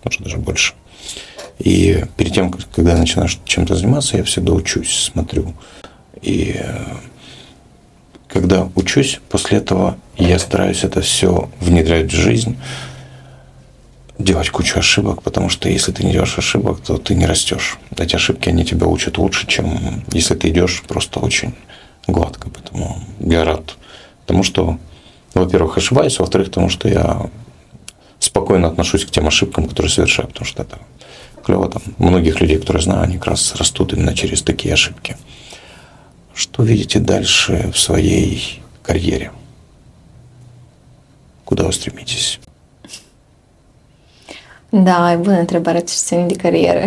может 0.04 0.22
даже 0.22 0.36
больше. 0.36 0.74
И 1.58 2.04
перед 2.16 2.34
тем, 2.34 2.50
когда 2.50 2.92
я 2.92 2.98
начинаю 2.98 3.28
чем-то 3.44 3.76
заниматься, 3.76 4.16
я 4.16 4.24
всегда 4.24 4.52
учусь, 4.52 5.10
смотрю. 5.12 5.54
И 6.20 6.56
э, 6.58 6.84
когда 8.28 8.68
учусь, 8.74 9.20
после 9.28 9.58
этого 9.58 9.96
я 10.16 10.38
стараюсь 10.38 10.82
это 10.84 11.00
все 11.00 11.48
внедрять 11.60 12.12
в 12.12 12.16
жизнь, 12.16 12.56
делать 14.18 14.50
кучу 14.50 14.78
ошибок, 14.78 15.22
потому 15.22 15.48
что 15.48 15.68
если 15.68 15.92
ты 15.92 16.04
не 16.04 16.12
делаешь 16.12 16.38
ошибок, 16.38 16.80
то 16.80 16.98
ты 16.98 17.14
не 17.14 17.26
растешь. 17.26 17.78
Эти 17.96 18.14
ошибки, 18.14 18.48
они 18.48 18.64
тебя 18.64 18.86
учат 18.86 19.18
лучше, 19.18 19.46
чем 19.46 20.04
если 20.12 20.34
ты 20.34 20.48
идешь 20.50 20.82
просто 20.86 21.20
очень 21.20 21.54
гладко. 22.06 22.48
Поэтому 22.50 23.02
я 23.20 23.44
рад 23.44 23.76
тому, 24.26 24.42
что, 24.42 24.78
во-первых, 25.34 25.78
ошибаюсь, 25.78 26.18
во-вторых, 26.18 26.50
тому, 26.50 26.68
что 26.68 26.88
я 26.88 27.28
спокойно 28.18 28.68
отношусь 28.68 29.04
к 29.04 29.10
тем 29.10 29.26
ошибкам, 29.26 29.68
которые 29.68 29.90
совершаю, 29.90 30.28
потому 30.28 30.46
что 30.46 30.62
это 30.62 30.78
клево. 31.44 31.68
Там 31.68 31.82
многих 31.98 32.40
людей, 32.40 32.58
которые 32.58 32.82
знаю, 32.82 33.02
они 33.02 33.18
как 33.18 33.28
раз 33.28 33.54
растут 33.56 33.92
именно 33.92 34.14
через 34.14 34.42
такие 34.42 34.74
ошибки. 34.74 35.16
Что 36.34 36.62
видите 36.62 36.98
дальше 36.98 37.70
в 37.72 37.78
своей 37.78 38.62
карьере? 38.82 39.32
Куда 41.44 41.64
вы 41.64 41.72
stремитесь? 41.72 42.40
Da, 44.74 45.11
e 45.11 45.15
bună 45.15 45.39
întrebare 45.39 45.80
ce 45.80 45.93
ține 45.95 46.26
de 46.26 46.34
carieră. 46.34 46.86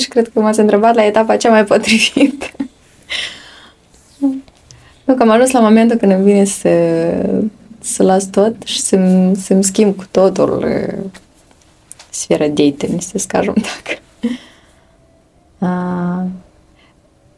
și 0.00 0.08
cred 0.08 0.28
că 0.28 0.40
m-ați 0.40 0.60
întrebat 0.60 0.94
la 0.94 1.04
etapa 1.04 1.36
cea 1.36 1.50
mai 1.50 1.64
potrivită. 1.64 2.46
nu, 5.04 5.14
că 5.14 5.22
am 5.22 5.30
ajuns 5.30 5.50
la 5.50 5.60
momentul 5.60 5.96
când 5.96 6.12
îmi 6.12 6.24
vine 6.24 6.44
să, 6.44 6.70
să 7.80 8.02
las 8.02 8.24
tot 8.30 8.54
și 8.64 8.80
să-mi, 8.80 9.36
să-mi 9.36 9.64
schimb 9.64 9.96
cu 9.96 10.04
totul 10.10 10.64
uh, 10.64 11.10
sfera 12.10 12.48
деятельности, 12.48 13.18
скажем 13.18 13.54
так. 13.54 14.00
Uh, 15.60 16.24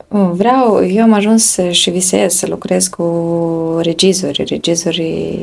vreau, 0.08 0.84
eu 0.84 1.02
am 1.02 1.12
ajuns 1.12 1.58
și 1.70 1.90
visez 1.90 2.34
să 2.34 2.46
lucrez 2.46 2.88
cu 2.88 3.78
regizori, 3.82 4.44
regizori 4.44 5.38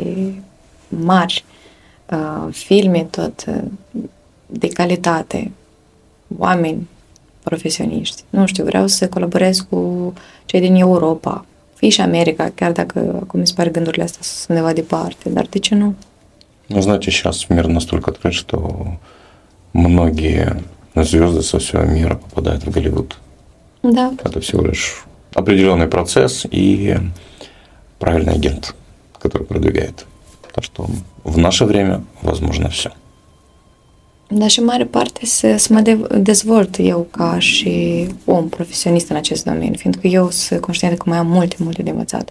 mari, 0.88 1.46
uh, 2.10 2.48
filme 2.52 3.08
tot 3.10 3.44
uh, 3.48 3.56
de 4.53 4.69
calitate, 4.69 5.51
oameni 6.39 6.89
profesioniști. 7.43 8.23
Nu 8.31 8.47
știu, 8.47 8.65
vreau 8.65 8.87
să 8.87 9.09
colaborez 9.09 9.67
cu 9.71 10.13
cei 10.45 10.61
din 10.61 10.75
Europa, 10.75 11.45
fi 11.75 11.89
și 11.89 12.01
America, 12.01 12.53
chiar 12.55 12.73
dacă 12.73 13.19
acum 13.23 13.41
mi 13.41 13.47
se 13.47 13.53
pare 13.57 13.71
gândurile 13.71 14.03
astea 14.03 14.21
sunt 14.23 14.49
undeva 14.49 14.73
departe, 14.73 15.29
dar 15.29 15.47
de 15.47 15.59
ce 15.59 15.75
nu? 15.75 15.95
Ну, 16.69 16.81
знаете, 16.81 17.11
сейчас 17.11 17.49
мир 17.51 17.67
настолько 17.69 18.11
открыт, 18.13 18.33
что 18.33 18.99
многие 19.75 20.63
звезды 20.95 21.43
со 21.43 21.59
всего 21.59 21.83
мира 21.83 22.15
попадают 22.15 22.65
в 22.65 22.71
Голливуд. 22.71 23.19
Да. 23.83 24.13
Это 24.25 24.41
всего 24.41 24.63
лишь 24.65 25.05
определенный 25.35 25.89
процесс 25.89 26.47
и 26.51 26.97
правильный 27.99 28.35
агент, 28.35 28.75
который 29.19 29.47
продвигает. 29.47 30.07
Так 30.55 30.65
что 30.65 30.87
в 31.25 31.37
наше 31.37 31.65
время 31.65 32.05
возможно 32.23 32.69
все. 32.69 32.93
Dar 34.32 34.50
și 34.50 34.60
în 34.60 34.66
mare 34.66 34.86
parte 34.86 35.26
să, 35.26 35.56
să 35.58 35.74
mă 35.74 35.80
de, 35.80 36.08
dezvolt 36.18 36.76
eu 36.80 37.08
ca 37.12 37.40
și 37.40 38.08
om 38.26 38.50
profesionist 38.50 39.10
în 39.10 39.16
acest 39.16 39.44
domeniu, 39.44 39.74
fiindcă 39.74 40.08
eu 40.08 40.30
sunt 40.30 40.62
conștientă 40.62 40.98
că 40.98 41.04
mai 41.10 41.18
am 41.18 41.28
multe, 41.28 41.56
multe 41.60 41.82
de 41.84 41.90
învățat. 41.90 42.30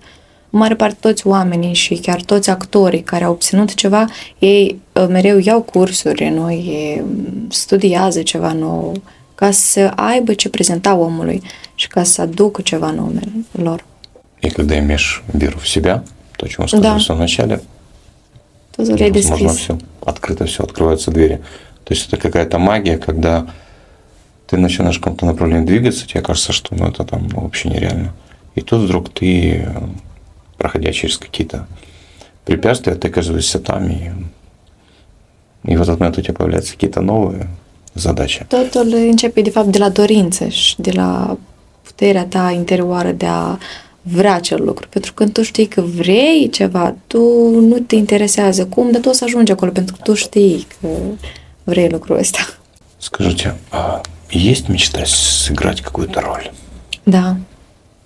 În 0.50 0.58
mare 0.58 0.74
parte 0.74 0.96
toți 1.00 1.26
oamenii 1.26 1.74
și 1.74 1.94
chiar 1.94 2.22
toți 2.22 2.50
actorii 2.50 3.02
care 3.02 3.24
au 3.24 3.32
obținut 3.32 3.74
ceva, 3.74 4.06
ei 4.38 4.80
uh, 4.92 5.06
mereu 5.08 5.38
iau 5.38 5.62
cursuri 5.62 6.28
noi, 6.28 7.02
studiază 7.48 8.22
ceva 8.22 8.52
nou, 8.52 9.02
ca 9.34 9.50
să 9.50 9.92
aibă 9.94 10.34
ce 10.34 10.48
prezenta 10.48 10.94
omului 10.94 11.42
și 11.74 11.88
ca 11.88 12.02
să 12.02 12.20
aducă 12.20 12.62
ceva 12.62 12.90
nou 12.90 13.12
lor. 13.52 13.84
И 14.42 14.50
когда 14.50 14.76
имеешь 14.76 15.22
веру 15.32 15.58
в 15.58 15.66
себя, 15.66 16.04
то, 16.36 16.46
о 16.46 16.48
чем 16.48 16.64
мы 16.64 16.68
сказали 16.68 16.92
да. 16.92 16.98
в 16.98 17.02
самом 17.02 17.20
начале, 17.20 17.60
возможно 18.76 19.54
все, 19.54 19.78
открыто 20.04 20.44
все, 20.44 20.62
открываются 20.62 21.10
двери. 21.10 21.40
То 21.91 21.95
есть 21.95 22.07
это 22.07 22.15
какая-то 22.15 22.57
магия, 22.57 22.97
когда 22.97 23.47
ты 24.47 24.55
начинаешь 24.55 24.95
в 24.95 25.01
каком-то 25.01 25.25
направлении 25.25 25.65
двигаться, 25.65 26.07
тебе 26.07 26.21
кажется, 26.21 26.53
что 26.53 26.73
ну, 26.73 26.87
это 26.87 27.03
там 27.03 27.27
вообще 27.27 27.67
нереально. 27.67 28.13
И 28.55 28.61
тут 28.61 28.83
вдруг 28.83 29.09
ты, 29.13 29.67
проходя 30.57 30.93
через 30.93 31.17
какие-то 31.17 31.67
препятствия, 32.45 32.95
ты 32.95 33.09
оказываешься 33.09 33.59
там, 33.59 33.89
и, 33.89 34.09
и 35.65 35.75
в 35.75 35.81
этот 35.81 35.99
момент 35.99 36.17
у 36.17 36.21
тебя 36.21 36.33
появляются 36.33 36.71
какие-то 36.75 37.01
новые 37.01 37.49
задачи. 37.93 38.45
Totul 38.47 38.93
începe 38.93 39.41
de 39.41 39.49
fapt 39.49 39.67
de 39.67 39.77
la 39.77 39.89
dorință 39.89 40.47
și 40.47 40.81
de 40.81 40.91
la 40.91 41.37
puterea 41.81 42.25
ta 42.25 42.51
interioară 42.55 43.11
de 43.11 43.25
a 43.25 43.57
vrea 44.01 44.35
acel 44.35 44.63
lucru. 44.63 44.87
Pentru 44.89 45.13
că 45.13 45.23
când 45.23 45.33
tu 45.33 45.41
știi 45.41 45.65
că 45.65 45.81
vrei 45.81 46.49
ceva, 46.51 46.95
tu 47.07 47.19
nu 47.59 47.79
te 47.79 47.95
interesează 47.95 48.65
cum, 48.65 48.91
dar 48.91 49.01
tu 49.01 49.09
o 49.09 49.11
să 49.11 49.23
ajungi 49.23 49.51
acolo 49.51 49.71
pentru 49.71 49.95
că 49.95 50.01
tu 50.03 50.13
știi 50.13 50.67
că 50.79 50.87
vrei 51.64 51.88
lucrul 51.88 52.18
ăsta. 52.18 52.38
Скажите, 52.98 53.54
а 53.70 54.02
есть 54.30 54.68
мечта 54.68 55.04
сыграть 55.06 55.80
какую-то 55.80 56.20
роль? 56.20 56.50
Da. 57.04 57.36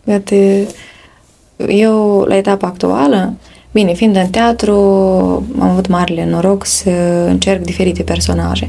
Iată, 0.05 0.35
eu, 1.69 2.25
la 2.29 2.37
etapa 2.37 2.67
actuală, 2.67 3.35
bine, 3.71 3.93
fiind 3.95 4.17
în 4.17 4.31
teatru, 4.31 4.75
am 5.59 5.69
avut 5.69 5.87
marele 5.87 6.25
noroc 6.25 6.65
să 6.67 6.91
încerc 7.29 7.63
diferite 7.63 8.03
personaje. 8.03 8.69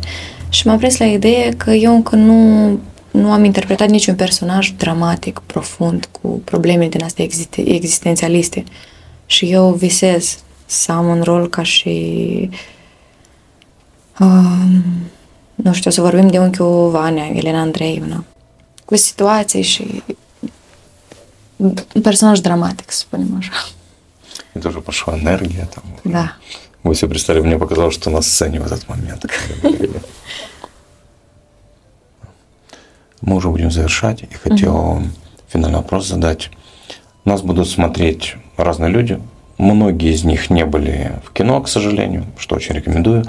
Și 0.49 0.67
m-am 0.67 0.77
prins 0.77 0.97
la 0.97 1.05
idee 1.05 1.49
că 1.57 1.71
eu 1.71 1.95
încă 1.95 2.15
nu, 2.15 2.69
nu 3.11 3.31
am 3.31 3.43
interpretat 3.43 3.89
niciun 3.89 4.15
personaj 4.15 4.71
dramatic, 4.77 5.41
profund, 5.45 6.07
cu 6.21 6.41
probleme 6.43 6.87
din 6.87 7.03
astea 7.03 7.25
existențialiste. 7.55 8.63
Și 9.25 9.45
eu 9.45 9.69
visez 9.69 10.37
să 10.65 10.91
am 10.91 11.07
un 11.07 11.21
rol 11.21 11.49
ca 11.49 11.63
și 11.63 11.89
uh, 12.51 12.57
nu 15.54 15.72
știu, 15.72 15.90
să 15.90 16.00
vorbim 16.00 16.28
de 16.28 16.38
unchiul 16.38 16.90
Vania, 16.90 17.26
Elena 17.26 17.60
Andreevna, 17.60 18.24
cu 18.84 18.96
situații 18.96 19.62
și 19.62 20.02
un 21.56 22.02
personaj 22.02 22.38
dramatic, 22.38 22.90
să 22.90 22.98
spunem 22.98 23.34
așa. 23.38 23.52
И 24.54 24.58
тоже 24.58 24.80
пошла 24.80 25.18
энергия 25.18 25.68
там. 25.74 25.84
Да. 26.04 26.36
Вы 26.82 26.94
себе 26.94 27.10
представили, 27.10 27.44
мне 27.44 27.58
показалось, 27.58 27.94
что 27.94 28.10
на 28.10 28.20
сцене 28.22 28.60
в 28.60 28.66
этот 28.66 28.88
момент. 28.88 29.26
Мы 33.20 33.34
уже 33.36 33.48
будем 33.48 33.70
завершать. 33.70 34.22
И 34.22 34.34
хотел 34.34 35.02
финальный 35.48 35.78
вопрос 35.78 36.06
задать. 36.06 36.50
Нас 37.24 37.42
будут 37.42 37.68
смотреть 37.68 38.36
разные 38.56 38.90
люди. 38.90 39.20
Многие 39.58 40.12
из 40.12 40.22
них 40.24 40.48
не 40.48 40.64
были 40.64 41.20
в 41.24 41.32
кино, 41.32 41.60
к 41.60 41.68
сожалению, 41.68 42.24
что 42.38 42.54
очень 42.56 42.74
рекомендую. 42.74 43.24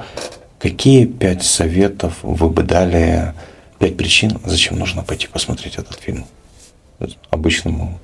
Какие 0.58 1.06
пять 1.06 1.42
советов 1.42 2.18
вы 2.22 2.48
бы 2.48 2.62
дали, 2.62 3.34
пять 3.78 3.96
причин, 3.96 4.38
зачем 4.44 4.78
нужно 4.78 5.02
пойти 5.02 5.26
посмотреть 5.26 5.76
этот 5.76 5.98
фильм 5.98 6.24
обычному 7.30 7.98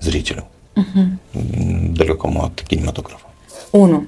зрителю, 0.00 0.44
uh-huh. 0.76 1.92
далекому 1.94 2.44
от 2.44 2.62
кинематографа? 2.62 3.26
1. 3.72 4.06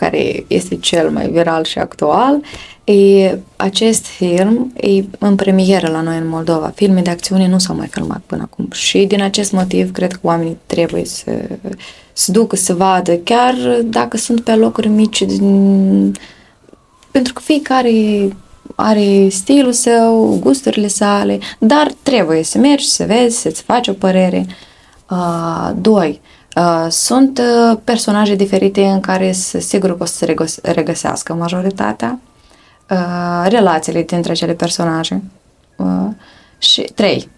care 0.00 0.44
este 0.46 0.76
cel 0.76 1.10
mai 1.10 1.28
viral 1.28 1.64
și 1.64 1.78
actual, 1.78 2.40
e 2.84 3.38
acest 3.56 4.06
film 4.06 4.72
e 4.80 5.04
în 5.18 5.36
premieră 5.36 5.88
la 5.88 6.00
noi 6.00 6.16
în 6.16 6.28
Moldova. 6.28 6.72
Filme 6.74 7.00
de 7.00 7.10
acțiune 7.10 7.48
nu 7.48 7.58
s-au 7.58 7.76
mai 7.76 7.86
filmat 7.86 8.20
până 8.26 8.42
acum 8.42 8.68
și 8.72 8.98
din 9.04 9.22
acest 9.22 9.52
motiv 9.52 9.92
cred 9.92 10.12
că 10.12 10.18
oamenii 10.22 10.58
trebuie 10.66 11.04
să 11.04 11.30
se 12.17 12.31
ducă 12.31 12.55
să 12.55 12.73
vadă, 12.73 13.17
chiar 13.17 13.53
dacă 13.83 14.17
sunt 14.17 14.41
pe 14.41 14.55
locuri 14.55 14.87
mici, 14.87 15.25
pentru 17.11 17.33
că 17.33 17.41
fiecare 17.43 18.27
are 18.75 19.27
stilul 19.29 19.71
său, 19.71 20.37
gusturile 20.41 20.87
sale, 20.87 21.39
dar 21.59 21.91
trebuie 22.03 22.43
să 22.43 22.57
mergi, 22.57 22.89
să 22.89 23.03
vezi, 23.03 23.37
să-ți 23.37 23.61
faci 23.61 23.87
o 23.87 23.93
părere. 23.93 24.45
Uh, 25.09 25.71
doi, 25.75 26.21
uh, 26.55 26.85
sunt 26.89 27.37
uh, 27.37 27.77
personaje 27.83 28.35
diferite 28.35 28.85
în 28.85 28.99
care 28.99 29.31
sigur 29.59 29.97
că 29.97 30.03
o 30.03 30.05
să 30.05 30.15
se 30.15 30.71
regăsească 30.71 31.33
majoritatea, 31.33 32.19
uh, 32.89 33.45
relațiile 33.47 34.03
dintre 34.03 34.31
acele 34.31 34.53
personaje. 34.53 35.23
Uh, 35.75 36.07
și 36.57 36.81
trei, 36.81 37.29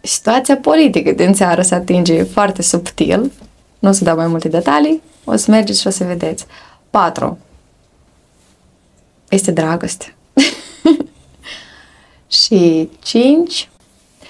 situația 0.00 0.56
politică 0.56 1.12
din 1.12 1.32
țară 1.32 1.62
se 1.62 1.74
atinge 1.74 2.22
foarte 2.22 2.62
subtil, 2.62 3.32
nu 3.79 3.89
o 3.89 3.91
să 3.91 4.03
dau 4.03 4.15
mai 4.15 4.27
multe 4.27 4.47
detalii, 4.47 5.01
o 5.23 5.35
să 5.35 5.51
mergeți 5.51 5.81
și 5.81 5.87
o 5.87 5.89
să 5.89 6.03
vedeți. 6.03 6.45
4. 6.89 7.37
Este 9.29 9.51
dragoste. 9.51 10.15
și 12.27 12.89
5. 13.03 13.69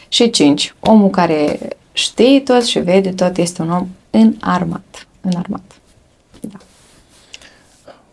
Și 0.08 0.30
5. 0.30 0.74
Omul 0.80 1.10
care 1.10 1.60
știe 1.94 2.40
tot 2.40 2.64
și 2.64 2.80
vede 2.80 3.12
tot 3.12 3.38
este 3.38 3.62
un 3.62 3.72
om 3.72 3.88
înarmat. 4.10 5.08
Înarmat. 5.22 5.62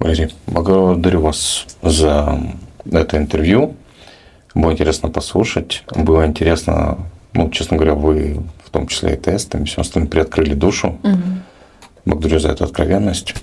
Валерий, 0.02 0.34
благодарю 0.46 1.20
вас 1.20 1.64
за 1.80 2.40
это 2.90 3.16
интервью. 3.16 3.76
Было 4.54 4.72
интересно 4.72 5.08
послушать. 5.10 5.84
Было 5.94 6.26
интересно, 6.26 6.98
ну, 7.34 7.50
честно 7.50 7.76
говоря, 7.76 7.94
вы 7.94 8.40
в 8.55 8.55
том 8.77 8.87
числе 8.87 9.13
и 9.13 9.17
тестами, 9.17 9.65
все 9.65 9.81
остальное 9.81 10.09
приоткрыли 10.09 10.53
душу. 10.53 10.99
Угу. 11.03 11.19
Благодарю 12.05 12.39
за 12.39 12.49
эту 12.49 12.63
откровенность. 12.63 13.33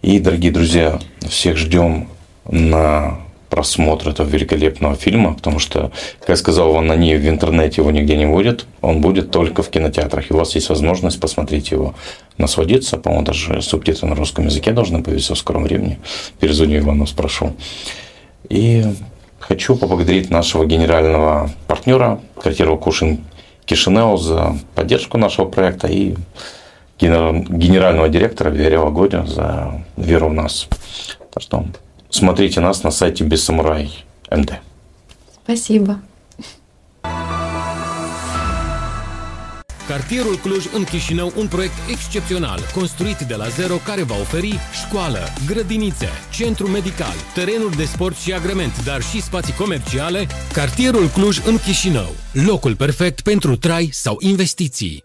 И, 0.00 0.18
дорогие 0.18 0.50
друзья, 0.50 0.98
всех 1.28 1.58
ждем 1.58 2.08
на 2.50 3.18
просмотр 3.50 4.08
этого 4.08 4.26
великолепного 4.26 4.94
фильма, 4.94 5.34
потому 5.34 5.58
что, 5.58 5.92
как 6.20 6.30
я 6.30 6.36
сказал, 6.36 6.70
он 6.70 6.86
на 6.86 6.96
ней 6.96 7.16
в 7.16 7.28
интернете 7.28 7.82
его 7.82 7.90
нигде 7.90 8.16
не 8.16 8.26
будет, 8.26 8.66
он 8.80 9.00
будет 9.00 9.30
только 9.30 9.62
в 9.62 9.68
кинотеатрах. 9.68 10.30
И 10.30 10.34
у 10.34 10.38
вас 10.38 10.54
есть 10.54 10.70
возможность 10.70 11.20
посмотреть 11.20 11.70
его, 11.70 11.94
насладиться. 12.38 12.96
По-моему, 12.96 13.26
даже 13.26 13.60
субтитры 13.60 14.08
на 14.08 14.14
русском 14.14 14.46
языке 14.46 14.72
должны 14.72 15.02
появиться 15.02 15.34
в 15.34 15.38
скором 15.38 15.64
времени. 15.64 15.98
Перезвоню 16.40 16.78
Ивану, 16.78 17.06
спрошу. 17.06 17.54
И 18.48 18.84
хочу 19.38 19.76
поблагодарить 19.76 20.30
нашего 20.30 20.64
генерального 20.64 21.50
партнера, 21.66 22.20
квартиру 22.36 22.78
Кушин 22.78 23.20
Кишинео, 23.68 24.16
за 24.16 24.56
поддержку 24.74 25.18
нашего 25.18 25.44
проекта 25.44 25.88
и 25.88 26.14
генерального 26.98 28.08
директора 28.08 28.48
Верева 28.48 28.90
Годя 28.90 29.26
за 29.26 29.84
веру 29.96 30.30
в 30.30 30.32
нас. 30.32 30.68
Так 31.30 31.42
что 31.42 31.66
смотрите 32.08 32.60
нас 32.60 32.82
на 32.82 32.90
сайте 32.90 33.24
Без 33.24 33.46
МД. 33.48 34.52
Спасибо. 35.44 36.00
Cartierul 39.88 40.36
Cluj 40.36 40.64
în 40.74 40.84
Chișinău, 40.84 41.32
un 41.36 41.46
proiect 41.46 41.74
excepțional, 41.90 42.60
construit 42.74 43.18
de 43.18 43.34
la 43.34 43.48
zero, 43.48 43.74
care 43.74 44.02
va 44.02 44.14
oferi 44.20 44.58
școală, 44.86 45.18
grădinițe, 45.46 46.08
centru 46.30 46.68
medical, 46.68 47.14
terenuri 47.34 47.76
de 47.76 47.84
sport 47.84 48.16
și 48.16 48.32
agrement, 48.32 48.84
dar 48.84 49.02
și 49.02 49.22
spații 49.22 49.54
comerciale. 49.54 50.26
Cartierul 50.52 51.08
Cluj 51.08 51.38
în 51.46 51.58
Chișinău, 51.58 52.14
locul 52.32 52.76
perfect 52.76 53.20
pentru 53.20 53.56
trai 53.56 53.88
sau 53.92 54.16
investiții. 54.20 55.00